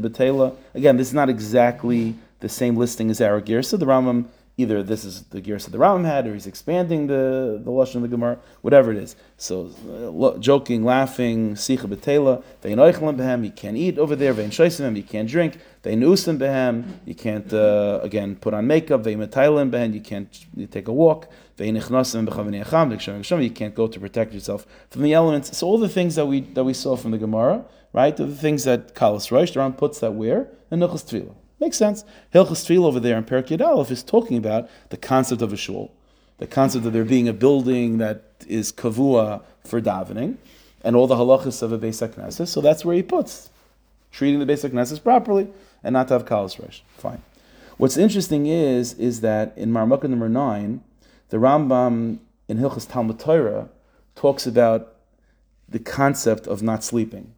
Betela. 0.01 0.55
Again, 0.73 0.97
this 0.97 1.09
is 1.09 1.13
not 1.13 1.29
exactly 1.29 2.15
the 2.39 2.49
same 2.49 2.75
listing 2.75 3.09
as 3.11 3.21
our 3.21 3.41
Girsa. 3.41 3.77
The 3.77 3.85
Rambam, 3.85 4.25
either 4.59 4.83
this 4.83 5.05
is 5.05 5.23
the 5.33 5.41
Girsa 5.41 5.71
the 5.71 5.77
Rambam 5.77 6.05
had, 6.05 6.27
or 6.27 6.33
he's 6.33 6.45
expanding 6.45 7.07
the, 7.07 7.61
the 7.63 7.71
Lashon 7.71 7.95
of 7.95 8.01
the 8.01 8.07
Gemara, 8.09 8.37
whatever 8.61 8.91
it 8.91 8.97
is. 8.97 9.15
So, 9.37 9.71
uh, 9.87 10.09
lo- 10.21 10.37
joking, 10.37 10.83
laughing, 10.83 11.53
Sicha 11.53 11.87
Betela. 11.93 12.43
Vein 12.61 12.77
Oichlam 12.77 13.15
Behem, 13.17 13.45
you 13.45 13.51
can't 13.51 13.77
eat 13.77 13.97
over 13.97 14.15
there. 14.15 14.33
Vein 14.33 14.49
Shaisim 14.49 14.97
you 14.97 15.03
can't 15.03 15.29
drink. 15.29 15.59
Vein 15.83 16.01
Usim 16.01 16.37
Behem, 16.37 16.83
you 17.05 17.15
can't, 17.15 17.53
uh, 17.53 18.01
again, 18.03 18.35
put 18.35 18.53
on 18.53 18.67
makeup. 18.67 19.01
Vein 19.01 19.19
Metailim 19.19 19.71
Behem, 19.71 19.93
you 19.93 20.01
can't 20.01 20.45
you 20.55 20.67
take 20.67 20.89
a 20.89 20.93
walk. 20.93 21.29
Vein 21.57 21.75
Ichnasim 21.75 23.43
you 23.43 23.51
can't 23.51 23.75
go 23.75 23.87
to 23.87 23.99
protect 23.99 24.33
yourself 24.33 24.65
from 24.89 25.03
the 25.03 25.13
elements. 25.13 25.57
So 25.57 25.67
all 25.67 25.77
the 25.77 25.89
things 25.89 26.15
that 26.15 26.25
we 26.25 26.41
that 26.41 26.65
we 26.65 26.73
saw 26.73 26.97
from 26.97 27.11
the 27.11 27.17
Gemara, 27.17 27.63
right, 27.93 28.19
are 28.19 28.25
the 28.25 28.35
things 28.35 28.65
that 28.65 28.93
Kalas 28.93 29.31
Rosh, 29.31 29.51
the 29.51 29.59
Ram 29.59 29.73
puts 29.73 29.99
that 29.99 30.13
where? 30.13 30.49
In 30.69 30.79
Hilchas 30.79 31.05
Tefillah. 31.05 31.35
Makes 31.59 31.77
sense. 31.77 32.05
Hilchas 32.33 32.83
over 32.83 32.99
there 32.99 33.17
in 33.17 33.25
Perak 33.25 33.47
Yud 33.47 33.91
is 33.91 34.03
talking 34.03 34.37
about 34.37 34.69
the 34.89 34.97
concept 34.97 35.41
of 35.41 35.51
a 35.51 35.57
shul, 35.57 35.91
the 36.37 36.47
concept 36.47 36.85
of 36.85 36.93
there 36.93 37.03
being 37.03 37.27
a 37.27 37.33
building 37.33 37.97
that 37.97 38.23
is 38.47 38.71
kavua 38.71 39.41
for 39.65 39.81
davening, 39.81 40.37
and 40.83 40.95
all 40.95 41.07
the 41.07 41.15
halachas 41.15 41.61
of 41.61 41.71
a 41.73 41.77
Beis 41.77 42.07
HaKnesses. 42.07 42.47
So 42.47 42.61
that's 42.61 42.85
where 42.85 42.95
he 42.95 43.03
puts 43.03 43.49
treating 44.11 44.39
the 44.39 44.45
Beis 44.45 44.67
HaKnesses 44.67 45.03
properly 45.03 45.47
and 45.83 45.93
not 45.93 46.07
to 46.07 46.13
have 46.13 46.25
Kalas 46.25 46.61
Rosh. 46.61 46.81
Fine. 46.97 47.21
What's 47.77 47.97
interesting 47.97 48.45
is 48.45 48.93
is 48.93 49.21
that 49.21 49.53
in 49.57 49.71
Marmukah 49.71 50.09
number 50.09 50.29
nine, 50.29 50.83
the 51.29 51.37
Rambam 51.37 52.19
in 52.47 52.57
Hilchas 52.57 52.89
Talmud 52.89 53.19
Torah 53.19 53.69
talks 54.15 54.47
about 54.47 54.95
the 55.67 55.79
concept 55.79 56.47
of 56.47 56.63
not 56.63 56.83
sleeping 56.83 57.33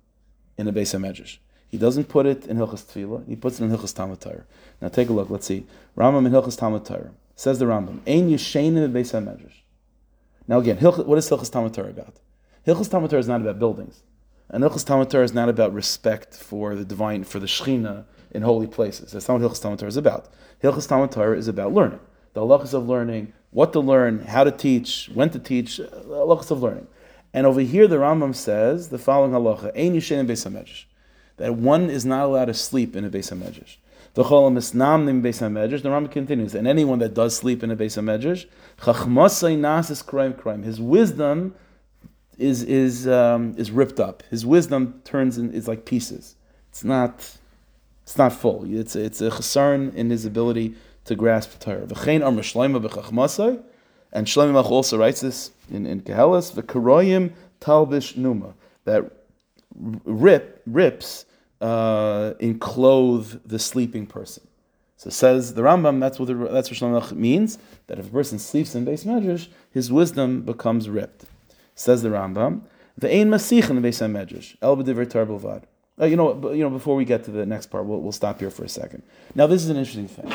in 0.58 0.68
a 0.68 0.74
Beis 0.74 0.98
HaMedrash. 0.98 1.38
He 1.72 1.78
doesn't 1.78 2.10
put 2.10 2.26
it 2.26 2.48
in 2.48 2.58
Hilchas 2.58 2.84
Tefillah, 2.84 3.26
he 3.28 3.38
puts 3.38 3.60
it 3.60 3.64
in 3.64 3.72
Hilchas 3.72 3.96
Talmud 3.96 4.20
Torah. 4.20 4.44
Now 4.82 4.90
take 4.90 5.08
a 5.10 5.14
look, 5.14 5.30
let's 5.30 5.48
see. 5.48 5.66
Rambam 5.98 6.26
in 6.26 6.32
Hilchas 6.34 6.58
Talmud 6.58 6.86
Torah. 6.86 7.12
Says 7.36 7.60
the 7.60 7.66
Rambam, 7.66 8.02
Ein 8.06 8.30
Yishein 8.30 8.76
in 8.76 8.92
the 8.92 9.00
Beis 9.00 9.14
HaMedrash. 9.14 9.62
Now 10.50 10.60
again, 10.60 10.78
what 10.78 11.18
is 11.18 11.30
Hilchas 11.30 11.50
Talmud 11.50 11.74
Torah 11.74 11.90
about? 11.90 12.18
Hilchas 12.68 12.92
Talmud 12.92 13.10
Torah 13.10 13.22
is 13.22 13.28
not 13.30 13.40
about 13.40 13.58
buildings. 13.58 14.04
And 14.50 14.64
Hilchas 14.66 14.86
Talmud 14.86 15.10
Torah 15.10 15.24
is 15.24 15.34
not 15.34 15.48
about 15.48 15.74
respect 15.74 16.36
for 16.36 16.76
the 16.76 16.84
divine, 16.84 17.24
for 17.24 17.40
the 17.40 17.48
Shechina 17.48 18.04
in 18.32 18.42
holy 18.42 18.68
places. 18.68 19.14
That's 19.14 19.30
not 19.30 19.40
what 19.40 19.50
Hilchas 19.50 19.62
Talmud 19.62 19.80
Torah 19.80 19.88
is 19.88 19.98
about. 19.98 20.28
Hilchas 20.62 20.90
Talmud 20.90 21.12
Torah 21.12 21.38
is 21.38 21.48
about 21.48 21.74
learning. 21.74 22.02
The 22.34 22.42
halachas 22.42 22.74
of 22.74 22.88
learning, 22.88 23.34
what 23.52 23.74
to 23.74 23.80
learn, 23.80 24.20
how 24.20 24.44
to 24.44 24.52
teach, 24.52 25.10
when 25.14 25.30
to 25.30 25.40
teach, 25.40 25.80
uh, 25.80 25.86
halachas 25.86 26.52
of 26.52 26.62
learning. 26.62 26.88
And 27.34 27.46
over 27.46 27.62
here, 27.62 27.88
the 27.88 27.98
Rambam 27.98 28.36
says 28.36 28.90
the 28.90 28.98
following 28.98 29.32
halacha: 29.32 29.72
Ein 29.78 29.96
yishen 29.96 30.20
in 30.20 30.28
beis 30.28 30.46
hamedrash, 30.46 30.86
that 31.42 31.56
one 31.56 31.90
is 31.90 32.06
not 32.06 32.26
allowed 32.26 32.46
to 32.46 32.54
sleep 32.54 32.96
in 32.96 33.04
a 33.04 33.10
beis 33.10 33.34
hamedrash. 33.34 33.78
The 34.14 34.24
cholam 34.24 34.56
misnam 34.56 35.06
nim 35.06 35.24
beis 35.24 35.42
hamedrash. 35.42 35.82
The 35.82 35.90
Rambam 35.90 36.12
continues, 36.12 36.54
and 36.54 36.68
anyone 36.68 37.00
that 37.00 37.16
does 37.16 37.36
sleep 37.36 37.64
in 37.64 37.72
a 37.72 37.76
beis 37.76 37.98
hamedrash, 38.00 38.46
chachmasay 38.80 39.58
nasis 39.58 40.06
crime 40.06 40.34
crime. 40.34 40.62
His 40.62 40.80
wisdom 40.80 41.56
is 42.38 42.62
is 42.62 43.08
um, 43.08 43.56
is 43.58 43.72
ripped 43.72 44.00
up. 44.00 44.22
His 44.30 44.46
wisdom 44.46 45.02
turns 45.04 45.40
in, 45.40 45.52
is 45.52 45.68
like 45.68 45.84
pieces. 45.86 46.36
It's 46.70 46.84
not 46.84 47.38
it's 48.04 48.18
not 48.20 48.34
full. 48.34 48.66
It's 48.68 48.96
it's 48.96 49.20
a 49.20 49.32
chasarn 49.32 49.96
in 49.96 50.12
his 50.12 50.26
ability 50.26 50.76
to 51.06 51.16
grasp 51.16 51.60
Torah. 51.60 51.88
V'chein 51.88 52.22
mishleima 52.22 52.88
b'chachmasay, 52.88 53.64
and 54.14 54.28
Shlomo 54.28 54.64
also 54.64 55.00
writes 55.00 55.22
this 55.22 55.50
in 55.72 55.88
in 55.88 56.02
Kehelis. 56.02 56.54
V'karoyim 56.54 57.32
talbish 57.60 58.16
numa 58.16 58.54
that 58.86 59.10
rip 60.06 60.62
rips 60.68 61.26
uh, 61.62 62.34
enclothe 62.40 63.42
the 63.46 63.60
sleeping 63.60 64.06
person. 64.06 64.48
So 64.98 65.10
says 65.10 65.54
the 65.54 65.62
Rambam. 65.62 66.00
That's 66.00 66.20
what 66.20 66.28
the, 66.28 66.36
that's 66.36 66.70
what 66.70 66.80
Shlomo 66.80 67.12
means. 67.14 67.58
That 67.88 67.98
if 68.00 68.08
a 68.08 68.12
person 68.12 68.40
sleeps 68.40 68.76
in 68.76 68.86
Beis 68.86 69.06
Medrash, 69.06 69.48
his 69.72 69.92
wisdom 69.92 70.42
becomes 70.42 70.90
ripped. 70.90 71.26
Says 71.76 72.04
the 72.04 72.10
Rambam. 72.10 72.62
The 72.98 73.12
ein 73.12 73.30
masich 73.30 73.70
in 73.70 73.82
the 73.82 73.88
Beis 73.88 74.02
Medrash 74.08 74.58
el 74.62 74.78
b'divrei 74.78 75.10
Torah 75.10 75.26
b'lvad. 75.26 75.64
Uh, 76.00 76.06
you 76.06 76.16
know, 76.16 76.52
you 76.52 76.64
know. 76.64 76.70
Before 76.70 76.96
we 76.96 77.06
get 77.06 77.24
to 77.26 77.32
the 77.32 77.46
next 77.46 77.68
part, 77.68 77.86
we'll, 77.86 78.00
we'll 78.00 78.12
stop 78.12 78.40
here 78.40 78.52
for 78.52 78.64
a 78.64 78.70
second. 78.70 79.04
Now, 79.34 79.48
this 79.48 79.64
is 79.64 79.70
an 79.70 79.78
interesting 79.78 80.08
thing. 80.08 80.32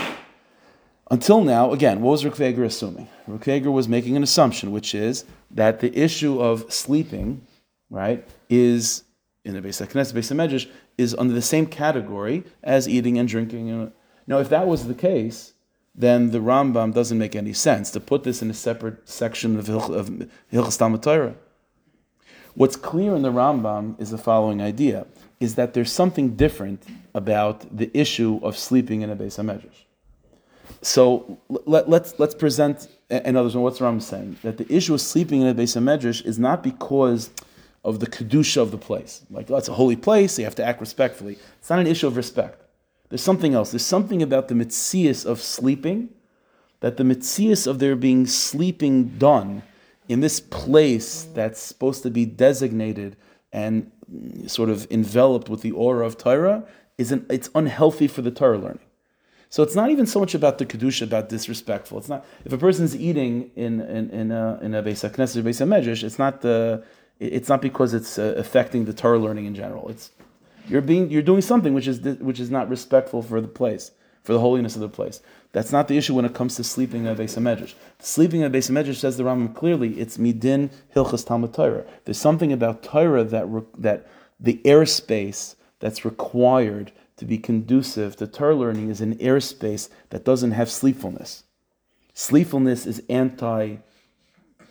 Until 1.11 1.43
now, 1.43 1.73
again, 1.73 2.03
what 2.03 2.11
was 2.13 2.25
Reb 2.25 2.35
Akiva 2.35 2.49
Eiger 2.49 2.65
assuming? 2.65 3.09
Reb 3.29 3.41
Akiva 3.41 3.55
Eiger 3.55 3.71
was 3.71 3.87
making 3.87 4.17
an 4.17 4.25
assumption, 4.25 4.73
which 4.73 4.95
is 4.95 5.25
that 5.53 5.79
the 5.79 5.97
issue 5.97 6.41
of 6.41 6.73
sleeping, 6.73 7.47
right, 7.91 8.27
is 8.51 9.05
in 9.47 9.55
the 9.55 9.63
Beis 9.63 9.81
HaKnesset, 9.81 10.13
Beis 10.13 10.31
HaMedrash, 10.35 10.69
is 10.99 11.15
under 11.15 11.33
the 11.33 11.41
same 11.41 11.67
category 11.67 12.45
as 12.63 12.89
eating 12.89 13.17
and 13.19 13.29
drinking. 13.29 13.93
Now, 14.27 14.39
if 14.39 14.49
that 14.49 14.67
was 14.67 14.87
the 14.89 14.95
case, 14.95 15.55
then 15.95 16.31
the 16.33 16.39
Rambam 16.39 16.93
doesn't 16.93 17.17
make 17.17 17.35
any 17.35 17.53
sense 17.53 17.91
to 17.93 18.01
put 18.01 18.25
this 18.25 18.43
in 18.43 18.51
a 18.51 18.55
separate 18.55 19.09
section 19.09 19.57
of 19.59 19.67
Hilch- 19.67 19.91
of 19.91 20.11
Hilchas 20.53 20.79
Talmud 20.79 21.03
Torah. 21.03 21.37
What's 22.55 22.77
clear 22.77 23.15
in 23.15 23.23
the 23.23 23.33
Rambam 23.33 24.01
is 24.01 24.11
the 24.11 24.19
following 24.19 24.61
idea: 24.61 25.07
is 25.41 25.55
that 25.55 25.75
there's 25.75 25.93
something 25.93 26.37
different 26.37 26.83
about 27.15 27.57
the 27.77 27.91
issue 27.95 28.41
of 28.43 28.59
sleeping 28.59 29.03
in 29.03 29.11
a 29.11 29.17
Beis 29.17 29.39
HaMedrash. 29.39 29.85
So 30.83 31.39
let, 31.49 31.89
let's 31.89 32.19
let's 32.19 32.35
present. 32.35 32.89
In 33.09 33.37
other 33.37 33.45
words, 33.45 33.57
what's 33.57 33.79
the 33.79 33.85
Rambam 33.85 34.03
saying? 34.03 34.37
That 34.43 34.57
the 34.59 34.71
issue 34.79 34.95
of 34.95 35.01
sleeping 35.01 35.43
in 35.43 35.49
a 35.49 35.55
Beis 35.55 35.77
HaMedrash 35.77 36.25
is 36.27 36.39
not 36.39 36.63
because 36.63 37.31
of 37.87 38.01
the 38.01 38.07
kedusha 38.07 38.61
of 38.61 38.73
the 38.73 38.77
place. 38.77 39.23
Like 39.31 39.47
that's 39.47 39.69
a 39.69 39.75
holy 39.75 39.95
place, 39.95 40.33
so 40.33 40.43
you 40.43 40.45
have 40.45 40.57
to 40.57 40.65
act 40.65 40.81
respectfully. 40.81 41.39
It's 41.61 41.71
not 41.71 41.79
an 41.79 41.87
issue 41.87 42.09
of 42.09 42.17
respect. 42.17 42.61
There's 43.09 43.23
something 43.23 43.55
else. 43.55 43.71
There's 43.71 43.87
something 43.87 44.23
about 44.23 44.49
the 44.49 44.55
mitzias 44.55 45.25
of 45.25 45.41
sleeping, 45.41 46.09
that 46.81 46.97
the 46.97 47.05
mitzias 47.05 47.67
of 47.69 47.79
there 47.79 47.95
being 47.95 48.27
sleeping 48.27 49.17
done 49.19 49.63
in 50.09 50.19
this 50.19 50.41
place 50.41 51.29
that's 51.33 51.61
supposed 51.61 52.03
to 52.03 52.11
be 52.11 52.27
designated 52.27 53.17
and 53.53 53.91
sort 54.49 54.69
of 54.69 54.91
enveloped 54.91 55.49
with 55.49 55.63
the 55.63 55.71
aura 55.71 56.05
of 56.05 56.19
Torah, 56.19 56.65
is 56.99 57.13
an, 57.13 57.25
it's 57.31 57.51
unhealthy 57.55 58.09
for 58.09 58.21
the 58.21 58.33
Torah 58.33 58.59
learning. 58.59 58.81
So 59.49 59.63
it's 59.63 59.77
not 59.77 59.91
even 59.91 60.07
so 60.07 60.19
much 60.19 60.35
about 60.35 60.59
the 60.59 60.67
kedusha, 60.67 61.03
about 61.03 61.29
disrespectful. 61.29 61.99
It's 61.99 62.09
not 62.09 62.27
if 62.45 62.53
a 62.53 62.59
person's 62.59 62.97
eating 62.97 63.53
in 63.55 63.81
in 63.81 64.11
in 64.11 64.33
a 64.33 64.59
in 64.61 64.75
a 64.75 64.83
beis 64.83 65.09
haknesset, 65.09 65.43
beis 65.45 65.65
hamedrash, 65.65 66.03
it's 66.03 66.19
not 66.19 66.41
the 66.41 66.83
it's 67.19 67.49
not 67.49 67.63
because 67.63 67.95
it's 67.95 68.19
uh, 68.19 68.35
affecting 68.37 68.85
the 68.85 68.93
Torah 68.93 69.19
learning 69.19 69.47
in 69.47 69.55
general. 69.55 69.89
It's 69.89 70.11
you're 70.69 70.81
being 70.81 71.11
you're 71.11 71.23
doing 71.23 71.43
something 71.43 71.75
which 71.75 71.87
is 71.87 72.01
which 72.01 72.41
is 72.41 72.51
not 72.51 72.69
respectful 72.69 73.23
for 73.23 73.41
the 73.41 73.49
place, 73.49 73.93
for 74.23 74.33
the 74.33 74.41
holiness 74.41 74.75
of 74.75 74.81
the 74.81 74.89
place. 74.89 75.21
That's 75.53 75.73
not 75.73 75.89
the 75.89 75.97
issue 75.97 76.15
when 76.15 76.25
it 76.25 76.35
comes 76.35 76.57
to 76.57 76.65
sleeping 76.65 77.07
in 77.07 77.09
a 77.09 77.15
beis 77.15 77.37
hamedrash. 77.37 77.75
Sleeping 77.99 78.41
in 78.41 78.47
a 78.47 78.51
beis 78.51 78.71
hamedrash 78.71 78.97
says 78.97 79.17
the 79.17 79.25
Rambam 79.25 79.55
clearly. 79.55 79.99
It's 79.99 80.19
midin 80.19 80.71
hilchas 80.95 81.27
Talmud 81.27 81.55
Torah. 81.55 81.85
There's 82.05 82.19
something 82.19 82.53
about 82.53 82.83
Torah 82.83 83.25
that 83.25 83.47
re, 83.49 83.63
that 83.79 84.07
the 84.39 84.61
airspace 84.65 85.55
that's 85.79 86.05
required 86.05 86.93
to 87.17 87.25
be 87.25 87.39
conducive 87.39 88.17
to 88.17 88.27
Torah 88.27 88.55
learning 88.55 88.91
is 88.91 89.01
an 89.01 89.17
airspace 89.17 89.89
that 90.11 90.25
doesn't 90.25 90.53
have 90.53 90.71
sleepfulness. 90.71 91.45
Sleepfulness 92.13 92.87
is 92.87 93.03
anti 93.09 93.77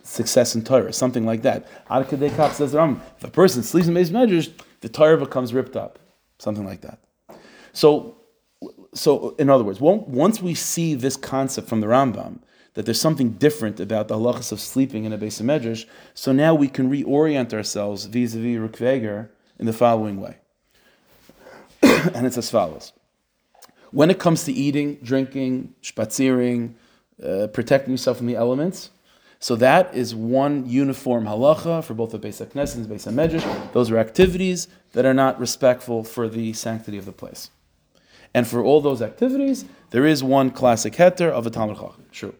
success 0.06 0.54
in 0.54 0.64
Torah, 0.64 0.92
something 0.92 1.26
like 1.26 1.42
that. 1.42 1.66
Ad 1.90 2.08
Kadei 2.08 2.30
Kach 2.30 2.52
says 2.52 2.72
the 2.72 2.78
Rambam, 2.78 3.00
if 3.18 3.24
a 3.24 3.30
person 3.30 3.62
sleeps 3.62 3.88
in 3.88 3.94
Beis 3.94 4.10
Medrash, 4.10 4.52
the 4.80 4.88
Torah 4.88 5.18
becomes 5.18 5.52
ripped 5.52 5.76
up, 5.76 5.98
something 6.38 6.64
like 6.64 6.82
that. 6.82 6.98
So, 7.72 8.16
so 8.94 9.34
in 9.38 9.50
other 9.50 9.64
words, 9.64 9.80
once 9.80 10.40
we 10.40 10.54
see 10.54 10.94
this 10.94 11.16
concept 11.16 11.68
from 11.68 11.80
the 11.80 11.86
Rambam, 11.86 12.40
that 12.74 12.84
there's 12.84 13.00
something 13.00 13.30
different 13.32 13.80
about 13.80 14.08
the 14.08 14.16
halachas 14.16 14.52
of 14.52 14.60
sleeping 14.60 15.04
in 15.04 15.12
a 15.12 15.18
Beis 15.18 15.40
Medrash, 15.42 15.86
so 16.14 16.30
now 16.30 16.54
we 16.54 16.68
can 16.68 16.90
reorient 16.90 17.52
ourselves 17.54 18.04
vis-a-vis 18.04 18.58
Reb 18.58 18.72
Akiva 18.72 18.94
Eiger 18.94 19.30
in 19.58 19.66
the 19.66 19.72
following 19.72 20.20
way. 20.20 20.36
and 21.82 22.26
it's 22.26 22.36
as 22.36 22.50
follows. 22.50 22.92
When 23.92 24.10
it 24.10 24.18
comes 24.18 24.44
to 24.44 24.52
eating, 24.52 24.96
drinking, 25.02 25.74
spaziering, 25.82 26.74
uh, 27.22 27.46
protecting 27.48 27.92
yourself 27.92 28.18
from 28.18 28.26
the 28.26 28.36
elements, 28.36 28.90
so 29.38 29.54
that 29.56 29.94
is 29.94 30.14
one 30.14 30.68
uniform 30.68 31.24
halacha 31.24 31.84
for 31.84 31.94
both 31.94 32.10
the 32.10 32.18
Beis 32.18 32.40
and 32.40 32.50
the 32.50 32.94
Beis 32.94 33.06
HaMedrash. 33.06 33.72
Those 33.72 33.90
are 33.90 33.98
activities 33.98 34.68
that 34.92 35.04
are 35.04 35.14
not 35.14 35.38
respectful 35.38 36.04
for 36.04 36.28
the 36.28 36.52
sanctity 36.52 36.96
of 36.96 37.04
the 37.04 37.12
place. 37.12 37.50
And 38.32 38.46
for 38.46 38.62
all 38.62 38.80
those 38.80 39.02
activities, 39.02 39.64
there 39.90 40.06
is 40.06 40.22
one 40.22 40.50
classic 40.50 40.94
heter 40.94 41.30
of 41.30 41.46
a 41.46 41.50
Talmud 41.50 41.76
Chacham. 41.76 42.04
True. 42.12 42.34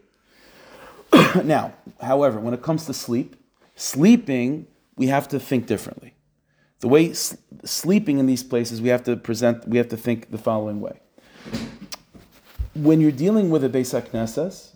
now, 1.44 1.74
however, 2.00 2.40
when 2.40 2.54
it 2.54 2.62
comes 2.62 2.86
to 2.86 2.94
sleep, 2.94 3.36
sleeping, 3.74 4.66
we 4.96 5.06
have 5.08 5.28
to 5.28 5.38
think 5.38 5.66
differently. 5.66 6.14
The 6.80 6.88
way 6.88 7.12
sleeping 7.12 8.18
in 8.18 8.26
these 8.26 8.42
places, 8.42 8.82
we 8.82 8.88
have 8.88 9.04
to 9.04 9.16
present, 9.16 9.66
we 9.68 9.78
have 9.78 9.88
to 9.88 9.96
think 9.96 10.30
the 10.30 10.38
following 10.38 10.80
way. 10.80 11.00
When 12.74 13.00
you're 13.00 13.12
dealing 13.12 13.48
with 13.50 13.64
a 13.64 13.70
Beis 13.70 13.98
HaKnesses, 13.98 14.72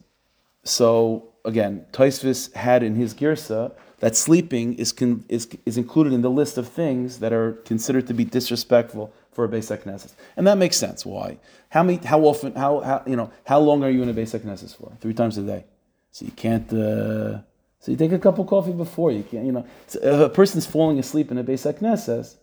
so 0.64 1.29
again, 1.44 1.86
Tosfos 1.92 2.52
had 2.54 2.82
in 2.82 2.94
his 2.94 3.14
girsa 3.14 3.72
that 4.00 4.16
sleeping 4.16 4.74
is, 4.74 4.92
con, 4.92 5.24
is, 5.28 5.48
is 5.66 5.76
included 5.76 6.12
in 6.12 6.22
the 6.22 6.30
list 6.30 6.56
of 6.58 6.68
things 6.68 7.18
that 7.18 7.32
are 7.32 7.52
considered 7.64 8.06
to 8.06 8.14
be 8.14 8.24
disrespectful 8.24 9.12
for 9.32 9.44
a 9.44 9.48
Beis 9.48 9.70
Knesset. 9.76 10.12
And 10.36 10.46
that 10.46 10.58
makes 10.58 10.76
sense. 10.76 11.04
Why? 11.04 11.38
How 11.68 11.82
many, 11.82 11.98
how 12.04 12.20
often, 12.22 12.54
how, 12.54 12.80
how, 12.80 13.02
you 13.06 13.16
know, 13.16 13.30
how 13.44 13.60
long 13.60 13.84
are 13.84 13.90
you 13.90 14.02
in 14.02 14.08
a 14.08 14.14
Beis 14.14 14.38
Knesset 14.38 14.74
for? 14.76 14.92
Three 15.00 15.14
times 15.14 15.38
a 15.38 15.42
day. 15.42 15.64
So 16.10 16.24
you 16.24 16.32
can't, 16.32 16.72
uh, 16.72 17.38
so 17.78 17.92
you 17.92 17.96
take 17.96 18.12
a 18.12 18.18
cup 18.18 18.38
of 18.38 18.46
coffee 18.46 18.72
before 18.72 19.12
you 19.12 19.22
can't, 19.22 19.46
you 19.46 19.52
know. 19.52 19.66
So 19.86 20.00
if 20.02 20.20
a 20.20 20.28
person's 20.28 20.66
falling 20.66 20.98
asleep 20.98 21.30
in 21.30 21.38
a 21.38 21.44
Beis 21.44 21.70
Knesset, 21.78 22.36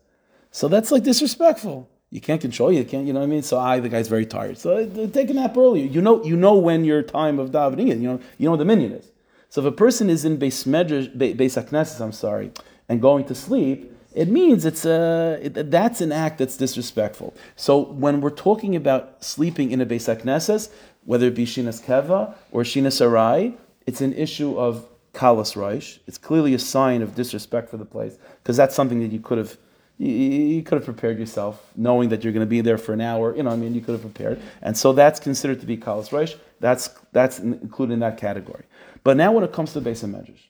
so 0.52 0.68
that's 0.68 0.92
like 0.92 1.04
disrespectful. 1.04 1.90
You 2.10 2.22
can't 2.22 2.40
control. 2.40 2.72
You 2.72 2.86
can't. 2.86 3.06
You 3.06 3.14
know 3.14 3.20
what 3.20 3.26
I 3.26 3.30
mean. 3.30 3.44
So 3.44 3.60
I, 3.60 3.80
the 3.80 3.90
guy's 3.90 4.08
very 4.08 4.26
tired. 4.26 4.58
So 4.58 4.78
uh, 4.78 5.08
take 5.08 5.30
a 5.30 5.34
nap 5.34 5.58
earlier. 5.58 5.86
You 5.86 6.02
know. 6.02 6.24
You 6.24 6.38
know 6.38 6.56
when 6.56 6.86
your 6.86 7.02
time 7.02 7.38
of 7.40 7.52
davening 7.52 7.92
is. 7.92 8.00
You 8.00 8.10
know. 8.10 8.20
You 8.38 8.46
know 8.46 8.52
what 8.52 8.58
the 8.58 8.66
minyan 8.66 8.94
is. 8.94 9.12
So 9.50 9.62
if 9.62 9.68
a 9.68 9.72
person 9.72 10.10
is 10.10 10.26
in 10.26 10.38
Beis 10.38 10.66
Medrash, 10.66 11.16
Beis 11.16 11.62
Knesset, 11.70 12.02
I'm 12.02 12.12
sorry, 12.12 12.52
and 12.90 13.02
going 13.02 13.26
to 13.26 13.36
sleep, 13.36 13.94
it 14.14 14.28
means 14.28 14.66
it's 14.66 14.86
a 14.86 15.40
it, 15.42 15.72
that's 15.72 16.02
an 16.02 16.12
act 16.12 16.40
that's 16.40 16.58
disrespectful. 16.58 17.34
So 17.56 17.78
when 17.78 18.22
we're 18.22 18.30
talking 18.30 18.76
about 18.76 19.24
sleeping 19.24 19.72
in 19.72 19.82
a 19.82 19.86
Beis 19.86 20.08
Knesset, 20.22 20.70
whether 21.06 21.28
it 21.28 21.36
be 21.36 21.46
Shinas 21.46 21.84
Keva 21.84 22.36
or 22.52 22.64
Shinas 22.64 23.02
Arai, 23.02 23.56
it's 23.86 24.02
an 24.02 24.14
issue 24.14 24.58
of 24.58 24.88
Kalas 25.14 25.56
Reish. 25.56 26.00
It's 26.08 26.18
clearly 26.18 26.54
a 26.54 26.60
sign 26.60 27.02
of 27.02 27.16
disrespect 27.16 27.70
for 27.70 27.78
the 27.78 27.86
place 27.86 28.18
because 28.42 28.58
that's 28.58 28.76
something 28.76 29.00
that 29.00 29.12
you 29.12 29.20
could 29.20 29.38
have 29.38 29.58
you, 29.98 30.62
could 30.64 30.76
have 30.76 30.86
prepared 30.86 31.18
yourself, 31.18 31.72
knowing 31.76 32.10
that 32.10 32.24
you're 32.24 32.34
going 32.34 32.46
to 32.46 32.50
be 32.50 32.62
there 32.62 32.78
for 32.78 32.94
an 32.94 33.02
hour. 33.02 33.36
You 33.36 33.44
know, 33.44 33.50
I 33.50 33.56
mean, 33.56 33.74
you 33.74 33.82
could 33.82 33.94
have 33.94 34.02
prepared, 34.02 34.40
and 34.62 34.78
so 34.78 34.94
that's 34.94 35.20
considered 35.20 35.60
to 35.62 35.66
be 35.66 35.78
kalas 35.78 36.10
reish. 36.10 36.36
That's 36.60 36.90
that's 37.14 37.40
included 37.40 37.94
in 37.94 38.00
that 38.02 38.18
category. 38.18 38.66
But 39.04 39.18
now, 39.18 39.32
when 39.32 39.44
it 39.44 39.52
comes 39.52 39.74
to 39.74 39.80
the 39.80 39.90
Beis 39.90 40.04
Medrash, 40.04 40.50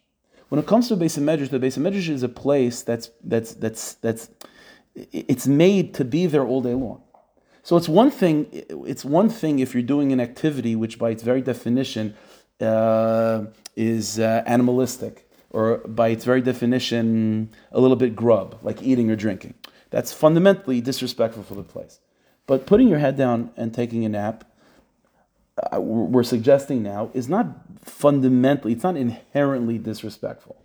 when 0.50 0.60
it 0.60 0.68
comes 0.68 0.88
to 0.90 0.98
Beis 0.98 1.18
Medrash, 1.20 1.50
the 1.50 1.60
Beis 1.60 1.78
Medrash 1.78 2.10
is 2.10 2.24
a 2.24 2.30
place 2.30 2.82
that's 2.82 3.10
that's 3.24 3.54
that's 3.54 3.94
that's 3.96 4.30
it's 4.94 5.48
made 5.48 5.94
to 5.94 6.04
be 6.04 6.26
there 6.26 6.46
all 6.46 6.62
day 6.62 6.74
long. 6.74 7.04
So 7.64 7.78
it's 7.78 7.90
one 7.90 8.12
thing. 8.12 8.48
It's 8.52 9.06
one 9.06 9.30
thing 9.30 9.60
if 9.60 9.74
you're 9.74 9.84
doing 9.84 10.12
an 10.12 10.20
activity 10.20 10.76
which, 10.76 10.98
by 11.00 11.12
its 11.12 11.24
very 11.24 11.42
definition, 11.42 12.16
uh, 12.60 13.46
is 13.76 14.20
uh, 14.20 14.44
animalistic 14.46 15.27
or 15.52 15.78
by 15.80 16.10
its 16.10 16.26
very 16.26 16.42
definition, 16.42 17.50
a 17.72 17.80
little 17.80 17.96
bit 17.96 18.16
grub, 18.16 18.58
like 18.62 18.82
eating 18.82 19.10
or 19.10 19.16
drinking. 19.16 19.54
That's 19.90 20.12
fundamentally 20.14 20.82
disrespectful 20.82 21.44
for 21.44 21.56
the 21.56 21.64
place. 21.64 22.00
But 22.46 22.66
putting 22.66 22.88
your 22.88 23.00
head 23.00 23.18
down 23.18 23.52
and 23.58 23.74
taking 23.74 24.06
a 24.06 24.10
nap, 24.10 24.44
uh, 25.72 25.82
we're 25.82 26.24
suggesting 26.24 26.84
now, 26.84 27.10
is 27.14 27.28
not 27.28 27.48
fundamentally, 27.84 28.74
it's 28.74 28.84
not 28.84 28.96
inherently 28.96 29.78
disrespectful. 29.78 30.56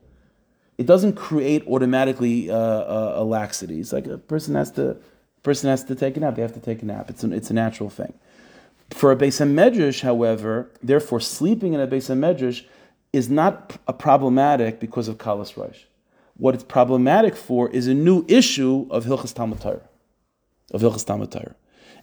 It 0.79 0.87
doesn't 0.87 1.15
create 1.15 1.67
automatically 1.67 2.51
uh, 2.51 2.57
uh, 2.57 3.15
a 3.17 3.25
laxity. 3.25 3.81
It's 3.81 3.93
like 3.93 4.07
a 4.07 4.19
person 4.19 4.55
has 4.55 4.71
to, 4.73 4.97
person 5.43 5.71
has 5.71 5.85
to 5.85 5.95
take 5.95 6.17
a 6.17 6.21
nap. 6.21 6.37
They 6.37 6.43
have 6.43 6.55
to 6.55 6.61
take 6.61 6.83
a 6.83 6.87
nap. 6.87 7.09
It's, 7.11 7.23
an, 7.23 7.33
it's 7.33 7.51
a 7.51 7.55
natural 7.55 7.91
thing. 7.91 8.15
For 8.91 9.13
a 9.13 9.17
Beis 9.17 9.41
Medrash, 9.47 10.03
however, 10.03 10.71
therefore 10.83 11.21
sleeping 11.21 11.73
in 11.73 11.81
a 11.81 11.87
Beis 11.87 12.15
Medrash 12.15 12.65
is 13.13 13.29
not 13.29 13.79
a 13.87 13.93
problematic 13.93 14.81
because 14.81 15.09
of 15.09 15.19
Kalas 15.19 15.55
Reish. 15.55 15.85
What 16.37 16.55
it's 16.55 16.65
problematic 16.65 17.37
for 17.37 17.69
is 17.71 17.87
a 17.87 17.95
new 17.95 18.25
issue 18.27 18.87
of 18.91 19.05
Hilchas 19.05 19.35
Talmud 19.35 19.61
Torah. 19.61 19.89
Of 20.73 20.81
Hilchas 20.81 21.05
Talmud 21.05 21.31
Torah. 21.31 21.55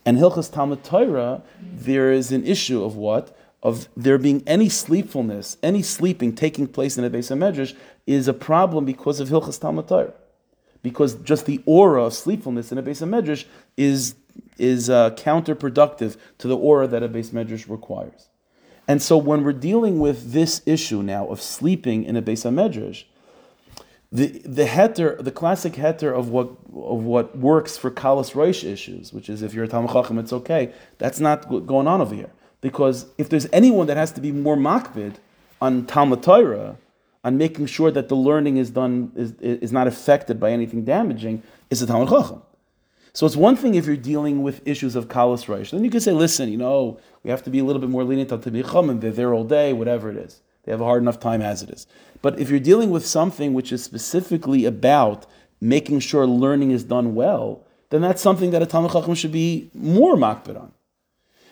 And 0.05 0.17
Hilchas 0.17 0.51
Talmud 0.51 0.83
Torah, 0.83 1.41
there 1.61 2.11
is 2.11 2.31
an 2.31 2.45
issue 2.45 2.83
of 2.83 2.95
what? 2.95 3.35
Of 3.61 3.89
there 3.97 4.17
being 4.17 4.43
any 4.47 4.69
sleepfulness, 4.69 5.57
any 5.61 5.81
sleeping 5.81 6.33
taking 6.33 6.67
place 6.67 6.97
in 6.97 7.03
a 7.03 7.09
Beis 7.09 7.35
Medrash 7.35 7.75
is 8.07 8.27
a 8.27 8.33
problem 8.33 8.85
because 8.85 9.19
of 9.19 9.29
Hilchas 9.29 9.59
Talmud 9.59 9.87
Torah. 9.87 10.13
Because 10.81 11.15
just 11.15 11.45
the 11.45 11.61
aura 11.65 12.05
of 12.05 12.13
sleepfulness 12.13 12.71
in 12.71 12.77
a 12.77 12.83
Beis 12.83 13.05
Medrash 13.05 13.45
is, 13.75 14.15
is 14.57 14.89
uh, 14.89 15.09
counterproductive 15.11 16.15
to 16.37 16.47
the 16.47 16.55
aura 16.55 16.87
that 16.87 17.03
a 17.03 17.09
Beis 17.09 17.31
Medrash 17.31 17.67
requires. 17.67 18.29
And 18.89 19.03
so 19.03 19.17
when 19.17 19.43
we're 19.43 19.53
dealing 19.53 19.99
with 19.99 20.31
this 20.31 20.63
issue 20.65 21.03
now 21.03 21.27
of 21.27 21.39
sleeping 21.43 22.03
in 22.03 22.17
a 22.17 22.23
Beis 22.23 22.43
HaMedrash, 22.43 23.03
the, 24.11 24.29
the 24.43 24.65
heter, 24.65 25.23
the 25.23 25.29
classic 25.29 25.73
heter 25.73 26.11
of 26.11 26.29
what, 26.29 26.47
of 26.73 27.03
what 27.03 27.37
works 27.37 27.77
for 27.77 27.91
Kalas 27.91 28.33
Roish 28.33 28.63
issues, 28.63 29.13
which 29.13 29.29
is 29.29 29.43
if 29.43 29.53
you're 29.53 29.65
a 29.65 29.67
Talmud 29.67 29.91
Chacham, 29.91 30.17
it's 30.17 30.33
okay, 30.33 30.73
that's 30.97 31.19
not 31.19 31.47
going 31.67 31.87
on 31.87 32.01
over 32.01 32.15
here. 32.15 32.31
Because 32.61 33.05
if 33.19 33.29
there's 33.29 33.47
anyone 33.53 33.85
that 33.85 33.95
has 33.95 34.11
to 34.13 34.21
be 34.21 34.31
more 34.31 34.57
makbid 34.57 35.17
on 35.61 35.85
Talmud 35.85 36.23
Torah, 36.23 36.75
on 37.23 37.37
making 37.37 37.67
sure 37.67 37.91
that 37.91 38.09
the 38.09 38.15
learning 38.15 38.57
is 38.57 38.71
done 38.71 39.11
is, 39.15 39.33
is 39.39 39.71
not 39.71 39.85
affected 39.85 40.39
by 40.39 40.51
anything 40.51 40.83
damaging, 40.83 41.43
is 41.69 41.81
the 41.81 41.85
Talmud 41.85 42.09
Chacham. 42.09 42.41
So 43.13 43.25
it's 43.25 43.35
one 43.35 43.55
thing 43.55 43.75
if 43.75 43.85
you're 43.85 43.97
dealing 43.97 44.43
with 44.43 44.65
issues 44.67 44.95
of 44.95 45.07
kalas 45.07 45.45
reish. 45.45 45.71
Then 45.71 45.83
you 45.83 45.89
can 45.89 45.99
say, 45.99 46.11
listen, 46.11 46.49
you 46.49 46.57
know, 46.57 46.99
we 47.23 47.29
have 47.29 47.43
to 47.43 47.49
be 47.49 47.59
a 47.59 47.63
little 47.63 47.81
bit 47.81 47.89
more 47.89 48.03
lenient 48.03 48.31
on 48.31 48.41
Tamicham, 48.41 49.01
they're 49.01 49.11
there 49.11 49.33
all 49.33 49.43
day, 49.43 49.73
whatever 49.73 50.09
it 50.09 50.17
is. 50.17 50.41
They 50.63 50.71
have 50.71 50.81
a 50.81 50.85
hard 50.85 51.01
enough 51.01 51.19
time 51.19 51.41
as 51.41 51.63
it 51.63 51.69
is. 51.69 51.87
But 52.21 52.39
if 52.39 52.49
you're 52.49 52.59
dealing 52.59 52.91
with 52.91 53.05
something 53.05 53.53
which 53.53 53.71
is 53.71 53.83
specifically 53.83 54.65
about 54.65 55.25
making 55.59 56.01
sure 56.01 56.27
learning 56.27 56.71
is 56.71 56.83
done 56.83 57.15
well, 57.15 57.65
then 57.89 58.01
that's 58.01 58.21
something 58.21 58.51
that 58.51 58.61
a 58.61 58.65
Talmud 58.65 58.91
Chacham 58.91 59.15
should 59.15 59.31
be 59.31 59.71
more 59.73 60.15
makbid 60.15 60.59
on. 60.59 60.71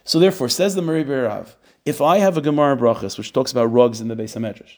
So 0.03 0.19
therefore, 0.19 0.49
says 0.49 0.75
the 0.75 0.81
Mari 0.81 1.03
Berav, 1.03 1.55
if 1.83 2.01
I 2.01 2.19
have 2.19 2.37
a 2.37 2.41
Gemara 2.41 2.77
Brachas 2.77 3.17
which 3.17 3.33
talks 3.33 3.51
about 3.51 3.65
rugs 3.65 3.99
in 3.99 4.07
the 4.07 4.15
Beis 4.15 4.37
HaMedrash, 4.37 4.77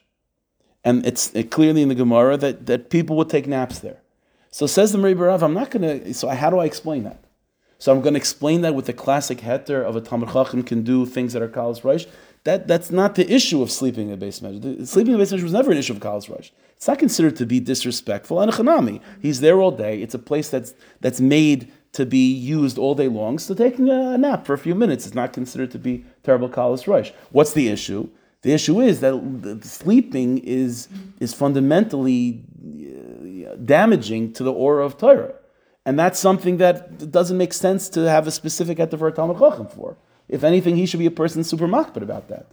and 0.84 1.06
it's 1.06 1.34
clearly 1.50 1.82
in 1.82 1.90
the 1.90 1.96
Gemara 1.96 2.38
that, 2.38 2.66
that 2.68 2.90
people 2.90 3.16
would 3.18 3.30
take 3.30 3.48
naps 3.48 3.80
there. 3.80 4.02
So 4.52 4.66
says 4.66 4.92
the 4.92 4.98
Mari 4.98 5.16
Barav, 5.16 5.42
I'm 5.42 5.54
not 5.54 5.72
going 5.72 6.04
to, 6.04 6.14
so 6.14 6.30
how 6.30 6.50
do 6.50 6.60
I 6.60 6.66
explain 6.66 7.04
that? 7.04 7.24
So 7.78 7.94
I'm 7.94 8.02
going 8.02 8.14
to 8.14 8.20
explain 8.20 8.62
that 8.62 8.76
with 8.76 8.88
the 8.88 8.94
classic 8.94 9.40
heter 9.40 9.84
of 9.84 9.96
a 9.96 10.02
Talmud 10.02 10.30
Chacham 10.30 10.64
can 10.64 10.84
do 10.84 11.06
things 11.06 11.34
that 11.34 11.42
are 11.42 11.48
Kalas 11.48 11.82
Reish. 11.82 12.08
That, 12.44 12.68
that's 12.68 12.92
not 12.92 13.16
the 13.16 13.32
issue 13.32 13.62
of 13.62 13.72
sleeping 13.72 14.10
in 14.10 14.14
a 14.14 14.18
Beis 14.18 14.42
Medrash. 14.42 14.88
Sleeping 14.88 15.14
in 15.14 15.20
a 15.20 15.24
Beis 15.24 15.32
Medrash 15.32 15.44
was 15.44 15.54
never 15.54 15.72
an 15.72 15.78
issue 15.78 15.94
of 15.94 16.00
Kalas 16.00 16.30
Reish. 16.30 16.52
It's 16.76 16.88
not 16.88 17.00
considered 17.00 17.36
to 17.38 17.46
be 17.46 17.60
disrespectful. 17.60 18.42
And 18.42 18.52
a 18.52 18.54
Chanami, 18.54 19.02
he's 19.22 19.40
there 19.40 19.60
all 19.60 19.72
day. 19.72 20.02
It's 20.02 20.14
a 20.14 20.20
place 20.20 20.50
that's, 20.50 20.74
that's 21.00 21.22
made 21.22 21.72
to 21.94 22.06
be 22.06 22.32
used 22.32 22.78
all 22.78 22.96
day 22.96 23.08
long. 23.08 23.40
So 23.40 23.54
taking 23.54 23.90
a 23.90 24.18
nap 24.18 24.46
for 24.46 24.54
a 24.54 24.58
few 24.58 24.76
minutes 24.76 25.06
is 25.06 25.14
not 25.14 25.34
considered 25.34 25.72
to 25.72 25.80
be 25.80 26.06
terrible 26.24 26.50
Kalas 26.50 26.86
Reish. 26.86 27.14
What's 27.32 27.54
the 27.54 27.70
issue? 27.70 28.10
The 28.42 28.54
issue 28.54 28.80
is 28.80 29.02
that 29.02 29.62
sleeping 29.64 30.38
is, 30.40 30.88
is 31.20 31.34
fundamentally 31.34 32.44
damaging 33.70 34.34
to 34.34 34.44
the 34.44 34.52
aura 34.52 34.84
of 34.84 34.98
Torah. 34.98 35.36
And 35.86 35.98
that's 35.98 36.20
something 36.20 36.58
that 36.58 37.12
doesn't 37.12 37.38
make 37.38 37.54
sense 37.54 37.88
to 37.90 38.02
have 38.02 38.28
a 38.28 38.32
specific 38.32 38.80
a 38.80 38.88
Talmud 38.88 39.38
Chacham 39.38 39.68
for. 39.68 39.96
If 40.28 40.44
anything, 40.44 40.76
he 40.76 40.86
should 40.86 41.00
be 41.00 41.06
a 41.06 41.22
person 41.22 41.44
super 41.44 41.68
makbid 41.68 42.02
about 42.02 42.28
that. 42.28 42.48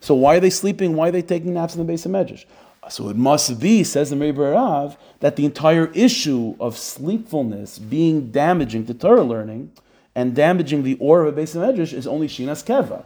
So 0.00 0.14
why 0.14 0.36
are 0.36 0.40
they 0.40 0.50
sleeping? 0.50 0.94
Why 0.94 1.08
are 1.08 1.10
they 1.12 1.22
taking 1.22 1.54
naps 1.54 1.74
in 1.74 1.80
the 1.80 1.84
base 1.84 2.06
of 2.06 2.12
HaMedrash? 2.12 2.44
So 2.88 3.08
it 3.10 3.16
must 3.16 3.60
be, 3.60 3.84
says 3.84 4.10
the 4.10 4.16
Meir 4.16 4.32
Rav, 4.32 4.96
that 5.20 5.36
the 5.36 5.44
entire 5.44 5.86
issue 5.92 6.56
of 6.58 6.78
sleepfulness 6.78 7.78
being 7.78 8.30
damaging 8.30 8.86
to 8.86 8.94
Torah 8.94 9.22
learning 9.22 9.72
and 10.14 10.34
damaging 10.34 10.82
the 10.82 10.96
aura 10.98 11.28
of 11.28 11.34
a 11.34 11.36
base 11.36 11.54
of 11.54 11.62
HaMedrash 11.62 11.92
is 11.92 12.06
only 12.06 12.28
Shinas 12.28 12.64
Keva, 12.64 13.04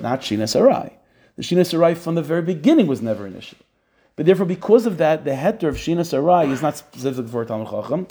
not 0.00 0.22
Shinas 0.22 0.58
Arai. 0.58 0.92
The 1.36 1.42
Shinas 1.42 1.74
Arai 1.74 1.96
from 1.96 2.14
the 2.14 2.22
very 2.22 2.42
beginning 2.42 2.86
was 2.86 3.02
never 3.02 3.26
an 3.26 3.36
issue. 3.36 3.63
But 4.16 4.26
therefore, 4.26 4.46
because 4.46 4.86
of 4.86 4.98
that, 4.98 5.24
the 5.24 5.32
heter 5.32 5.68
of 5.68 5.76
Shinas 5.76 6.12
Arai 6.12 6.50
is 6.50 6.62
not 6.62 6.76
specific 6.76 7.28
for 7.28 7.42
a 7.42 7.46
Talmud 7.46 7.68
Chacham. 7.68 8.06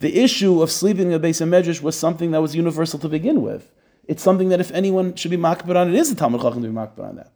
The 0.00 0.16
issue 0.22 0.62
of 0.62 0.70
sleeping 0.70 1.10
in 1.10 1.20
the 1.20 1.28
Beis 1.28 1.44
Medrash 1.44 1.82
was 1.82 1.96
something 1.96 2.30
that 2.30 2.40
was 2.40 2.54
universal 2.54 2.98
to 3.00 3.08
begin 3.08 3.42
with. 3.42 3.70
It's 4.06 4.22
something 4.22 4.48
that 4.50 4.60
if 4.60 4.70
anyone 4.70 5.16
should 5.16 5.32
be 5.32 5.36
makbid 5.36 5.74
on, 5.74 5.88
it 5.88 5.94
is 5.96 6.12
a 6.12 6.14
Talmud 6.14 6.40
Chacham 6.40 6.62
to 6.62 6.68
be 6.68 6.74
makbid 6.74 7.00
on 7.00 7.16
that. 7.16 7.32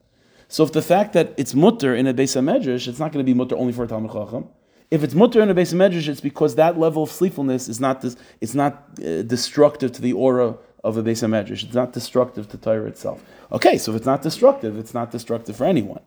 So 0.47 0.63
if 0.63 0.73
the 0.73 0.83
fact 0.83 1.15
that 1.15 1.35
it's 1.37 1.55
mutter 1.55 1.95
in 1.97 2.07
a 2.07 2.15
Beis 2.15 2.41
Medrash, 2.41 2.87
it's 2.87 3.01
not 3.01 3.11
going 3.13 3.25
to 3.25 3.29
be 3.29 3.35
mutter 3.35 3.57
only 3.57 3.73
for 3.73 3.85
a 3.85 3.89
Talmud 3.89 4.13
Chacham. 4.13 4.49
If 4.91 5.03
it's 5.03 5.15
mutter 5.15 5.41
in 5.41 5.51
a 5.51 5.55
Beis 5.55 5.75
Medrash, 5.75 6.07
it's 6.07 6.21
because 6.21 6.55
that 6.55 6.79
level 6.79 7.03
of 7.03 7.11
sleepfulness 7.11 7.69
is 7.69 7.81
not, 7.81 8.03
this, 8.03 8.17
it's 8.41 8.55
not 8.55 8.85
uh, 9.01 9.23
destructive 9.23 9.91
to 9.93 10.03
the 10.03 10.13
aura 10.13 10.57
of 10.85 10.97
a 10.97 11.03
Beis 11.03 11.27
Medrash. 11.27 11.65
It's 11.65 11.75
not 11.75 11.93
destructive 11.93 12.49
to 12.51 12.59
Torah 12.59 12.87
itself. 12.87 13.25
Okay, 13.51 13.79
so 13.79 13.91
if 13.91 13.97
it's 13.97 14.07
not 14.07 14.23
destructive, 14.23 14.79
it's 14.79 14.95
not 14.95 15.11
destructive 15.11 15.57
for 15.57 15.65
anyone. 15.65 16.03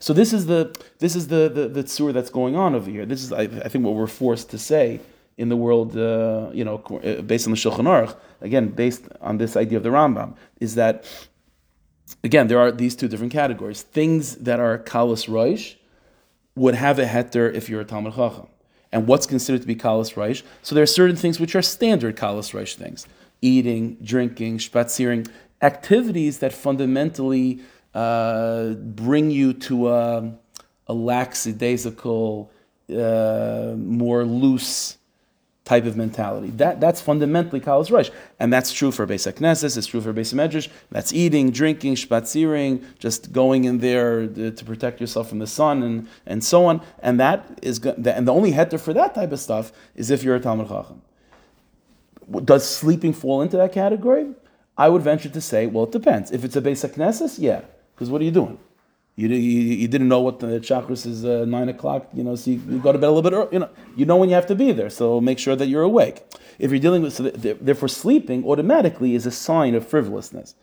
So 0.00 0.14
this 0.14 0.32
is 0.32 0.46
the 0.46 0.74
this 0.98 1.14
is 1.14 1.28
the 1.28 1.48
the, 1.48 1.68
the 1.68 1.84
tsur 1.84 2.12
that's 2.12 2.30
going 2.30 2.56
on 2.56 2.74
over 2.74 2.90
here. 2.90 3.04
This 3.06 3.22
is 3.22 3.32
I, 3.32 3.42
I 3.42 3.68
think 3.68 3.84
what 3.84 3.94
we're 3.94 4.06
forced 4.06 4.50
to 4.50 4.58
say 4.58 5.00
in 5.36 5.48
the 5.48 5.56
world, 5.56 5.96
uh, 5.96 6.50
you 6.52 6.64
know, 6.64 6.76
uh, 7.04 7.22
based 7.22 7.46
on 7.46 7.52
the 7.52 7.56
Shulchan 7.58 7.86
Aruch, 7.86 8.16
again 8.40 8.68
based 8.68 9.04
on 9.20 9.38
this 9.38 9.56
idea 9.56 9.76
of 9.76 9.84
the 9.84 9.90
Rambam, 9.90 10.36
is 10.58 10.74
that 10.74 11.04
again 12.24 12.48
there 12.48 12.58
are 12.58 12.72
these 12.72 12.96
two 12.96 13.08
different 13.08 13.32
categories. 13.32 13.82
Things 13.82 14.36
that 14.36 14.58
are 14.58 14.78
kalas 14.78 15.28
roish 15.28 15.76
would 16.56 16.74
have 16.74 16.98
a 16.98 17.04
heter 17.04 17.52
if 17.52 17.68
you're 17.68 17.82
a 17.82 17.84
Talmud 17.84 18.14
Chacham. 18.14 18.48
And 18.92 19.06
what's 19.06 19.26
considered 19.26 19.60
to 19.60 19.66
be 19.66 19.76
kalas 19.76 20.14
reish? 20.14 20.42
So 20.62 20.74
there 20.74 20.82
are 20.82 20.94
certain 21.00 21.16
things 21.16 21.38
which 21.38 21.54
are 21.54 21.62
standard 21.62 22.16
kalas 22.16 22.52
reish 22.54 22.74
things: 22.74 23.06
eating, 23.42 23.98
drinking, 24.02 24.58
spatziering, 24.58 25.28
activities 25.60 26.38
that 26.38 26.54
fundamentally 26.54 27.60
uh, 27.94 28.70
bring 28.74 29.30
you 29.30 29.52
to 29.52 29.88
a, 29.88 30.32
a 30.86 30.94
lackadaisical, 30.94 32.50
uh, 32.96 33.74
more 33.76 34.24
loose 34.24 34.98
type 35.64 35.86
of 35.86 35.96
mentality. 35.96 36.50
That 36.50 36.80
that's 36.80 37.00
fundamentally 37.00 37.60
kalas 37.60 37.90
reish, 37.90 38.10
and 38.40 38.52
that's 38.52 38.72
true 38.72 38.90
for 38.90 39.06
Beis 39.06 39.32
Knesses. 39.32 39.76
It's 39.76 39.86
true 39.86 40.00
for 40.00 40.12
Beis 40.12 40.32
Medrash. 40.34 40.68
That's 40.90 41.12
eating, 41.12 41.50
drinking, 41.50 41.94
spatziring, 41.94 42.82
just 42.98 43.32
going 43.32 43.64
in 43.64 43.78
there 43.78 44.26
to, 44.26 44.50
to 44.50 44.64
protect 44.64 45.00
yourself 45.00 45.28
from 45.28 45.38
the 45.38 45.46
sun 45.46 45.82
and 45.82 46.08
and 46.26 46.42
so 46.42 46.64
on. 46.64 46.80
And 47.06 47.20
that 47.20 47.38
is 47.62 47.78
and 47.84 48.26
the 48.28 48.32
only 48.32 48.52
heter 48.52 48.80
for 48.80 48.92
that 48.94 49.14
type 49.14 49.32
of 49.32 49.40
stuff 49.40 49.72
is 49.94 50.10
if 50.10 50.24
you're 50.24 50.36
a 50.36 50.40
Talmud 50.40 50.68
Chacham. 50.68 51.02
Does 52.44 52.68
sleeping 52.68 53.12
fall 53.12 53.42
into 53.42 53.56
that 53.56 53.72
category? 53.72 54.26
I 54.76 54.88
would 54.88 55.02
venture 55.02 55.28
to 55.28 55.40
say, 55.40 55.66
well, 55.66 55.84
it 55.84 55.92
depends. 55.92 56.30
If 56.30 56.44
it's 56.44 56.56
a 56.56 56.62
Beis 56.62 57.38
yeah, 57.38 57.60
because 58.00 58.10
what 58.10 58.22
are 58.22 58.24
you 58.24 58.30
doing? 58.30 58.58
You, 59.16 59.28
you, 59.28 59.60
you 59.82 59.86
didn't 59.86 60.08
know 60.08 60.22
what 60.22 60.40
the 60.40 60.46
Shacharis 60.60 61.04
is 61.04 61.22
uh, 61.22 61.44
nine 61.46 61.68
o'clock, 61.68 62.08
you 62.14 62.24
know, 62.24 62.34
so 62.34 62.52
you, 62.52 62.62
you 62.66 62.78
go 62.78 62.92
to 62.92 62.98
bed 62.98 63.08
a 63.08 63.12
little 63.12 63.30
bit 63.30 63.36
early. 63.36 63.48
You 63.52 63.58
know, 63.58 63.68
you 63.94 64.06
know 64.06 64.16
when 64.16 64.30
you 64.30 64.34
have 64.34 64.46
to 64.46 64.54
be 64.54 64.72
there, 64.72 64.88
so 64.88 65.20
make 65.20 65.38
sure 65.38 65.54
that 65.54 65.66
you're 65.66 65.82
awake. 65.82 66.24
If 66.58 66.70
you're 66.70 66.80
dealing 66.80 67.02
with, 67.02 67.12
so 67.12 67.24
therefore, 67.24 67.88
sleeping 67.88 68.46
automatically 68.46 69.14
is 69.14 69.26
a 69.26 69.30
sign 69.30 69.74
of 69.74 69.86
frivolousness. 69.86 70.54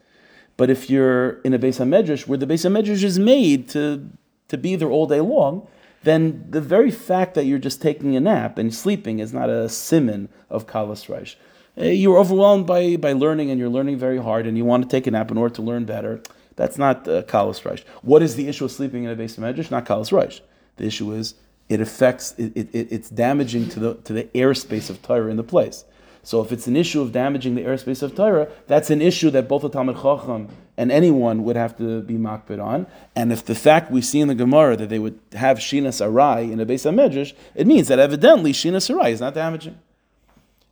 But 0.58 0.72
if 0.72 0.90
you're 0.90 1.40
in 1.42 1.54
a 1.54 1.60
Beis 1.60 1.78
Hamedrash 1.78 2.26
where 2.26 2.40
the 2.40 2.48
Beis 2.48 2.66
Hamedrash 2.68 3.04
is 3.04 3.20
made 3.20 3.70
to, 3.70 4.10
to 4.48 4.58
be 4.58 4.76
there 4.76 4.90
all 4.90 5.06
day 5.06 5.22
long, 5.22 5.68
then 6.02 6.44
the 6.50 6.62
very 6.62 6.90
fact 6.90 7.36
that 7.36 7.46
you're 7.46 7.60
just 7.60 7.84
taking 7.84 8.16
a 8.16 8.20
nap 8.20 8.58
and 8.58 8.74
sleeping 8.74 9.20
is 9.20 9.32
not 9.32 9.52
a 9.52 9.70
simon 9.70 10.30
of 10.50 10.66
Kalas 10.66 11.06
Reish. 11.06 11.36
Uh, 11.80 11.92
You're 11.92 12.18
overwhelmed 12.18 12.66
by, 12.66 12.96
by 12.96 13.14
learning 13.14 13.52
and 13.52 13.60
you're 13.60 13.70
learning 13.70 14.00
very 14.00 14.18
hard 14.18 14.48
and 14.48 14.58
you 14.58 14.66
want 14.66 14.82
to 14.82 14.90
take 14.90 15.06
a 15.06 15.12
nap 15.12 15.30
in 15.30 15.38
order 15.38 15.54
to 15.54 15.62
learn 15.62 15.86
better. 15.86 16.24
That's 16.58 16.78
not 16.78 17.08
uh, 17.08 17.22
Kalas 17.24 17.62
Reish. 17.62 17.84
What 18.01 18.22
is 18.22 18.36
the 18.36 18.47
issue 18.49 18.66
of 18.66 18.72
sleeping 18.72 19.05
in 19.05 19.10
a 19.12 19.16
Beis 19.16 19.38
Hamedrash? 19.39 19.72
Not 19.72 19.86
Kalas 19.86 20.12
Reish. 20.12 20.41
The 20.76 20.86
issue 20.86 21.14
is 21.14 21.36
it 21.70 21.80
affects, 21.80 22.34
it, 22.38 22.51
it, 22.55 22.70
it- 22.74 22.91
it's 22.91 23.10
damaging 23.10 23.70
to 23.70 23.80
the, 23.80 23.93
to 23.95 24.12
the 24.14 24.24
airspace 24.36 24.89
of 24.89 25.01
Torah 25.01 25.30
in 25.32 25.38
the 25.38 25.43
place. 25.43 25.86
So 26.24 26.41
if 26.41 26.51
it's 26.51 26.68
an 26.68 26.76
issue 26.76 26.99
of 27.01 27.14
damaging 27.14 27.55
the 27.55 27.62
airspace 27.62 28.03
of 28.03 28.14
Torah, 28.16 28.49
that's 28.68 28.89
an 28.89 29.01
issue 29.01 29.30
that 29.30 29.47
both 29.47 29.62
the 29.62 29.70
Talmud 29.70 29.95
Chacham 29.95 30.49
and 30.76 30.91
anyone 30.91 31.43
would 31.45 31.55
have 31.55 31.78
to 31.78 32.01
be 32.01 32.16
makbid 32.16 32.62
on. 32.62 32.86
And 33.16 33.32
if 33.32 33.45
the 33.45 33.55
fact 33.55 33.91
we 33.91 34.01
see 34.01 34.20
in 34.20 34.28
the 34.28 34.36
Gemara 34.36 34.76
that 34.76 34.89
they 34.89 34.99
would 34.99 35.18
have 35.34 35.60
Shinas 35.60 36.05
Arai 36.05 36.51
in 36.51 36.60
a 36.60 36.66
Beis 36.66 36.84
HaMedrash, 36.89 37.34
it 37.55 37.66
means 37.66 37.88
that 37.88 37.97
evidently 37.99 38.51
Shinas 38.51 38.93
Arai 38.93 39.12
is 39.12 39.22
not 39.22 39.36
damaging. 39.36 39.78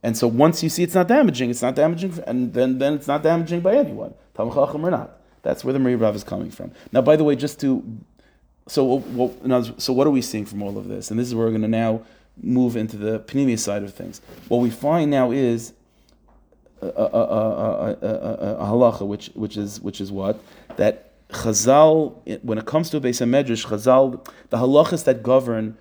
And 0.04 0.18
so 0.18 0.28
once 0.28 0.62
you 0.62 0.70
see 0.70 0.84
it's 0.84 0.94
not 0.96 1.08
damaging, 1.08 1.50
it's 1.50 1.62
not 1.62 1.76
damaging, 1.76 2.20
and 2.28 2.54
then, 2.54 2.78
then 2.80 2.94
it's 2.96 3.08
not 3.08 3.24
damaging 3.24 3.62
by 3.62 3.76
anyone, 3.76 4.14
Talmud 4.34 4.54
Chacham 4.56 4.86
or 4.86 4.92
not. 4.92 5.18
That's 5.46 5.64
where 5.64 5.74
the 5.74 5.80
Marie 5.80 5.94
Rav 5.94 6.16
is 6.16 6.24
coming 6.24 6.50
from. 6.50 6.72
Now, 6.92 7.02
by 7.02 7.16
the 7.16 7.24
way, 7.24 7.36
just 7.36 7.60
to 7.62 7.84
so 8.68 8.84
what, 8.84 9.80
so 9.80 9.94
what 9.94 10.08
are 10.08 10.12
we 10.12 10.24
seeing 10.24 10.44
from 10.44 10.64
all 10.64 10.76
of 10.80 10.88
this? 10.88 11.12
And 11.12 11.20
this 11.20 11.28
is 11.28 11.36
where 11.36 11.46
we're 11.46 11.52
going 11.52 11.62
to 11.62 11.68
now 11.68 12.02
move 12.42 12.76
into 12.76 12.98
the 12.98 13.20
pnimius 13.20 13.60
side 13.60 13.84
of 13.84 13.94
things. 13.94 14.22
What 14.48 14.58
we 14.58 14.72
find 14.72 15.12
now 15.12 15.30
is 15.30 15.74
a, 16.82 16.88
a, 16.88 16.90
a, 16.90 18.58
a, 18.60 18.66
halacha, 18.66 19.06
which 19.06 19.28
which 19.36 19.56
is 19.56 19.80
which 19.80 20.02
is 20.02 20.12
what 20.12 20.42
that 20.78 21.12
Chazal, 21.30 22.44
when 22.44 22.58
it 22.58 22.66
comes 22.66 22.90
to 22.90 22.98
a 22.98 23.02
Beis 23.02 23.22
Hamedrash, 23.24 23.68
Chazal, 23.68 24.28
the 24.50 24.58
halachas 24.58 25.04
that 25.04 25.22
govern 25.22 25.78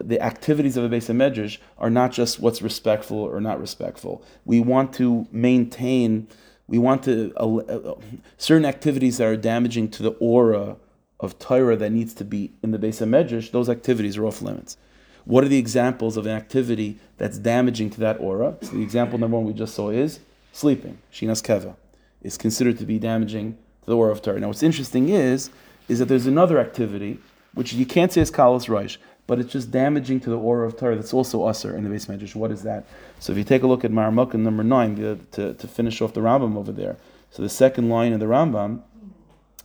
the 0.00 0.20
activities 0.20 0.76
of 0.76 0.84
a 0.84 0.88
Beis 0.88 1.12
Hamedrash 1.12 1.58
are 1.76 1.90
not 1.90 2.12
just 2.12 2.38
what's 2.38 2.62
respectful 2.62 3.18
or 3.18 3.40
not 3.40 3.60
respectful. 3.60 4.22
We 4.44 4.60
want 4.60 4.92
to 4.94 5.26
maintain, 5.32 6.28
we 6.68 6.78
want 6.78 7.02
to 7.04 7.32
uh, 7.36 7.56
uh, 7.56 7.94
certain 8.36 8.66
activities 8.66 9.18
that 9.18 9.26
are 9.26 9.36
damaging 9.36 9.90
to 9.90 10.02
the 10.02 10.10
aura 10.20 10.76
of 11.18 11.38
Torah 11.38 11.76
that 11.76 11.90
needs 11.90 12.14
to 12.14 12.24
be 12.24 12.52
in 12.62 12.70
the 12.70 12.78
base 12.78 13.00
of 13.00 13.08
Hamedrash. 13.08 13.50
Those 13.50 13.68
activities 13.68 14.16
are 14.16 14.26
off 14.26 14.40
limits. 14.42 14.76
What 15.24 15.44
are 15.44 15.48
the 15.48 15.58
examples 15.58 16.16
of 16.16 16.26
an 16.26 16.32
activity 16.32 16.98
that's 17.16 17.38
damaging 17.38 17.90
to 17.90 18.00
that 18.00 18.20
aura? 18.20 18.56
So 18.62 18.72
the 18.72 18.82
example 18.82 19.18
number 19.18 19.36
one 19.36 19.46
we 19.46 19.52
just 19.52 19.74
saw 19.74 19.90
is 19.90 20.20
sleeping. 20.52 20.98
Shinas 21.12 21.42
keva 21.42 21.74
is 22.22 22.36
considered 22.36 22.78
to 22.78 22.84
be 22.84 22.98
damaging 22.98 23.54
to 23.82 23.86
the 23.86 23.96
aura 23.96 24.12
of 24.12 24.22
Torah. 24.22 24.38
Now, 24.40 24.48
what's 24.48 24.62
interesting 24.62 25.08
is 25.08 25.50
is 25.88 25.98
that 25.98 26.04
there's 26.06 26.26
another 26.26 26.58
activity 26.58 27.18
which 27.54 27.72
you 27.72 27.86
can't 27.86 28.12
say 28.12 28.20
is 28.20 28.30
kalas 28.30 28.68
reish, 28.68 28.98
but 29.28 29.38
it's 29.38 29.52
just 29.52 29.70
damaging 29.70 30.18
to 30.20 30.30
the 30.30 30.38
aura 30.38 30.66
of 30.66 30.76
Torah. 30.76 30.96
That's 30.96 31.12
also 31.12 31.44
usher 31.44 31.76
in 31.76 31.84
the 31.84 31.90
Beis 31.90 32.08
Medrash. 32.08 32.34
What 32.34 32.50
is 32.50 32.62
that? 32.62 32.86
So 33.20 33.30
if 33.30 33.38
you 33.38 33.44
take 33.44 33.62
a 33.62 33.66
look 33.66 33.84
at 33.84 33.92
Maramukah 33.92 34.34
number 34.34 34.64
nine 34.64 34.94
the, 34.94 35.18
to, 35.32 35.52
to 35.52 35.68
finish 35.68 36.00
off 36.00 36.14
the 36.14 36.22
Rambam 36.22 36.56
over 36.56 36.72
there. 36.72 36.96
So 37.30 37.42
the 37.42 37.50
second 37.50 37.90
line 37.90 38.14
of 38.14 38.20
the 38.20 38.26
Rambam. 38.26 38.80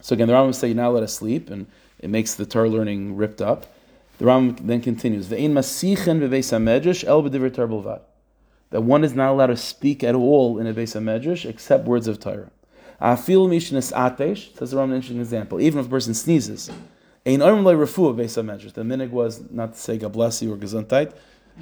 So 0.01 0.14
again, 0.14 0.28
the 0.28 0.34
Rambam 0.34 0.53
say 0.53 0.68
you're 0.68 0.76
not 0.76 0.89
let 0.89 1.01
us 1.01 1.14
sleep, 1.14 1.49
and 1.49 1.66
it 1.97 2.09
makes 2.09 2.36
the 2.36 2.45
Torah 2.45 2.70
learning 2.70 3.16
ripped 3.16 3.41
up. 3.41 3.74
The 4.18 4.26
Rambam 4.26 4.68
then 4.68 4.82
continues, 4.82 5.28
"Ve'in 5.28 5.53
masichen 5.53 6.20
bebeis 6.20 6.51
el 6.51 7.24
b'divrei 7.24 7.53
Torah 7.53 7.70
b'lvad." 7.70 8.01
That 8.72 8.82
one 8.82 9.05
is 9.05 9.16
not 9.16 9.32
allowed 9.32 9.47
to 9.47 9.57
speak 9.57 10.03
at 10.03 10.14
all 10.14 10.59
in 10.59 10.68
a 10.68 10.74
beis 10.74 10.93
hamedrash 10.93 11.49
except 11.49 11.86
words 11.86 12.07
of 12.09 12.20
Torah. 12.20 12.51
Afil 13.01 13.47
mishnas 13.47 13.93
atesh 13.93 14.57
says 14.57 14.72
the 14.72 14.78
Rambam 14.78 14.89
an 14.89 14.95
interesting 14.95 15.22
example. 15.22 15.61
Even 15.61 15.80
if 15.80 15.86
a 15.86 15.89
person 15.89 16.14
sneezes, 16.14 16.70
ein 17.26 17.39
orim 17.39 17.63
loy 17.63 17.76
refuah 17.76 18.15
beis 18.15 18.41
hamedrash. 18.41 18.74
The 18.74 18.82
minig 18.82 19.09
was 19.09 19.41
not 19.51 19.74
to 19.74 19.80
say 19.80 19.97
God 19.97 20.13
bless 20.13 20.41
you 20.41 20.53
or 20.53 20.57
gesundheit. 20.57 21.13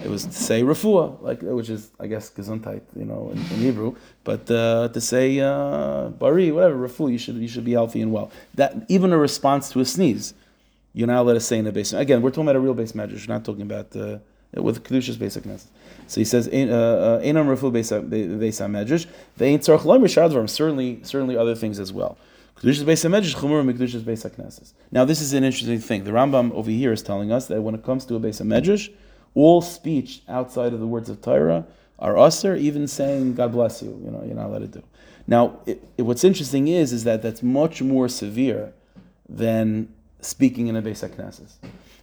It 0.03 0.09
was 0.09 0.25
to 0.25 0.31
say 0.31 0.63
refuah, 0.63 1.21
like 1.21 1.41
which 1.41 1.69
is 1.69 1.91
I 1.99 2.07
guess 2.07 2.29
gesundheit, 2.31 2.81
you 2.95 3.05
know, 3.05 3.29
in, 3.31 3.37
in 3.37 3.59
Hebrew. 3.59 3.95
But 4.23 4.49
uh, 4.49 4.89
to 4.89 5.01
say 5.01 5.39
uh, 5.39 6.09
bari, 6.09 6.51
whatever 6.51 6.87
refuah, 6.87 7.11
you 7.11 7.17
should 7.17 7.35
you 7.35 7.47
should 7.47 7.65
be 7.65 7.73
healthy 7.73 8.01
and 8.01 8.11
well. 8.11 8.31
That 8.55 8.85
even 8.87 9.11
a 9.11 9.17
response 9.17 9.69
to 9.71 9.81
a 9.81 9.85
sneeze, 9.85 10.33
you're 10.93 11.07
not 11.07 11.21
allowed 11.21 11.33
to 11.33 11.39
say 11.41 11.59
in 11.59 11.67
a 11.67 11.71
base. 11.71 11.93
Again, 11.93 12.21
we're 12.21 12.29
talking 12.29 12.43
about 12.43 12.55
a 12.55 12.59
real 12.59 12.75
Beis 12.75 12.93
Medrash. 12.93 13.27
We're 13.27 13.33
not 13.33 13.45
talking 13.45 13.63
about 13.63 13.95
uh, 13.95 14.19
with 14.53 14.83
kedushas 14.83 15.15
Beis 15.15 15.39
Knesses. 15.39 15.65
So 16.07 16.19
he 16.19 16.25
says, 16.25 16.49
"Einam 16.49 17.47
refu 17.47 17.71
beis 17.71 17.91
medrash." 17.91 19.05
They 19.37 19.47
ain't 19.47 19.63
tzarich 19.63 19.81
loimer 19.81 20.05
shadvarim. 20.05 20.49
Certainly, 20.49 20.99
certainly 21.03 21.37
other 21.37 21.55
things 21.55 21.79
as 21.79 21.93
well. 21.93 22.17
Kedushas 22.61 22.83
beis 22.83 23.09
medrash 23.09 23.35
chumur 23.35 23.65
mikedushas 23.65 24.01
beis 24.01 24.23
knesses. 24.29 24.73
Now, 24.91 25.03
this 25.03 25.19
is 25.19 25.33
an 25.33 25.43
interesting 25.43 25.79
thing. 25.79 26.03
The 26.03 26.11
Rambam 26.11 26.51
over 26.53 26.69
here 26.69 26.91
is 26.91 27.01
telling 27.01 27.31
us 27.31 27.47
that 27.47 27.63
when 27.63 27.73
it 27.73 27.83
comes 27.83 28.05
to 28.05 28.15
a 28.15 28.19
beis 28.19 28.39
medrash, 28.41 28.93
all 29.33 29.63
speech 29.63 30.21
outside 30.29 30.71
of 30.71 30.79
the 30.79 30.85
words 30.85 31.09
of 31.09 31.21
Torah 31.23 31.65
are 31.97 32.17
usher, 32.19 32.55
even 32.55 32.87
saying 32.87 33.33
"God 33.33 33.53
bless 33.53 33.81
you." 33.81 33.99
You 34.03 34.11
know, 34.11 34.23
you're 34.23 34.35
not 34.35 34.47
allowed 34.47 34.59
to 34.59 34.67
do. 34.67 34.83
Now, 35.25 35.59
it, 35.65 35.83
it, 35.97 36.03
what's 36.03 36.23
interesting 36.23 36.67
is 36.67 36.93
is 36.93 37.03
that 37.03 37.23
that's 37.23 37.41
much 37.41 37.81
more 37.81 38.07
severe 38.07 38.73
than 39.27 39.91
speaking 40.19 40.67
in 40.67 40.75
a 40.75 40.83
Beis 40.83 41.07
HaKnesses. 41.07 41.53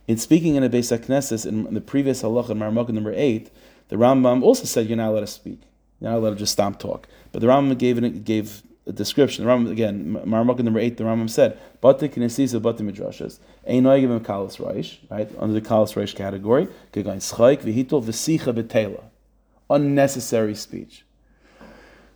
In 0.09 0.17
speaking 0.17 0.57
in 0.57 0.65
a 0.65 0.71
Beis 0.71 0.97
HaKnesses, 0.97 1.47
in 1.47 1.73
the 1.73 1.81
previous 1.81 2.23
halacha, 2.23 2.51
in 2.51 2.59
Maramukah 2.59 2.91
number 2.91 3.13
8, 3.15 3.51
the 3.89 3.97
Rambam 3.97 4.43
also 4.43 4.65
said 4.65 4.89
you're 4.89 4.97
not 4.97 5.11
allowed 5.11 5.21
to 5.21 5.27
speak. 5.29 5.61
You're 6.01 6.11
not 6.11 6.19
allowed 6.19 6.31
to 6.31 6.37
just 6.37 6.53
stop 6.53 6.81
talk. 6.81 7.07
But 7.31 7.43
the 7.43 7.47
Rambam 7.47 7.79
gave, 7.79 8.03
it, 8.03 8.25
gave 8.25 8.63
description. 8.93 9.45
The 9.45 9.51
Rambam, 9.51 9.71
again, 9.71 10.21
Maramukah 10.27 10.61
number 10.61 10.81
8, 10.81 10.97
the 10.97 11.05
Rambam 11.05 11.29
said, 11.29 11.59
"But 11.81 11.99
the 11.99 12.09
kinesis 12.09 12.53
Bata 12.53 12.59
kinesisa 12.59 12.63
bata 12.63 12.83
midrashas, 12.83 13.39
ein 13.67 13.83
noigim 13.83 14.19
kalas 14.21 14.59
reish, 14.59 14.99
right, 15.11 15.31
under 15.39 15.59
the 15.59 15.67
kalas 15.67 15.95
reish 15.95 16.15
category, 16.15 16.69
gegain 16.93 17.19
schaik 17.19 17.63
v'hitol 17.63 18.03
v'sicha 18.03 18.53
betela. 18.55 19.05
Unnecessary 19.71 20.55
speech. 20.55 21.05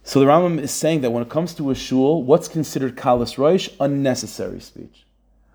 So 0.03 0.21
the 0.21 0.27
Rambam 0.27 0.61
is 0.61 0.71
saying 0.71 1.03
that 1.03 1.11
when 1.11 1.23
it 1.23 1.29
comes 1.29 1.55
to 1.55 1.71
a 1.71 1.75
shul, 1.75 2.23
what's 2.23 2.49
considered 2.49 2.97
kalas 2.97 3.37
reish? 3.37 3.75
Unnecessary 3.79 4.61
speech. 4.61 5.05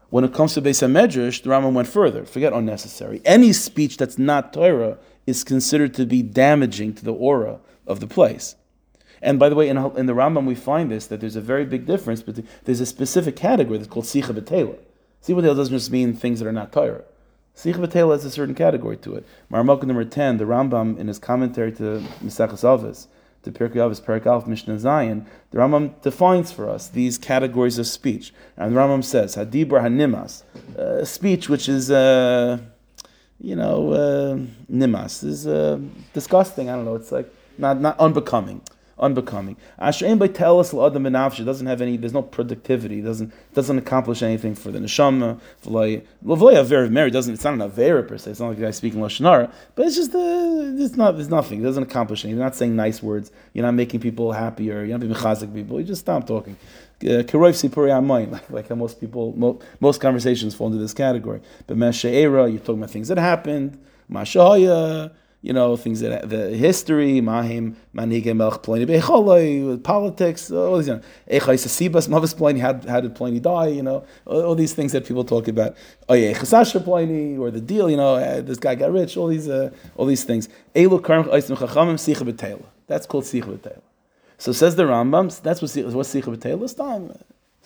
When 0.09 0.23
it 0.23 0.33
comes 0.33 0.53
to 0.53 0.61
Beis 0.61 0.81
HaMedrash, 0.81 1.43
the 1.43 1.49
Rambam 1.49 1.73
went 1.73 1.89
further. 1.89 2.23
Forget 2.23 2.53
unnecessary. 2.53 3.21
Any 3.25 3.51
speech 3.51 3.97
that's 3.97 4.17
not 4.17 4.53
Torah 4.53 4.97
is 5.25 5.43
considered 5.43 5.93
to 5.95 6.05
be 6.05 6.21
damaging 6.21 6.93
to 6.93 7.03
the 7.03 7.13
aura 7.13 7.59
of 7.85 7.99
the 7.99 8.07
place. 8.07 8.55
And 9.21 9.39
by 9.39 9.49
the 9.49 9.55
way, 9.55 9.69
in, 9.69 9.77
in 9.77 10.05
the 10.05 10.13
Rambam 10.13 10.45
we 10.45 10.55
find 10.55 10.91
this, 10.91 11.07
that 11.07 11.19
there's 11.19 11.35
a 11.35 11.41
very 11.41 11.65
big 11.65 11.85
difference, 11.85 12.21
but 12.21 12.39
there's 12.65 12.79
a 12.79 12.85
specific 12.85 13.35
category 13.35 13.77
that's 13.77 13.89
called 13.89 14.05
Sicha 14.05 14.37
B'Tela. 14.37 14.77
Sicha 15.23 15.41
B'Tela 15.41 15.55
doesn't 15.55 15.75
just 15.75 15.91
mean 15.91 16.13
things 16.13 16.39
that 16.39 16.47
are 16.47 16.51
not 16.51 16.71
Torah. 16.71 17.03
Sicha 17.55 17.75
B'Tela 17.75 18.11
has 18.11 18.25
a 18.25 18.31
certain 18.31 18.53
category 18.53 18.97
to 18.97 19.15
it. 19.15 19.25
Maramukah 19.51 19.85
number 19.85 20.05
10, 20.05 20.37
the 20.37 20.43
Rambam, 20.43 20.97
in 20.99 21.07
his 21.07 21.17
commentary 21.17 21.71
to 21.73 22.03
Maseches 22.23 22.63
Avos, 22.63 23.07
to 23.43 23.51
Pirkei 23.51 23.75
Avos, 23.77 24.01
Perek 24.01 24.25
Aleph, 24.27 24.45
Mishnah 24.45 24.75
Zayin, 24.75 25.25
the 25.51 25.57
Rambam 25.57 25.99
defines 26.01 26.51
for 26.51 26.69
us 26.69 26.87
these 26.89 27.17
categories 27.17 27.79
of 27.79 27.87
speech. 27.87 28.33
And 28.55 28.75
the 28.75 28.79
Rambam 28.79 29.03
says, 29.03 29.35
Hadibra 29.35 29.81
Hanimas, 29.81 30.43
uh, 30.77 31.03
speech 31.03 31.49
which 31.49 31.67
is, 31.67 31.89
uh, 31.89 32.59
you 33.39 33.55
know, 33.55 33.91
uh, 33.91 34.35
nimas, 34.71 35.23
is 35.23 35.47
uh, 35.47 35.79
disgusting. 36.13 36.69
I 36.69 36.75
don't 36.75 36.85
know, 36.85 36.95
it's 36.95 37.11
like 37.11 37.31
not, 37.57 37.81
not 37.81 37.97
unbecoming. 37.99 38.61
Unbecoming. 38.99 39.57
Ashein 39.79 40.17
by 40.17 40.27
tell 40.27 40.59
us 40.59 40.73
adam 40.73 41.03
benafsh 41.03 41.45
doesn't 41.45 41.67
have 41.67 41.81
any. 41.81 41.97
There's 41.97 42.13
no 42.13 42.23
productivity. 42.23 43.01
Doesn't 43.01 43.31
doesn't 43.53 43.77
accomplish 43.77 44.23
anything 44.23 44.55
for 44.55 44.71
the 44.71 44.79
neshama. 44.79 45.39
V'lay 45.63 46.55
aver 46.57 46.89
married 46.89 47.13
doesn't. 47.13 47.35
It's 47.35 47.43
not 47.43 47.53
an 47.53 47.59
avera 47.59 48.07
per 48.07 48.17
se. 48.17 48.31
It's 48.31 48.39
not 48.39 48.49
like 48.49 48.57
a 48.57 48.61
guy 48.61 48.71
speaking 48.71 48.99
lashonara. 48.99 49.51
But 49.75 49.85
it's 49.85 49.95
just 49.95 50.15
uh, 50.15 50.83
it's 50.83 50.95
not. 50.95 51.11
There's 51.11 51.29
nothing. 51.29 51.61
It 51.61 51.63
doesn't 51.63 51.83
accomplish 51.83 52.25
anything. 52.25 52.37
You're 52.37 52.45
not 52.45 52.55
saying 52.55 52.75
nice 52.75 53.03
words. 53.03 53.31
You're 53.53 53.65
not 53.65 53.75
making 53.75 53.99
people 53.99 54.31
happier. 54.31 54.83
You're 54.83 54.97
not 54.97 55.01
being 55.01 55.53
people. 55.53 55.79
You 55.79 55.85
just 55.85 56.01
stop 56.01 56.25
talking. 56.25 56.57
Keroiv 56.99 57.53
Sipuri 57.53 57.91
Amoin, 57.91 58.31
like, 58.31 58.49
like 58.49 58.69
how 58.69 58.75
most 58.75 58.99
people, 58.99 59.33
mo, 59.37 59.59
most 59.79 60.01
conversations 60.01 60.55
fall 60.55 60.67
into 60.67 60.79
this 60.79 60.93
category. 60.93 61.41
But 61.67 61.77
Meshe'era, 61.77 62.49
you're 62.49 62.59
talking 62.59 62.79
about 62.79 62.89
things 62.89 63.07
that 63.09 63.17
happened. 63.17 63.79
Mashahaya, 64.11 65.11
you 65.41 65.53
know, 65.53 65.77
things 65.77 65.99
that 65.99 66.29
the 66.29 66.49
history, 66.49 67.21
Mahim, 67.21 67.77
Melch 67.95 68.63
Pliny 68.63 68.85
Becholoi, 68.85 69.81
politics, 69.83 70.51
all 70.51 70.77
these, 70.77 70.87
you 70.87 70.95
know, 70.95 72.07
Mavis 72.09 72.33
Pliny, 72.33 72.59
how, 72.59 72.79
how 72.87 72.99
did 72.99 73.15
Pliny 73.15 73.39
die, 73.39 73.67
you 73.67 73.83
know, 73.83 74.03
all, 74.25 74.41
all 74.41 74.55
these 74.55 74.73
things 74.73 74.91
that 74.93 75.05
people 75.05 75.23
talk 75.23 75.47
about. 75.47 75.75
Oh 76.09 76.15
yeah, 76.15 76.33
Chasasha 76.33 76.83
Pliny, 76.83 77.37
or 77.37 77.51
the 77.51 77.61
deal, 77.61 77.89
you 77.89 77.97
know, 77.97 78.15
uh, 78.15 78.41
this 78.41 78.57
guy 78.57 78.75
got 78.75 78.91
rich, 78.91 79.15
all 79.15 79.27
these, 79.27 79.47
uh, 79.47 79.69
all 79.95 80.07
these 80.07 80.23
things. 80.23 80.49
Elu 80.75 80.99
Karm 81.01 81.25
Chachamim 81.25 81.95
Sicha. 81.95 82.63
That's 82.87 83.05
called 83.05 83.25
Sicha. 83.25 83.81
So 84.39 84.51
says 84.51 84.75
the 84.75 84.83
Rambam, 84.83 85.41
that's 85.41 85.61
what 85.61 85.93
what's 85.93 86.13
Sicha 86.13 86.35
B'Teila 86.35 86.75
time, 86.75 87.17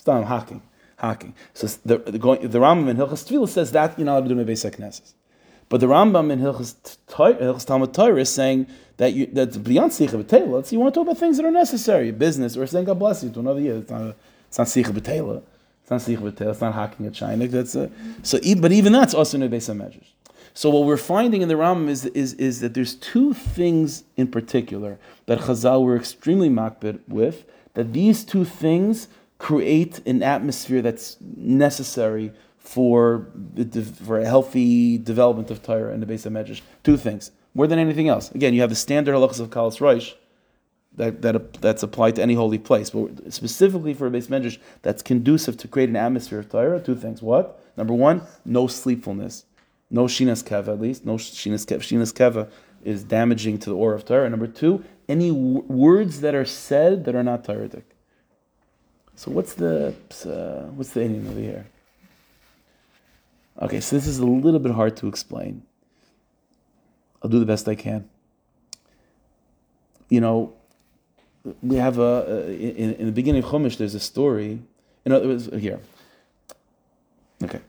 time 0.05 0.23
hacking, 0.23 0.61
hacking. 0.97 1.35
So 1.53 1.67
the 1.85 1.97
the, 1.99 2.11
the 2.11 2.59
Rambam 2.59 2.89
in 2.89 2.97
Hilchas 2.97 3.49
says 3.49 3.71
that 3.71 3.97
you're 3.97 4.05
not 4.05 4.19
allowed 4.19 4.27
to 4.27 4.35
do 4.35 4.45
Mebei 4.45 4.71
Knesses. 4.71 5.13
But 5.71 5.79
the 5.79 5.87
Rambam 5.87 6.33
in 6.33 6.39
Hilchas, 6.39 7.65
Talmud 7.65 7.93
Torah 7.93 8.19
is 8.19 8.29
saying 8.29 8.67
that 8.97 9.13
you, 9.13 9.27
that's 9.27 9.55
beyond 9.55 9.93
Sicha 9.93 10.21
B'Teila. 10.21 10.69
You 10.69 10.81
want 10.81 10.93
to 10.93 10.99
talk 10.99 11.07
about 11.07 11.17
things 11.17 11.37
that 11.37 11.45
are 11.45 11.51
necessary, 11.51 12.11
business, 12.11 12.57
or 12.57 12.67
saying 12.67 12.83
God 12.83 12.99
bless 12.99 13.23
you 13.23 13.29
to 13.29 13.39
another 13.39 13.61
year. 13.61 13.77
It's 13.77 13.89
not, 13.89 14.15
it's 14.49 14.57
B'Teila. 14.57 15.41
It's 15.81 15.89
not 15.89 16.01
Sicha 16.01 16.17
B'Teila. 16.17 16.51
It's 16.51 16.59
not 16.59 16.73
hacking 16.73 17.05
a 17.05 17.09
china. 17.11 17.47
That's 17.47 17.73
a, 17.75 17.89
so, 18.21 18.37
but 18.59 18.73
even 18.73 18.91
that's 18.91 19.13
also 19.13 19.39
in 19.39 19.49
Beis 19.49 19.73
measures. 19.73 20.13
So 20.53 20.69
what 20.69 20.85
we're 20.85 20.97
finding 20.97 21.41
in 21.41 21.47
the 21.47 21.53
Rambam 21.53 21.87
is, 21.87 22.05
is, 22.07 22.33
is 22.33 22.59
that 22.59 22.73
there's 22.73 22.95
two 22.95 23.33
things 23.33 24.03
in 24.17 24.27
particular 24.27 24.99
that 25.27 25.39
Chazal 25.39 25.85
were 25.85 25.95
extremely 25.95 26.49
makbid 26.49 26.99
with, 27.07 27.45
that 27.75 27.93
these 27.93 28.25
two 28.25 28.43
things 28.43 29.07
create 29.37 30.05
an 30.05 30.21
atmosphere 30.21 30.81
that's 30.81 31.15
necessary 31.21 32.33
for, 32.61 33.27
for 34.05 34.19
a 34.19 34.25
healthy 34.25 34.97
development 34.97 35.51
of 35.51 35.61
Torah 35.61 35.91
and 35.93 36.01
the 36.01 36.05
base 36.05 36.25
of 36.25 36.31
Medrash. 36.33 36.61
Two 36.83 36.95
things, 36.95 37.31
more 37.53 37.67
than 37.67 37.79
anything 37.79 38.07
else. 38.07 38.31
Again, 38.31 38.53
you 38.53 38.61
have 38.61 38.69
the 38.69 38.75
standard 38.75 39.13
halachas 39.13 39.39
of 39.39 39.49
Kalas 39.49 39.81
Rosh, 39.81 40.13
that, 40.95 41.21
that, 41.21 41.53
that's 41.55 41.83
applied 41.83 42.15
to 42.17 42.21
any 42.21 42.33
holy 42.33 42.57
place, 42.57 42.89
but 42.89 43.33
specifically 43.33 43.93
for 43.93 44.07
a 44.07 44.11
Beis 44.11 44.27
Medrash 44.27 44.57
that's 44.81 45.01
conducive 45.01 45.57
to 45.57 45.67
create 45.67 45.89
an 45.89 45.95
atmosphere 45.95 46.39
of 46.39 46.49
Torah, 46.49 46.79
two 46.79 46.95
things. 46.95 47.21
What? 47.21 47.63
Number 47.77 47.93
one, 47.93 48.23
no 48.45 48.67
sleepfulness. 48.67 49.45
No 49.89 50.05
shinas 50.05 50.43
keva, 50.43 50.69
at 50.69 50.81
least. 50.81 51.05
No 51.05 51.15
shinas 51.15 51.65
keva. 51.65 51.79
Shinas 51.79 52.13
keva 52.13 52.49
is 52.83 53.03
damaging 53.03 53.57
to 53.59 53.69
the 53.69 53.75
aura 53.75 53.95
of 53.95 54.05
Torah. 54.05 54.29
Number 54.29 54.47
two, 54.47 54.83
any 55.07 55.29
w- 55.29 55.63
words 55.67 56.21
that 56.21 56.33
are 56.35 56.45
said 56.45 57.05
that 57.05 57.15
are 57.15 57.23
not 57.23 57.43
Toradic. 57.43 57.83
So 59.15 59.31
what's 59.31 59.53
the 59.53 59.93
uh, 60.25 60.71
what's 60.71 60.91
the 60.91 61.03
ending 61.03 61.27
over 61.27 61.39
here? 61.39 61.67
Okay, 63.61 63.79
so 63.79 63.95
this 63.95 64.07
is 64.07 64.17
a 64.17 64.25
little 64.25 64.59
bit 64.59 64.71
hard 64.71 64.97
to 64.97 65.07
explain. 65.07 65.61
I'll 67.21 67.29
do 67.29 67.39
the 67.39 67.45
best 67.45 67.67
I 67.67 67.75
can. 67.75 68.09
You 70.09 70.19
know, 70.19 70.53
we 71.61 71.75
have 71.75 71.99
a, 71.99 72.51
in, 72.51 72.95
in 72.95 73.05
the 73.05 73.11
beginning 73.11 73.43
of 73.43 73.49
Chumash. 73.49 73.77
There's 73.77 73.93
a 73.93 73.99
story. 73.99 74.61
In 75.05 75.11
other 75.11 75.27
words, 75.27 75.47
here. 75.59 75.79
Okay, 77.43 77.59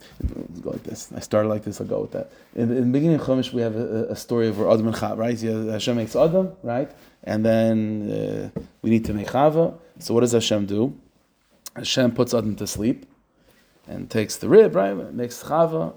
go 0.63 0.71
like 0.71 0.83
this. 0.83 1.11
I 1.15 1.21
started 1.21 1.49
like 1.49 1.65
this. 1.65 1.81
I'll 1.81 1.87
go 1.87 2.01
with 2.01 2.13
that. 2.13 2.31
In, 2.55 2.71
in 2.71 2.93
the 2.93 2.99
beginning 2.99 3.21
of 3.21 3.27
Chumash, 3.27 3.53
we 3.53 3.63
have 3.63 3.77
a, 3.77 4.07
a, 4.11 4.17
story 4.17 4.49
of 4.49 4.59
where 4.59 4.71
Adam 4.71 4.87
and 4.87 4.97
Chava, 4.97 5.17
right? 5.17 5.39
Hashem 5.39 5.97
makes 5.97 6.17
Adam, 6.17 6.53
right? 6.63 6.91
And 7.25 7.45
then 7.45 8.51
uh, 8.57 8.61
we 8.83 8.91
need 8.91 9.05
to 9.07 9.15
make 9.15 9.29
Chava. 9.29 9.79
So 9.99 10.15
what 10.15 10.21
does 10.21 10.33
Hashem 10.33 10.67
do? 10.67 10.99
Hashem 11.77 12.13
puts 12.13 12.35
Adam 12.35 12.57
to 12.57 12.67
sleep 12.67 13.07
and 13.87 14.11
takes 14.11 14.37
the 14.37 14.49
rib, 14.49 14.75
right? 14.75 14.95
Makes 15.13 15.43
Chava. 15.43 15.95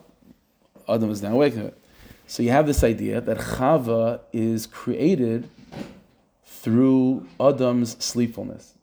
Adam 0.88 1.10
is 1.10 1.22
now 1.22 1.34
awake. 1.34 1.56
So 2.28 2.44
you 2.44 2.52
have 2.52 2.68
this 2.68 2.84
idea 2.84 3.22
that 3.22 3.38
Chava 3.38 4.22
is 4.34 4.68
created 4.68 5.50
through 6.46 7.28
Adam's 7.40 8.04
sleepfulness. 8.04 8.74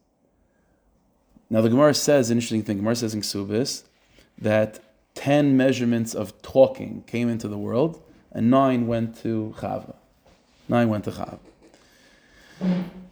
Now 1.50 1.60
the 1.60 1.68
Gemara 1.68 1.94
says 1.94 2.30
an 2.30 2.38
interesting 2.38 2.62
thing. 2.62 2.78
Gemara 2.78 2.96
says 2.96 3.14
in 3.14 3.20
Ksubis 3.20 3.82
that 4.38 4.80
ten 5.14 5.56
measurements 5.56 6.14
of 6.14 6.40
talking 6.42 7.04
came 7.06 7.28
into 7.28 7.48
the 7.48 7.58
world, 7.58 8.00
and 8.30 8.50
nine 8.50 8.86
went 8.86 9.16
to 9.22 9.54
Chava. 9.58 9.94
Nine 10.68 10.88
went 10.88 11.04
to 11.04 11.10
Chava. 11.10 11.38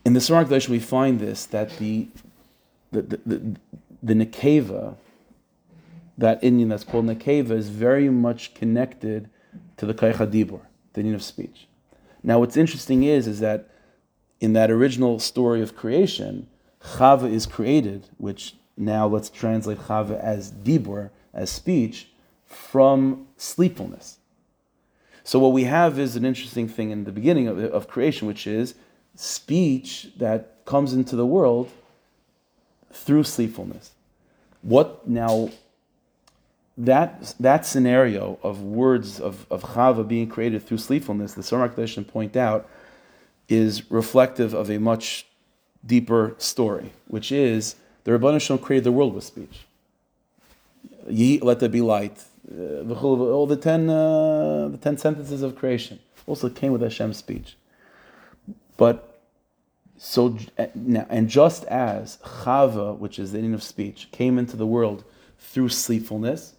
In 0.04 0.12
the 0.14 0.20
Sarah 0.20 0.46
we 0.68 0.78
find 0.78 1.20
this 1.20 1.44
that 1.46 1.76
the 1.78 2.08
the 2.92 3.02
the, 3.02 3.20
the, 3.26 3.56
the 4.02 4.14
Nekeva, 4.14 4.96
that 6.20 6.44
Indian 6.44 6.68
that's 6.68 6.84
called 6.84 7.06
Nekeva, 7.06 7.52
is 7.52 7.70
very 7.70 8.10
much 8.10 8.52
connected 8.52 9.30
to 9.78 9.86
the 9.86 9.94
Kaicha 9.94 10.30
Dibur, 10.30 10.60
the 10.92 11.00
Indian 11.00 11.14
of 11.14 11.22
speech. 11.22 11.66
Now, 12.22 12.38
what's 12.38 12.58
interesting 12.58 13.02
is 13.04 13.26
is 13.26 13.40
that 13.40 13.70
in 14.38 14.52
that 14.52 14.70
original 14.70 15.18
story 15.18 15.62
of 15.62 15.74
creation, 15.74 16.46
Chava 16.82 17.30
is 17.30 17.46
created, 17.46 18.08
which 18.18 18.54
now 18.76 19.06
let's 19.06 19.30
translate 19.30 19.78
Chava 19.78 20.20
as 20.20 20.52
Dibur, 20.52 21.08
as 21.32 21.50
speech, 21.50 22.08
from 22.44 23.26
sleepfulness. 23.38 24.18
So 25.24 25.38
what 25.38 25.52
we 25.52 25.64
have 25.64 25.98
is 25.98 26.16
an 26.16 26.26
interesting 26.26 26.68
thing 26.68 26.90
in 26.90 27.04
the 27.04 27.12
beginning 27.12 27.48
of, 27.48 27.58
of 27.58 27.88
creation, 27.88 28.28
which 28.28 28.46
is 28.46 28.74
speech 29.14 30.10
that 30.18 30.56
comes 30.66 30.92
into 30.92 31.16
the 31.16 31.26
world 31.26 31.70
through 32.92 33.24
sleepfulness. 33.24 33.92
What 34.60 35.08
now? 35.08 35.48
That 36.84 37.34
that 37.38 37.66
scenario 37.66 38.38
of 38.42 38.62
words 38.62 39.20
of, 39.20 39.46
of 39.50 39.62
Chava 39.62 40.06
being 40.06 40.28
created 40.28 40.60
through 40.66 40.78
sleepfulness, 40.78 41.34
the 41.34 41.42
Sarmak 41.42 42.06
point 42.06 42.36
out, 42.36 42.68
is 43.48 43.90
reflective 43.90 44.54
of 44.54 44.70
a 44.70 44.78
much 44.78 45.26
deeper 45.84 46.34
story, 46.38 46.92
which 47.08 47.30
is 47.30 47.76
the 48.04 48.12
Ribono 48.12 48.40
Shel 48.40 48.56
Olam 48.56 48.62
created 48.62 48.84
the 48.84 48.92
world 48.92 49.14
with 49.14 49.24
speech. 49.24 49.66
Ye, 51.08 51.38
let 51.40 51.60
there 51.60 51.68
be 51.68 51.82
light. 51.82 52.24
Uh, 52.50 52.94
all 52.94 53.46
the 53.46 53.56
ten, 53.56 53.90
uh, 53.90 54.68
the 54.68 54.78
ten 54.78 54.96
sentences 54.96 55.42
of 55.42 55.56
creation 55.56 55.98
also 56.26 56.48
came 56.48 56.72
with 56.72 56.80
Hashem's 56.80 57.18
speech. 57.18 57.56
But 58.78 59.20
so 59.98 60.38
now, 60.74 61.06
and 61.10 61.28
just 61.28 61.64
as 61.66 62.18
Chava, 62.24 62.96
which 62.96 63.18
is 63.18 63.32
the 63.32 63.38
ending 63.38 63.54
of 63.54 63.62
speech, 63.62 64.08
came 64.12 64.38
into 64.38 64.56
the 64.56 64.66
world 64.66 65.04
through 65.38 65.68
sleepfulness, 65.68 66.54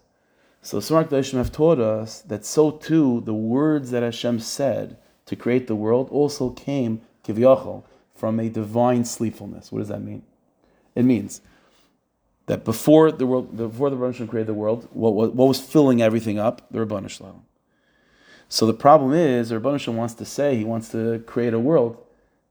so 0.62 0.78
Surak 0.78 1.12
Hashem 1.12 1.38
have 1.38 1.52
taught 1.52 1.80
us 1.80 2.22
that 2.22 2.46
so 2.46 2.72
too 2.72 3.22
the 3.26 3.34
words 3.34 3.92
that 3.92 4.04
Hashem 4.04 4.40
said 4.40 4.98
to 5.26 5.36
create 5.36 5.68
the 5.68 5.76
world 5.76 6.10
also 6.10 6.50
came 6.50 7.02
kivyachol 7.24 7.84
from 8.16 8.40
a 8.40 8.50
divine 8.50 9.04
sleepfulness. 9.06 9.72
What 9.72 9.80
does 9.80 9.88
that 9.88 10.02
mean? 10.02 10.24
It 10.94 11.04
means 11.04 11.42
that 12.46 12.64
before 12.64 13.12
the 13.12 13.26
world, 13.26 13.56
before 13.56 13.90
the 13.90 13.96
Rebbeinu 13.96 14.30
created 14.30 14.48
the 14.48 14.54
world, 14.54 14.88
what, 14.92 15.14
what, 15.14 15.34
what, 15.34 15.48
was 15.48 15.60
filling 15.60 16.02
everything 16.02 16.38
up? 16.38 16.62
The 16.70 16.80
Ribono 16.80 17.10
Shel 17.10 17.28
Olam. 17.28 17.42
So 18.50 18.66
the 18.66 18.74
problem 18.74 19.14
is, 19.14 19.50
the 19.50 19.60
Ribono 19.60 19.80
Shel 19.80 19.94
Olam 19.94 19.98
wants 19.98 20.14
to 20.16 20.26
say 20.26 20.58
he 20.58 20.66
wants 20.66 20.90
to 20.90 21.20
create 21.26 21.54
a 21.54 21.60
world. 21.60 21.98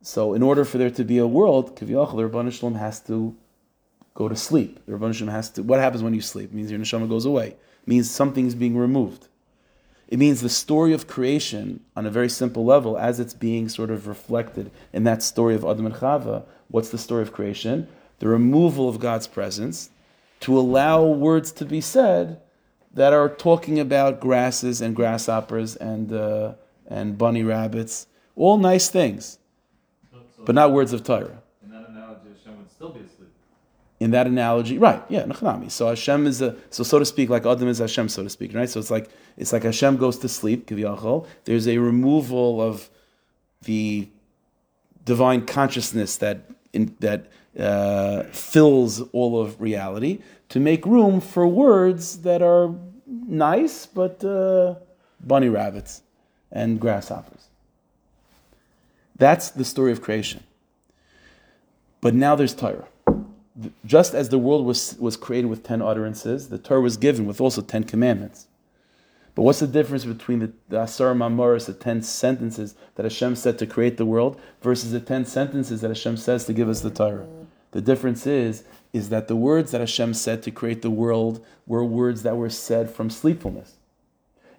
So 0.02 0.32
in 0.32 0.42
order 0.42 0.64
for 0.64 0.78
there 0.78 0.90
to 0.90 1.04
be 1.04 1.18
a 1.18 1.26
world, 1.26 1.76
Kiviyach, 1.76 2.16
the 2.16 2.28
Ribono 2.28 2.50
Shel 2.50 2.70
Olam 2.70 2.78
has 2.78 3.00
to 3.00 3.36
go 4.14 4.28
to 4.28 4.36
sleep. 4.36 4.80
The 4.86 5.12
Shalom 5.12 5.32
has 5.32 5.50
to. 5.50 5.62
What 5.62 5.80
happens 5.80 6.02
when 6.02 6.14
you 6.14 6.20
sleep? 6.20 6.50
It 6.50 6.54
means 6.54 6.70
your 6.70 6.80
neshama 6.80 7.08
goes 7.08 7.24
away. 7.24 7.48
It 7.48 7.86
means 7.86 8.10
something 8.10 8.46
is 8.46 8.54
being 8.54 8.76
removed. 8.76 9.28
It 10.08 10.18
means 10.18 10.40
the 10.40 10.48
story 10.48 10.92
of 10.92 11.06
creation, 11.06 11.80
on 11.94 12.04
a 12.04 12.10
very 12.10 12.28
simple 12.28 12.64
level, 12.64 12.98
as 12.98 13.20
it's 13.20 13.32
being 13.32 13.68
sort 13.68 13.90
of 13.90 14.08
reflected 14.08 14.72
in 14.92 15.04
that 15.04 15.22
story 15.22 15.54
of 15.54 15.64
Adam 15.64 15.86
and 15.86 15.94
Chava. 15.94 16.44
What's 16.68 16.90
the 16.90 16.98
story 16.98 17.22
of 17.22 17.32
creation? 17.32 17.86
The 18.18 18.28
removal 18.28 18.88
of 18.88 18.98
God's 18.98 19.28
presence 19.28 19.90
to 20.40 20.58
allow 20.58 21.04
words 21.04 21.52
to 21.52 21.64
be 21.64 21.80
said 21.80 22.40
that 22.92 23.12
are 23.12 23.28
talking 23.28 23.78
about 23.78 24.20
grasses 24.20 24.80
and 24.80 24.96
grasshoppers 24.96 25.76
and 25.76 26.12
uh, 26.12 26.54
and 26.88 27.16
bunny 27.16 27.44
rabbits, 27.44 28.08
all 28.34 28.58
nice 28.58 28.88
things, 28.88 29.38
but 30.44 30.56
not 30.56 30.72
words 30.72 30.92
of 30.92 31.04
Torah. 31.04 31.40
in 31.62 31.70
that 31.70 31.88
analogy, 31.88 32.30
Hashem 32.36 32.58
would 32.58 32.70
still 32.70 32.88
be 32.88 33.00
asleep. 33.00 33.19
In 34.00 34.12
that 34.12 34.26
analogy, 34.26 34.78
right? 34.78 35.02
Yeah, 35.10 35.24
nachnami. 35.24 35.70
So 35.70 35.88
Hashem 35.88 36.26
is 36.26 36.40
a 36.40 36.56
so 36.70 36.82
so 36.82 36.98
to 36.98 37.04
speak, 37.04 37.28
like 37.28 37.44
Adam 37.44 37.68
is 37.68 37.78
Hashem, 37.78 38.08
so 38.08 38.22
to 38.22 38.30
speak, 38.30 38.54
right? 38.54 38.68
So 38.68 38.80
it's 38.80 38.90
like 38.90 39.10
it's 39.36 39.52
like 39.52 39.62
Hashem 39.62 39.98
goes 39.98 40.18
to 40.18 40.28
sleep, 40.28 40.66
kiviyachol. 40.66 41.26
There's 41.44 41.68
a 41.68 41.78
removal 41.78 42.62
of 42.62 42.88
the 43.62 44.08
divine 45.04 45.44
consciousness 45.44 46.16
that 46.16 46.50
in, 46.72 46.96
that 47.00 47.26
uh, 47.58 48.22
fills 48.32 49.02
all 49.12 49.40
of 49.40 49.60
reality 49.60 50.20
to 50.48 50.58
make 50.58 50.86
room 50.86 51.20
for 51.20 51.46
words 51.46 52.22
that 52.22 52.40
are 52.40 52.74
nice 53.06 53.84
but 53.84 54.24
uh, 54.24 54.76
bunny 55.20 55.50
rabbits 55.50 56.02
and 56.50 56.80
grasshoppers. 56.80 57.48
That's 59.16 59.50
the 59.50 59.64
story 59.64 59.92
of 59.92 60.00
creation. 60.00 60.42
But 62.00 62.14
now 62.14 62.34
there's 62.34 62.54
Torah 62.54 62.88
just 63.84 64.14
as 64.14 64.28
the 64.28 64.38
world 64.38 64.64
was, 64.64 64.96
was 64.98 65.16
created 65.16 65.48
with 65.48 65.62
10 65.62 65.82
utterances, 65.82 66.48
the 66.48 66.58
Torah 66.58 66.80
was 66.80 66.96
given 66.96 67.26
with 67.26 67.40
also 67.40 67.62
10 67.62 67.84
commandments. 67.84 68.46
But 69.34 69.42
what's 69.42 69.60
the 69.60 69.66
difference 69.66 70.04
between 70.04 70.40
the, 70.40 70.52
the 70.68 70.82
Asar 70.82 71.14
Mamoris, 71.14 71.66
the 71.66 71.72
10 71.72 72.02
sentences 72.02 72.74
that 72.96 73.04
Hashem 73.04 73.36
said 73.36 73.58
to 73.58 73.66
create 73.66 73.96
the 73.96 74.06
world, 74.06 74.40
versus 74.60 74.92
the 74.92 75.00
10 75.00 75.24
sentences 75.24 75.80
that 75.80 75.88
Hashem 75.88 76.16
says 76.16 76.44
to 76.46 76.52
give 76.52 76.68
us 76.68 76.80
the 76.80 76.90
Torah? 76.90 77.26
The 77.70 77.80
difference 77.80 78.26
is, 78.26 78.64
is 78.92 79.08
that 79.10 79.28
the 79.28 79.36
words 79.36 79.70
that 79.70 79.80
Hashem 79.80 80.14
said 80.14 80.42
to 80.42 80.50
create 80.50 80.82
the 80.82 80.90
world 80.90 81.44
were 81.66 81.84
words 81.84 82.22
that 82.24 82.36
were 82.36 82.50
said 82.50 82.90
from 82.90 83.08
sleepfulness. 83.08 83.76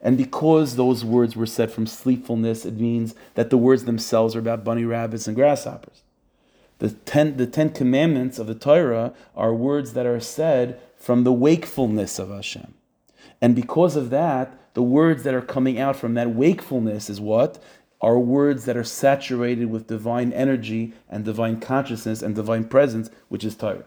And 0.01 0.17
because 0.17 0.75
those 0.75 1.05
words 1.05 1.35
were 1.35 1.45
said 1.45 1.71
from 1.71 1.85
sleepfulness, 1.85 2.65
it 2.65 2.79
means 2.79 3.13
that 3.35 3.49
the 3.49 3.57
words 3.57 3.85
themselves 3.85 4.35
are 4.35 4.39
about 4.39 4.63
bunny 4.63 4.85
rabbits 4.85 5.27
and 5.27 5.35
grasshoppers. 5.35 6.01
The 6.81 6.89
ten, 6.89 7.37
the 7.37 7.45
ten 7.45 7.69
commandments 7.69 8.39
of 8.39 8.47
the 8.47 8.55
Torah 8.55 9.13
are 9.35 9.53
words 9.53 9.93
that 9.93 10.07
are 10.07 10.19
said 10.19 10.81
from 10.97 11.23
the 11.23 11.31
wakefulness 11.31 12.17
of 12.17 12.29
Hashem. 12.29 12.73
And 13.39 13.55
because 13.55 13.95
of 13.95 14.09
that, 14.09 14.57
the 14.73 14.81
words 14.81 15.21
that 15.21 15.35
are 15.35 15.43
coming 15.43 15.77
out 15.77 15.95
from 15.95 16.15
that 16.15 16.31
wakefulness 16.31 17.07
is 17.07 17.21
what? 17.21 17.61
Are 18.01 18.17
words 18.17 18.65
that 18.65 18.75
are 18.75 18.83
saturated 18.83 19.69
with 19.69 19.85
divine 19.85 20.33
energy 20.33 20.93
and 21.07 21.23
divine 21.23 21.59
consciousness 21.59 22.23
and 22.23 22.33
divine 22.33 22.63
presence, 22.63 23.11
which 23.29 23.43
is 23.43 23.55
Torah. 23.55 23.85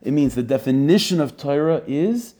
It 0.00 0.12
means 0.12 0.36
the 0.36 0.44
definition 0.44 1.20
of 1.20 1.36
Torah 1.36 1.82
is 1.88 2.34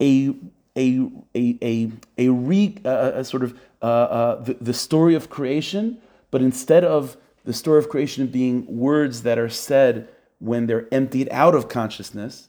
a 0.00 0.34
a 0.74 1.06
a 1.34 1.58
a 1.60 1.92
a, 2.16 2.28
re, 2.30 2.78
uh, 2.82 3.12
a 3.16 3.24
sort 3.24 3.42
of 3.42 3.60
uh, 3.82 3.84
uh, 3.84 4.42
the, 4.42 4.54
the 4.54 4.72
story 4.72 5.14
of 5.14 5.28
creation, 5.28 5.98
but 6.30 6.40
instead 6.40 6.82
of 6.82 7.18
the 7.44 7.52
story 7.52 7.78
of 7.78 7.88
creation 7.88 8.26
being 8.26 8.66
words 8.66 9.22
that 9.22 9.38
are 9.38 9.48
said 9.48 10.08
when 10.38 10.66
they're 10.66 10.88
emptied 10.92 11.28
out 11.30 11.54
of 11.54 11.68
consciousness, 11.68 12.48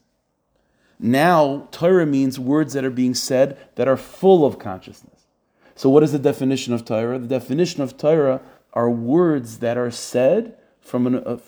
now 0.98 1.68
Torah 1.70 2.06
means 2.06 2.38
words 2.38 2.72
that 2.72 2.84
are 2.84 2.90
being 2.90 3.14
said 3.14 3.58
that 3.74 3.86
are 3.86 3.96
full 3.96 4.44
of 4.44 4.58
consciousness. 4.58 5.26
So, 5.74 5.90
what 5.90 6.02
is 6.02 6.12
the 6.12 6.18
definition 6.18 6.72
of 6.72 6.84
Torah? 6.84 7.18
The 7.18 7.26
definition 7.26 7.82
of 7.82 7.98
Torah 7.98 8.40
are 8.72 8.90
words 8.90 9.58
that 9.58 9.76
are 9.76 9.90
said 9.90 10.56
from 10.80 11.06
an 11.06 11.16
uh, 11.16 11.38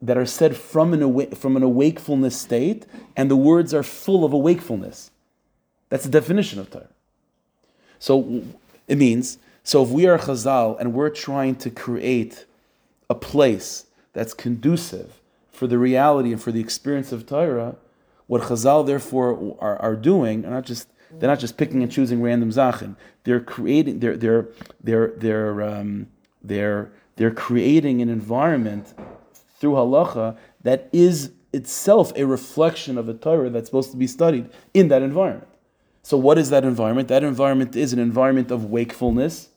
that 0.00 0.16
are 0.16 0.26
said 0.26 0.56
from 0.56 0.94
an 0.94 1.02
awa- 1.02 1.34
from 1.34 1.56
an 1.56 1.62
awakefulness 1.62 2.40
state, 2.40 2.86
and 3.14 3.30
the 3.30 3.36
words 3.36 3.74
are 3.74 3.82
full 3.82 4.24
of 4.24 4.32
awakefulness. 4.32 5.10
That's 5.90 6.04
the 6.04 6.10
definition 6.10 6.58
of 6.58 6.70
Torah. 6.70 6.88
So 7.98 8.42
it 8.88 8.98
means 8.98 9.38
so 9.64 9.82
if 9.82 9.88
we 9.88 10.06
are 10.06 10.18
Chazal 10.18 10.78
and 10.78 10.92
we're 10.92 11.08
trying 11.08 11.56
to 11.56 11.70
create 11.70 12.44
a 13.08 13.14
place 13.14 13.86
that's 14.12 14.34
conducive 14.34 15.20
for 15.50 15.66
the 15.66 15.78
reality 15.78 16.32
and 16.32 16.42
for 16.42 16.52
the 16.52 16.60
experience 16.60 17.12
of 17.12 17.26
Torah, 17.26 17.76
what 18.26 18.42
Chazal 18.42 18.86
therefore 18.86 19.56
are, 19.60 19.76
are 19.78 19.96
doing 19.96 20.44
are 20.44 20.50
not 20.50 20.66
just 20.66 20.88
they're 21.18 21.30
not 21.30 21.38
just 21.38 21.56
picking 21.56 21.82
and 21.82 21.90
choosing 21.90 22.20
random 22.20 22.50
zachin. 22.50 22.96
They're 23.24 23.40
creating 23.40 24.00
they're 24.00 24.16
they're 24.16 24.48
they're 24.82 25.12
they're 25.16 25.62
um, 25.62 26.08
they're 26.42 26.92
they're 27.16 27.30
creating 27.30 28.02
an 28.02 28.10
environment 28.10 28.92
through 29.58 29.72
halacha 29.72 30.36
that 30.62 30.90
is 30.92 31.30
itself 31.54 32.12
a 32.16 32.26
reflection 32.26 32.98
of 32.98 33.06
the 33.06 33.14
Torah 33.14 33.48
that's 33.48 33.68
supposed 33.68 33.92
to 33.92 33.96
be 33.96 34.08
studied 34.08 34.50
in 34.74 34.88
that 34.88 35.00
environment. 35.00 35.48
So, 36.02 36.18
what 36.18 36.36
is 36.36 36.50
that 36.50 36.64
environment? 36.64 37.08
That 37.08 37.24
environment 37.24 37.74
is 37.76 37.94
an 37.94 37.98
environment 37.98 38.50
of 38.50 38.66
wakefulness 38.66 39.48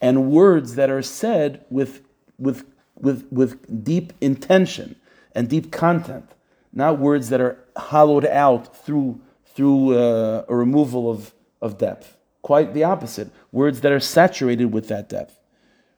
and 0.00 0.30
words 0.30 0.74
that 0.74 0.90
are 0.90 1.02
said 1.02 1.64
with, 1.70 2.02
with, 2.38 2.64
with, 2.96 3.26
with 3.30 3.84
deep 3.84 4.12
intention 4.20 4.96
and 5.34 5.48
deep 5.48 5.70
content, 5.72 6.30
not 6.72 6.98
words 6.98 7.28
that 7.30 7.40
are 7.40 7.58
hollowed 7.76 8.26
out 8.26 8.76
through, 8.76 9.20
through 9.54 9.96
uh, 9.98 10.44
a 10.48 10.54
removal 10.54 11.10
of, 11.10 11.32
of 11.60 11.78
depth. 11.78 12.16
Quite 12.42 12.74
the 12.74 12.84
opposite. 12.84 13.30
Words 13.52 13.80
that 13.80 13.92
are 13.92 14.00
saturated 14.00 14.66
with 14.66 14.88
that 14.88 15.08
depth. 15.08 15.38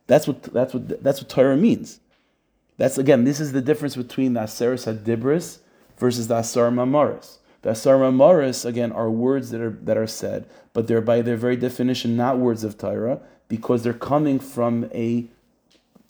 That's 0.07 0.26
what, 0.26 0.42
that's 0.44 0.72
what, 0.72 1.03
that's 1.03 1.20
what 1.20 1.28
Torah 1.28 1.57
means. 1.57 2.01
That's 2.78 2.96
again, 2.96 3.24
this 3.24 3.40
is 3.40 3.53
the 3.53 3.61
difference 3.61 3.96
between 3.96 4.32
the 4.34 4.40
Aseris 4.40 4.86
Hadibris 4.86 5.59
versus 5.99 6.28
the 6.28 6.36
Asar 6.38 6.70
Mamaris. 6.70 7.38
The 7.62 7.70
Asar 7.70 7.96
Mamaris, 7.96 8.64
again, 8.64 8.92
are 8.92 9.11
words 9.11 9.50
that 9.50 9.61
are, 9.61 9.76
that 9.82 9.96
are 9.96 10.06
said, 10.06 10.48
but 10.72 10.86
they're 10.86 11.00
by 11.00 11.22
their 11.22 11.36
very 11.36 11.56
definition 11.56 12.16
not 12.16 12.38
words 12.38 12.62
of 12.64 12.78
Torah 12.78 13.20
because 13.48 13.82
they're 13.82 13.92
coming 13.92 14.38
from 14.38 14.88
a 14.94 15.28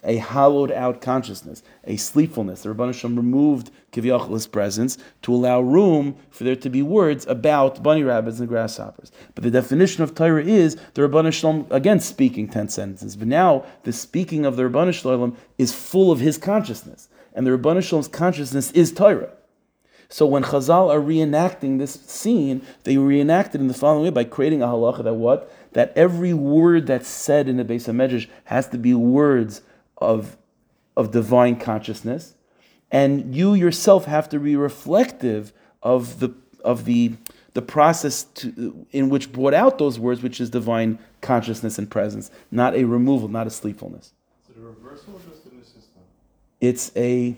a 0.04 0.18
hollowed 0.18 0.70
out 0.70 1.00
consciousness, 1.00 1.62
a 1.84 1.96
sleepfulness. 1.96 2.62
The 2.62 2.68
Rabban 2.68 2.86
Hashem 2.86 3.16
removed 3.16 3.70
Kivyachal's 3.92 4.46
presence 4.46 4.96
to 5.22 5.34
allow 5.34 5.60
room 5.60 6.16
for 6.30 6.44
there 6.44 6.56
to 6.56 6.70
be 6.70 6.82
words 6.82 7.26
about 7.26 7.82
bunny 7.82 8.04
rabbits 8.04 8.38
and 8.38 8.48
grasshoppers. 8.48 9.10
But 9.34 9.42
the 9.42 9.50
definition 9.50 10.04
of 10.04 10.14
Torah 10.14 10.44
is 10.44 10.76
the 10.94 11.02
Rabban 11.02 11.24
Hashem, 11.24 11.66
again 11.70 11.98
speaking 11.98 12.48
10 12.48 12.68
sentences. 12.68 13.16
But 13.16 13.28
now 13.28 13.64
the 13.82 13.92
speaking 13.92 14.46
of 14.46 14.56
the 14.56 14.62
Rabban 14.62 14.86
Hashem 14.86 15.36
is 15.58 15.74
full 15.74 16.12
of 16.12 16.20
his 16.20 16.38
consciousness. 16.38 17.08
And 17.34 17.46
the 17.46 17.50
Rabban 17.50 17.76
Hashem's 17.76 18.08
consciousness 18.08 18.70
is 18.72 18.92
Torah. 18.92 19.32
So 20.10 20.26
when 20.26 20.42
Chazal 20.42 20.90
are 20.90 21.00
reenacting 21.00 21.78
this 21.78 21.92
scene, 21.92 22.62
they 22.84 22.96
reenact 22.96 23.54
it 23.54 23.60
in 23.60 23.68
the 23.68 23.74
following 23.74 24.04
way 24.04 24.10
by 24.10 24.24
creating 24.24 24.62
a 24.62 24.66
halacha 24.66 25.04
that 25.04 25.14
what? 25.14 25.52
That 25.72 25.92
every 25.94 26.32
word 26.32 26.86
that's 26.86 27.08
said 27.08 27.46
in 27.46 27.58
the 27.58 27.64
Beis 27.64 27.86
HaMedrash 27.86 28.26
has 28.44 28.68
to 28.68 28.78
be 28.78 28.94
words 28.94 29.60
of, 29.98 30.38
of 30.96 31.10
divine 31.10 31.56
consciousness, 31.56 32.34
and 32.90 33.34
you 33.34 33.52
yourself 33.52 34.06
have 34.06 34.30
to 34.30 34.38
be 34.38 34.56
reflective 34.56 35.52
of 35.82 36.20
the 36.20 36.34
of 36.64 36.84
the 36.86 37.12
the 37.54 37.62
process 37.62 38.24
to, 38.24 38.86
in 38.92 39.08
which 39.08 39.32
brought 39.32 39.54
out 39.54 39.78
those 39.78 39.98
words, 39.98 40.22
which 40.22 40.40
is 40.40 40.50
divine 40.50 40.98
consciousness 41.20 41.78
and 41.78 41.90
presence, 41.90 42.30
not 42.50 42.74
a 42.74 42.84
removal, 42.84 43.28
not 43.28 43.46
a 43.46 43.50
sleepfulness. 43.50 44.12
Is 44.48 44.56
it 44.56 44.60
a 44.60 44.62
reversal 44.62 45.14
or 45.14 45.20
just 45.30 45.44
a 45.46 45.54
new 45.54 45.62
system? 45.62 46.02
It's 46.60 46.92
a 46.96 47.36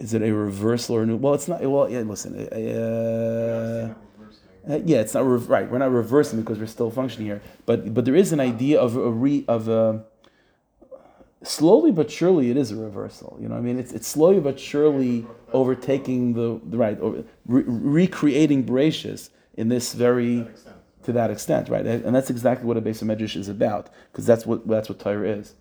is 0.00 0.14
it 0.14 0.22
a 0.22 0.34
reversal 0.34 0.96
or 0.96 1.02
a 1.02 1.06
new? 1.06 1.16
Well, 1.16 1.34
it's 1.34 1.46
not. 1.46 1.60
Well, 1.60 1.88
yeah. 1.88 2.00
Listen, 2.00 2.34
uh, 2.34 2.56
uh, 2.56 3.94
uh, 4.72 4.80
yeah, 4.84 5.00
it's 5.00 5.14
not 5.14 5.26
re- 5.26 5.38
right. 5.38 5.70
We're 5.70 5.78
not 5.78 5.92
reversing 5.92 6.40
because 6.40 6.58
we're 6.58 6.66
still 6.66 6.90
functioning 6.90 7.26
here. 7.26 7.42
But 7.66 7.94
but 7.94 8.06
there 8.06 8.16
is 8.16 8.32
an 8.32 8.40
idea 8.40 8.80
of 8.80 8.96
a 8.96 9.10
re 9.10 9.44
of 9.46 9.68
a 9.68 10.04
slowly 11.42 11.92
but 11.92 12.10
surely 12.10 12.50
it 12.50 12.56
is 12.56 12.70
a 12.70 12.76
reversal. 12.76 13.38
You 13.40 13.48
know, 13.48 13.54
what 13.54 13.60
I 13.60 13.64
mean, 13.64 13.78
it's 13.78 13.92
it's 13.92 14.06
slowly 14.06 14.40
but 14.40 14.58
surely 14.58 15.26
overtaking 15.52 16.34
the, 16.34 16.60
the 16.64 16.76
right, 16.76 16.98
over, 17.00 17.24
re- 17.46 17.64
recreating 17.66 18.64
Bereshis 18.64 19.30
in 19.54 19.68
this 19.68 19.92
very 19.92 20.46
to 21.02 21.12
that 21.12 21.30
extent, 21.30 21.68
right? 21.68 21.86
And 21.86 22.14
that's 22.14 22.30
exactly 22.30 22.66
what 22.66 22.76
a 22.76 22.82
Beis 22.82 23.02
Medrash 23.02 23.36
is 23.36 23.48
about, 23.48 23.90
because 24.10 24.26
that's 24.26 24.46
what 24.46 24.66
that's 24.66 24.88
what 24.88 24.98
Torah 24.98 25.28
is. 25.28 25.54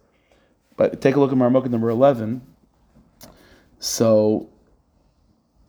But 0.77 1.01
take 1.01 1.15
a 1.15 1.19
look 1.19 1.31
at 1.31 1.37
Marmukah 1.37 1.69
number 1.69 1.89
eleven. 1.89 2.41
So, 3.79 4.49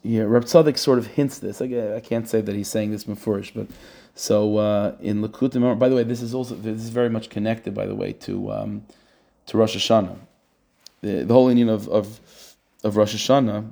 yeah, 0.02 0.22
Reb 0.22 0.44
Tzadok 0.44 0.76
sort 0.76 0.98
of 0.98 1.06
hints 1.06 1.38
this. 1.38 1.62
I, 1.62 1.96
I 1.96 2.00
can't 2.00 2.28
say 2.28 2.40
that 2.40 2.54
he's 2.54 2.68
saying 2.68 2.90
this 2.90 3.04
mafurish, 3.04 3.52
but 3.54 3.68
so 4.14 4.56
uh, 4.58 4.96
in 5.00 5.22
Lakutim. 5.22 5.78
By 5.78 5.88
the 5.88 5.94
way, 5.94 6.02
this 6.02 6.20
is 6.20 6.34
also 6.34 6.54
this 6.56 6.82
is 6.82 6.90
very 6.90 7.08
much 7.08 7.30
connected, 7.30 7.74
by 7.74 7.86
the 7.86 7.94
way, 7.94 8.12
to 8.14 8.52
um, 8.52 8.84
to 9.46 9.56
Rosh 9.56 9.76
Hashanah. 9.76 10.18
The, 11.02 11.24
the 11.24 11.32
whole 11.32 11.48
Indian 11.48 11.68
of, 11.68 11.88
of 11.88 12.20
of 12.82 12.96
Rosh 12.96 13.14
Hashanah. 13.14 13.70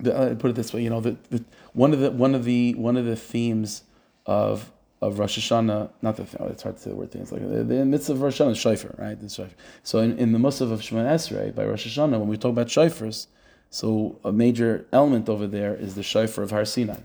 The, 0.00 0.16
uh, 0.16 0.34
put 0.34 0.50
it 0.50 0.54
this 0.54 0.72
way, 0.72 0.82
you 0.82 0.90
know, 0.90 1.00
the, 1.00 1.16
the, 1.30 1.44
one 1.74 1.92
of 1.92 2.00
the 2.00 2.10
one 2.10 2.34
of 2.34 2.44
the 2.44 2.74
one 2.74 2.96
of 2.96 3.04
the 3.04 3.14
themes 3.14 3.84
of 4.26 4.72
of 5.00 5.18
Rosh 5.18 5.38
Hashanah, 5.38 5.90
not 6.00 6.16
the 6.16 6.26
oh, 6.40 6.46
it's 6.46 6.62
hard 6.62 6.76
to 6.76 6.82
say 6.82 6.90
the 6.90 6.96
word 6.96 7.10
things 7.10 7.30
like 7.30 7.42
the, 7.42 7.64
the 7.64 8.12
of 8.12 8.22
Rosh 8.22 8.40
Hashanah 8.40 8.52
is 8.52 8.98
right? 8.98 9.18
Shofar. 9.30 9.54
So 9.82 9.98
in, 9.98 10.16
in 10.16 10.32
the 10.32 10.38
mitzvah 10.38 10.72
of 10.72 10.80
Shemoneh 10.80 11.14
Esrei 11.14 11.54
by 11.54 11.64
Rosh 11.64 11.86
Hashanah, 11.86 12.18
when 12.18 12.28
we 12.28 12.36
talk 12.36 12.50
about 12.50 12.68
shofars, 12.68 13.26
so 13.72 14.18
a 14.22 14.30
major 14.30 14.84
element 14.92 15.30
over 15.30 15.46
there 15.46 15.74
is 15.74 15.94
the 15.94 16.02
shofar 16.02 16.44
of 16.44 16.50
Har 16.50 16.66
Sinai, 16.66 17.00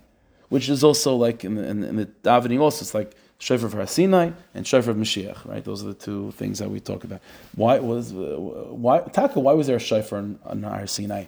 which 0.49 0.67
is 0.67 0.83
also 0.83 1.15
like 1.15 1.45
in 1.45 1.55
the, 1.55 1.65
in, 1.65 1.81
in 1.81 1.95
the 1.95 2.07
davening 2.25 2.59
also 2.59 2.81
it's 2.81 2.93
like 2.93 3.15
shofar 3.39 3.67
of 3.67 3.73
Har 3.73 3.87
Sinai 3.87 4.31
and 4.53 4.67
shofar 4.67 4.91
of 4.91 4.97
Mashiach, 4.97 5.47
right? 5.47 5.63
Those 5.63 5.81
are 5.81 5.87
the 5.87 5.93
two 5.93 6.31
things 6.31 6.59
that 6.59 6.69
we 6.69 6.81
talk 6.81 7.05
about. 7.05 7.21
Why 7.55 7.79
was 7.79 8.11
uh, 8.11 8.35
why 8.69 8.99
Taka? 8.99 9.39
Why 9.39 9.53
was 9.53 9.67
there 9.67 9.77
a 9.77 9.79
shofar 9.79 10.19
on, 10.19 10.39
on 10.43 10.63
Har 10.63 10.85
Sinai, 10.87 11.27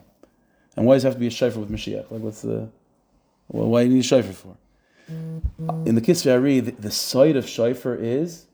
and 0.75 0.85
why 0.85 0.95
does 0.95 1.05
it 1.05 1.07
have 1.07 1.13
to 1.15 1.21
be 1.21 1.27
a 1.27 1.31
shofar 1.31 1.61
with 1.61 1.71
Mashiach? 1.71 2.11
Like 2.11 2.21
what's 2.21 2.41
the 2.41 2.67
well, 3.47 3.69
why 3.69 3.83
do 3.83 3.89
you 3.91 3.95
need 3.95 4.01
a 4.01 4.03
shofar 4.03 4.33
for? 4.33 4.57
In 5.07 5.95
the 5.95 6.01
Kisvei 6.01 6.33
Ari, 6.33 6.59
the, 6.59 6.71
the 6.71 6.91
side 6.91 7.37
of 7.37 7.47
shofar 7.47 7.95
is 7.95 8.45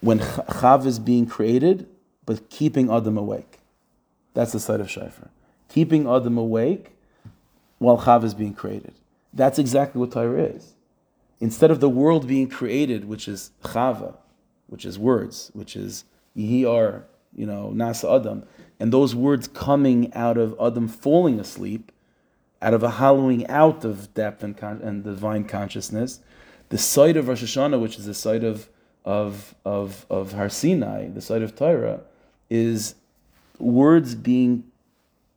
when 0.00 0.20
chav 0.20 0.86
is 0.86 1.00
being 1.00 1.26
created, 1.26 1.88
but 2.24 2.48
keeping 2.50 2.88
Adam 2.88 3.18
awake. 3.18 3.58
That's 4.32 4.52
the 4.52 4.60
side 4.60 4.80
of 4.80 4.88
shofar. 4.88 5.28
Keeping 5.72 6.06
Adam 6.06 6.36
awake 6.36 6.92
while 7.78 7.96
chav 7.96 8.24
is 8.24 8.34
being 8.34 8.52
created. 8.52 8.92
That's 9.32 9.58
exactly 9.58 10.00
what 10.00 10.12
Torah 10.12 10.42
is. 10.42 10.74
Instead 11.40 11.70
of 11.70 11.80
the 11.80 11.88
world 11.88 12.28
being 12.28 12.46
created, 12.46 13.06
which 13.06 13.26
is 13.26 13.52
chava, 13.64 14.14
which 14.66 14.84
is 14.84 14.98
words, 14.98 15.50
which 15.54 15.74
is 15.74 16.04
yihi 16.36 16.70
ar, 16.70 17.06
you 17.34 17.46
know, 17.46 17.72
Nasa 17.74 18.20
Adam, 18.20 18.44
and 18.78 18.92
those 18.92 19.14
words 19.14 19.48
coming 19.48 20.12
out 20.12 20.36
of 20.36 20.54
Adam 20.60 20.88
falling 20.88 21.40
asleep, 21.40 21.90
out 22.60 22.74
of 22.74 22.82
a 22.82 22.90
hollowing 22.90 23.46
out 23.46 23.82
of 23.82 24.12
depth 24.12 24.42
and, 24.42 24.54
con- 24.54 24.82
and 24.82 25.04
divine 25.04 25.44
consciousness, 25.44 26.20
the 26.68 26.76
site 26.76 27.16
of 27.16 27.28
Rosh 27.28 27.44
Hashanah, 27.44 27.80
which 27.80 27.98
is 27.98 28.04
the 28.04 28.14
site 28.14 28.44
of 28.44 28.68
of 29.06 29.54
of 29.64 30.04
of 30.10 30.32
Har 30.32 30.50
Sinai, 30.50 31.08
the 31.08 31.22
site 31.22 31.42
of 31.42 31.56
Torah, 31.56 32.00
is 32.50 32.94
words 33.58 34.14
being 34.14 34.64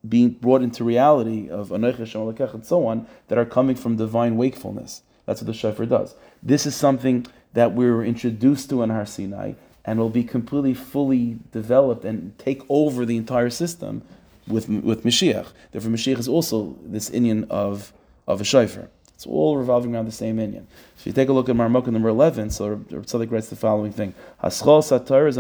being 0.10 0.30
brought 0.30 0.62
into 0.62 0.84
reality 0.84 1.50
of 1.50 1.70
Anoich 1.70 2.54
and 2.54 2.66
so 2.66 2.86
on 2.86 3.08
that 3.28 3.38
are 3.38 3.46
coming 3.46 3.76
from 3.76 3.96
divine 3.96 4.38
wakefulness. 4.38 5.02
That's 5.26 5.42
what 5.42 5.48
the 5.48 5.54
shofar 5.54 5.86
does. 5.86 6.16
This 6.44 6.66
is 6.66 6.76
something 6.76 7.26
that 7.54 7.74
we 7.74 7.90
were 7.90 8.04
introduced 8.04 8.70
to 8.70 8.84
in 8.84 8.90
Har 8.90 9.06
Sinai 9.06 9.54
and 9.84 10.00
will 10.00 10.10
be 10.10 10.24
completely, 10.24 10.74
fully 10.74 11.40
developed 11.52 12.06
and 12.06 12.38
take 12.38 12.62
over 12.70 13.06
the 13.06 13.18
entire 13.18 13.50
system 13.50 14.02
with 14.48 14.68
with 14.70 15.04
Mashiach. 15.04 15.48
Therefore, 15.72 15.92
Mashiach 15.92 16.20
is 16.20 16.28
also 16.28 16.76
this 16.84 17.10
Inyan 17.10 17.50
of 17.50 17.94
of 18.28 18.42
a 18.42 18.44
shofar. 18.44 18.90
It's 19.14 19.26
all 19.26 19.58
revolving 19.58 19.96
around 19.96 20.06
the 20.06 20.12
same 20.12 20.38
Inyan. 20.38 20.66
If 20.98 21.08
you 21.08 21.14
take 21.14 21.30
a 21.30 21.34
look 21.34 21.50
at 21.50 21.56
Marmukah 21.56 21.88
number 21.88 22.10
eleven, 22.10 22.50
so 22.50 22.68
Reb 22.90 23.32
writes 23.32 23.50
the 23.50 23.56
following 23.56 23.92
thing: 23.92 24.14
Haschol 24.44 24.82
satar 24.84 25.28
is. 25.30 25.38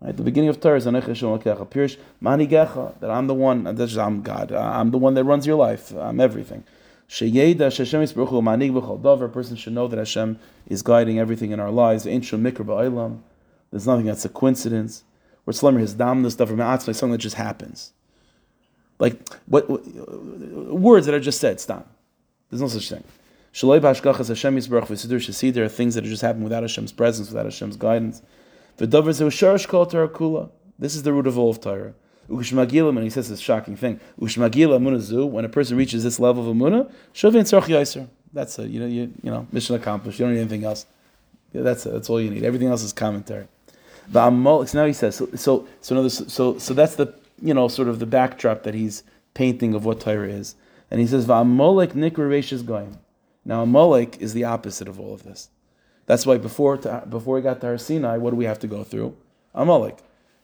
Right? 0.00 0.16
The 0.16 0.22
beginning 0.22 0.50
of 0.50 0.60
Torah 0.60 0.76
is. 0.76 0.86
Pirish 0.86 1.96
Manigecha, 2.22 3.00
that 3.00 3.10
I'm 3.10 3.26
the 3.26 3.34
one, 3.34 3.64
that's 3.74 3.96
I'm 3.96 4.22
God. 4.22 4.52
Uh, 4.52 4.60
I'm 4.60 4.90
the 4.90 4.98
one 4.98 5.14
that 5.14 5.24
runs 5.24 5.46
your 5.46 5.56
life. 5.56 5.92
I'm 5.96 6.20
everything. 6.20 6.64
Sheyeda 7.08 7.76
Hashem 7.76 8.02
Yisbaruch 8.02 8.28
Hu 8.28 8.42
Manig 8.42 8.72
B'chol 8.72 9.00
Davar. 9.00 9.26
A 9.26 9.28
person 9.28 9.56
should 9.56 9.72
know 9.72 9.86
that 9.88 9.98
Hashem 9.98 10.38
is 10.66 10.82
guiding 10.82 11.18
everything 11.18 11.52
in 11.52 11.60
our 11.60 11.70
lives. 11.70 12.06
Ain't 12.06 12.24
Shum 12.24 12.42
Mikra 12.42 12.64
Ba'olam. 12.64 13.20
There's 13.70 13.86
nothing 13.86 14.06
that's 14.06 14.24
a 14.24 14.28
coincidence. 14.28 15.04
Where 15.44 15.52
Slimer 15.52 15.80
his 15.80 15.94
damnus 15.94 16.32
stuff 16.32 16.48
from 16.48 16.58
like 16.58 16.80
something 16.80 17.10
that 17.10 17.18
just 17.18 17.36
happens. 17.36 17.92
Like 18.98 19.20
what, 19.46 19.68
what 19.68 19.82
words 20.80 21.06
that 21.06 21.14
are 21.14 21.20
just 21.20 21.40
said. 21.40 21.60
Stop. 21.60 21.86
There's 22.50 22.62
no 22.62 22.68
such 22.68 22.88
thing. 22.88 23.04
Shaloi 23.52 23.80
B'Hashkachas 23.80 24.28
Hashem 24.28 24.56
Yisbaruch 24.56 24.86
V'Sidur 24.86 25.16
Shasi. 25.16 25.52
There 25.52 25.64
are 25.64 25.68
things 25.68 25.94
that 25.96 26.04
just 26.04 26.22
happen 26.22 26.42
without 26.42 26.62
Hashem's 26.62 26.92
presence, 26.92 27.28
without 27.28 27.44
Hashem's 27.44 27.76
guidance. 27.76 28.22
This 28.76 28.88
is 30.96 31.02
the 31.02 31.12
root 31.12 31.26
of 31.26 31.38
all 31.38 31.50
of 31.50 31.60
Torah. 31.60 31.94
Ushmagila, 32.28 32.88
and 32.88 33.02
he 33.02 33.10
says 33.10 33.28
this 33.28 33.40
shocking 33.40 33.76
thing, 33.76 34.00
Ushmagila 34.18 34.78
amunazu, 34.78 35.28
when 35.28 35.44
a 35.44 35.48
person 35.48 35.76
reaches 35.76 36.02
this 36.02 36.18
level 36.18 36.48
of 36.48 36.56
amuna, 36.56 36.90
shavin 37.12 37.42
tzarch 37.42 37.64
yaiser. 37.64 38.08
That's 38.32 38.58
it. 38.58 38.70
You 38.70 38.80
know, 38.80 38.86
you, 38.86 39.12
you 39.22 39.30
know, 39.30 39.46
mission 39.52 39.76
accomplished. 39.76 40.18
You 40.18 40.24
don't 40.26 40.34
need 40.34 40.40
anything 40.40 40.64
else. 40.64 40.86
Yeah, 41.52 41.62
that's 41.62 41.86
it. 41.86 41.92
That's 41.92 42.08
all 42.10 42.20
you 42.20 42.30
need. 42.30 42.42
Everything 42.42 42.68
else 42.68 42.82
is 42.82 42.92
commentary. 42.92 43.46
So 44.12 44.30
now 44.30 44.86
he 44.86 44.92
says, 44.92 45.16
so 45.16 45.28
so 45.34 45.66
so, 45.80 45.94
another, 45.94 46.10
so 46.10 46.58
so 46.58 46.74
that's 46.74 46.96
the 46.96 47.14
you 47.40 47.54
know 47.54 47.68
sort 47.68 47.88
of 47.88 48.00
the 48.00 48.06
backdrop 48.06 48.64
that 48.64 48.74
he's 48.74 49.02
painting 49.34 49.74
of 49.74 49.84
what 49.84 50.00
Torah 50.00 50.28
is, 50.28 50.56
and 50.90 51.00
he 51.00 51.06
says, 51.06 51.26
"Va'amolek 51.26 51.92
nikra 51.92 52.66
goyim." 52.66 52.98
Now, 53.44 53.62
Amalek 53.62 54.20
is 54.20 54.32
the 54.32 54.44
opposite 54.44 54.88
of 54.88 54.98
all 54.98 55.12
of 55.12 55.22
this. 55.22 55.50
That's 56.06 56.26
why 56.26 56.38
before 56.38 56.76
to, 56.78 57.04
before 57.08 57.36
we 57.36 57.40
got 57.42 57.60
to 57.60 57.66
Har 57.66 57.78
Sinai, 57.78 58.18
what 58.18 58.30
do 58.30 58.36
we 58.36 58.44
have 58.44 58.58
to 58.60 58.66
go 58.66 58.84
through? 58.84 59.16
Amalek. 59.54 59.98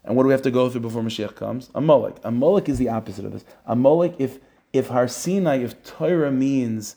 And 0.04 0.16
what 0.16 0.22
do 0.22 0.28
we 0.28 0.32
have 0.32 0.42
to 0.42 0.50
go 0.50 0.70
through 0.70 0.80
before 0.80 1.02
Mashiach 1.02 1.34
comes? 1.34 1.70
Amalek. 1.74 2.16
Amalek 2.24 2.68
is 2.68 2.78
the 2.78 2.88
opposite 2.88 3.24
of 3.24 3.32
this. 3.32 3.44
Amalek, 3.66 4.14
if 4.18 4.38
if 4.72 4.88
Har 4.88 5.08
Sinai, 5.08 5.56
if 5.56 5.82
Torah 5.82 6.30
means 6.30 6.96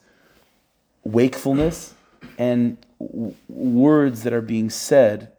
wakefulness 1.03 1.95
and 2.37 2.77
w- 2.99 3.33
words 3.49 4.23
that 4.23 4.31
are 4.31 4.41
being 4.41 4.69
said, 4.69 5.31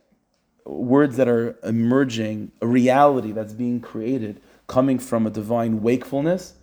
words 0.64 1.16
that 1.16 1.29
are 1.29 1.57
emerging, 1.62 2.51
a 2.61 2.66
reality 2.66 3.31
that's 3.31 3.53
being 3.53 3.81
created, 3.81 4.41
coming 4.66 4.99
from 4.99 5.27
a 5.27 5.31
divine 5.31 5.81
wakefulness, 5.81 6.55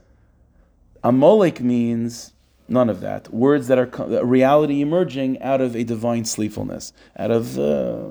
Amalek 1.04 1.62
means 1.62 2.34
None 2.72 2.90
of 2.90 3.02
that. 3.02 3.34
Words 3.34 3.68
that 3.68 3.78
are 3.78 4.26
reality 4.26 4.82
emerging 4.82 5.42
out 5.42 5.60
of 5.60 5.76
a 5.76 5.84
divine 5.84 6.24
sleepfulness, 6.24 6.94
out 7.18 7.30
of 7.30 7.60
uh, 7.60 8.06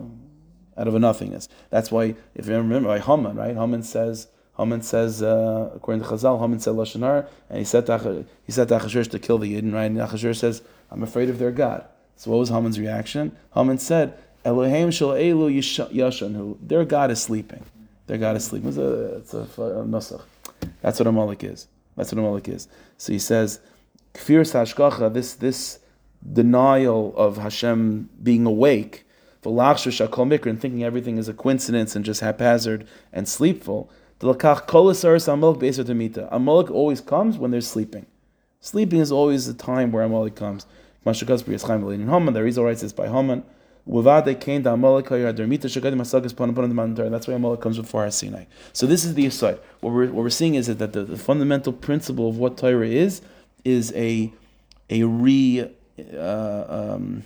out 0.77 0.87
of 0.87 0.95
a 0.95 0.99
nothingness. 0.99 1.49
That's 1.71 1.91
why, 1.91 2.15
if 2.35 2.47
you 2.47 2.57
remember, 2.57 2.89
by 2.89 2.99
Haman, 2.99 3.37
right? 3.37 3.57
Haman 3.57 3.83
says, 3.83 4.29
Haman 4.59 4.83
says, 4.83 5.23
uh, 5.23 5.71
according 5.75 6.03
to 6.03 6.09
Chazal, 6.11 6.39
Haman 6.39 6.61
said 6.61 6.75
lashon 6.75 7.27
and 7.49 7.59
he 7.59 7.65
said 7.65 7.87
to, 7.87 8.27
he 8.45 8.53
said 8.53 8.69
to 8.69 8.79
Achashverosh 8.79 9.11
to 9.13 9.19
kill 9.19 9.39
the 9.39 9.55
Yidden, 9.55 9.73
right? 9.73 9.85
And 9.85 9.97
Achashverosh 9.97 10.37
says, 10.37 10.61
"I'm 10.91 11.03
afraid 11.03 11.31
of 11.31 11.39
their 11.39 11.53
God." 11.53 11.87
So 12.17 12.31
what 12.31 12.37
was 12.37 12.51
Haman's 12.51 12.79
reaction? 12.79 13.35
Haman 13.55 13.79
said, 13.79 14.13
"Elohim 14.45 14.91
shel 14.91 15.13
elu 15.13 15.57
yashanhu." 15.59 16.59
Their 16.61 16.85
God 16.85 17.11
is 17.11 17.23
sleeping. 17.23 17.65
Their 18.09 18.19
God 18.19 18.37
is 18.37 18.45
sleeping. 18.45 18.69
It's 18.69 18.77
a, 18.77 19.17
it's 19.17 19.33
a, 19.33 19.63
a. 19.63 20.21
That's 20.83 20.99
what 21.01 21.07
a 21.07 21.09
Amalek 21.09 21.45
is. 21.45 21.67
That's 21.97 22.13
what 22.13 22.19
a 22.19 22.27
Amalek 22.27 22.49
is. 22.49 22.69
So 22.99 23.15
he 23.15 23.19
says. 23.19 23.61
Kfir 24.15 24.41
Hashgacha, 24.41 25.13
this 25.13 25.35
this 25.35 25.81
denial 26.33 27.13
of 27.17 27.39
Hashem 27.39 28.09
being 28.23 28.47
awake, 28.47 29.05
and 29.43 30.61
thinking 30.61 30.85
everything 30.85 31.19
is 31.19 31.29
a 31.29 31.35
coincidence 31.35 31.97
and 31.97 32.05
just 32.05 32.21
haphazard 32.21 32.87
and 33.13 33.27
sleepful. 33.27 33.91
Amalek 34.23 34.55
always 36.71 37.01
comes 37.01 37.39
when 37.39 37.51
they're 37.51 37.63
sleeping. 37.63 38.05
Sleeping 38.61 39.01
is 39.01 39.11
always 39.11 39.47
the 39.47 39.55
time 39.55 39.93
where 39.93 40.03
Amalek 40.03 40.37
comes. 40.37 40.67
There 41.03 41.15
Rizal 41.15 42.65
writes 42.65 42.83
this 42.83 42.93
by 42.93 43.09
Haman. 43.09 43.43
That's 43.87 44.07
why 47.27 47.35
Amalek 47.35 47.61
comes 47.63 47.79
before 47.79 48.03
Har 48.03 48.11
Sinai. 48.11 48.45
So 48.75 48.87
this 48.87 49.07
is 49.07 49.15
the 49.15 49.25
aside. 49.25 49.59
What 49.81 49.95
we're, 49.95 50.09
what 50.09 50.23
we're 50.23 50.29
seeing 50.29 50.57
is 50.57 50.67
that 50.67 50.93
the, 50.93 51.05
the 51.05 51.17
fundamental 51.17 51.73
principle 51.73 52.29
of 52.29 52.37
what 52.37 52.59
Torah 52.59 52.87
is 52.87 53.23
is 53.65 53.93
a 53.95 54.33
a 54.89 55.05
re 55.05 55.71
uh, 56.15 56.65
um, 56.69 57.23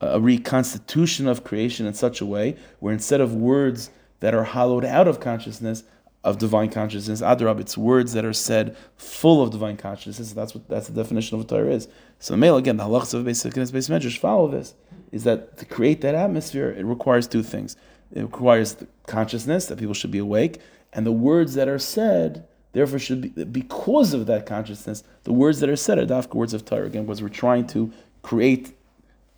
a 0.00 0.20
reconstitution 0.20 1.26
of 1.26 1.44
creation 1.44 1.86
in 1.86 1.94
such 1.94 2.20
a 2.20 2.26
way 2.26 2.56
where 2.80 2.92
instead 2.92 3.20
of 3.20 3.34
words 3.34 3.90
that 4.20 4.34
are 4.34 4.44
hollowed 4.44 4.84
out 4.84 5.08
of 5.08 5.20
consciousness 5.20 5.84
of 6.24 6.38
divine 6.38 6.70
consciousness, 6.70 7.20
adrab, 7.20 7.60
it's 7.60 7.76
words 7.76 8.14
that 8.14 8.24
are 8.24 8.32
said 8.32 8.74
full 8.96 9.42
of 9.42 9.50
divine 9.50 9.76
consciousness. 9.76 10.32
That's 10.32 10.54
what 10.54 10.68
that's 10.68 10.88
the 10.88 10.94
definition 10.94 11.34
of 11.34 11.40
what 11.40 11.48
Torah 11.48 11.70
is. 11.70 11.88
So 12.18 12.34
male 12.36 12.56
again, 12.56 12.78
the 12.78 12.84
halachas 12.84 13.14
of 13.14 13.24
basic 13.26 13.56
and 13.56 13.70
basic 13.70 13.90
measures 13.90 14.16
follow 14.16 14.48
this. 14.48 14.74
Is 15.12 15.24
that 15.24 15.58
to 15.58 15.64
create 15.66 16.00
that 16.00 16.14
atmosphere, 16.14 16.70
it 16.70 16.84
requires 16.84 17.28
two 17.28 17.42
things. 17.42 17.76
It 18.12 18.22
requires 18.22 18.74
the 18.74 18.86
consciousness 19.06 19.66
that 19.66 19.78
people 19.78 19.94
should 19.94 20.10
be 20.10 20.18
awake, 20.18 20.60
and 20.92 21.04
the 21.04 21.12
words 21.12 21.54
that 21.54 21.68
are 21.68 21.78
said 21.78 22.46
Therefore, 22.74 22.98
should 22.98 23.34
be 23.34 23.44
because 23.44 24.14
of 24.14 24.26
that 24.26 24.46
consciousness, 24.46 25.04
the 25.22 25.32
words 25.32 25.60
that 25.60 25.70
are 25.70 25.76
said 25.76 25.96
are 25.98 26.06
dafka 26.06 26.34
words 26.34 26.52
of 26.52 26.64
Torah. 26.64 26.86
Again, 26.86 27.04
because 27.04 27.22
we're 27.22 27.28
trying 27.28 27.68
to 27.68 27.92
create 28.22 28.74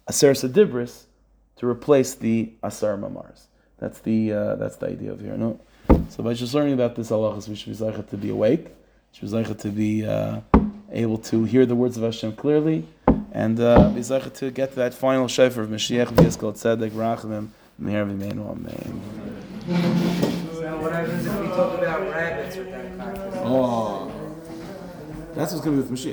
aser 0.09 0.33
sedibris 0.33 1.05
to 1.57 1.69
replace 1.69 2.15
the 2.15 2.51
asar 2.63 2.97
mamars. 2.97 3.43
That's 3.79 4.01
the 4.01 4.33
uh, 4.33 4.57
that's 4.57 4.77
the 4.77 4.89
idea 4.89 5.13
of 5.13 5.21
here. 5.21 5.37
No, 5.37 5.61
so 6.09 6.23
by 6.23 6.33
just 6.33 6.55
learning 6.55 6.73
about 6.73 6.97
this 6.97 7.11
halachas, 7.11 7.47
we 7.47 7.55
should 7.55 7.79
be 7.79 8.03
to 8.11 8.17
be 8.17 8.31
awake. 8.31 8.69
Should 9.13 9.31
be 9.31 9.55
to 9.55 9.69
be 9.69 10.07
uh, 10.07 10.41
able 10.91 11.19
to 11.19 11.45
hear 11.45 11.67
the 11.67 11.75
words 11.75 11.99
of 11.99 12.05
Hashem 12.05 12.37
clearly, 12.37 12.87
and 13.33 13.61
uh, 13.61 13.91
be 13.91 14.03
to 14.03 14.51
get 14.51 14.71
to 14.71 14.77
that 14.77 14.95
final 14.95 15.29
shofar 15.29 15.65
of 15.65 15.69
Mashiach 15.69 16.07
tzedek 16.07 16.91
rachamim 16.91 17.49
meher 17.79 18.07
v'meinu 18.11 18.51
amen. 19.69 20.33
What 20.81 20.93
happens 20.93 21.27
if 21.27 21.41
we 21.41 21.47
talk 21.49 21.79
about 21.79 22.01
rabbits 22.11 22.57
with 22.57 22.71
that 22.71 22.97
consciousness? 22.99 23.43
Oh, 23.45 24.13
that's 25.35 25.53
what's 25.53 25.65
to 25.65 25.71
be 25.71 25.77
with 25.77 25.91
Mashiach. 25.91 26.05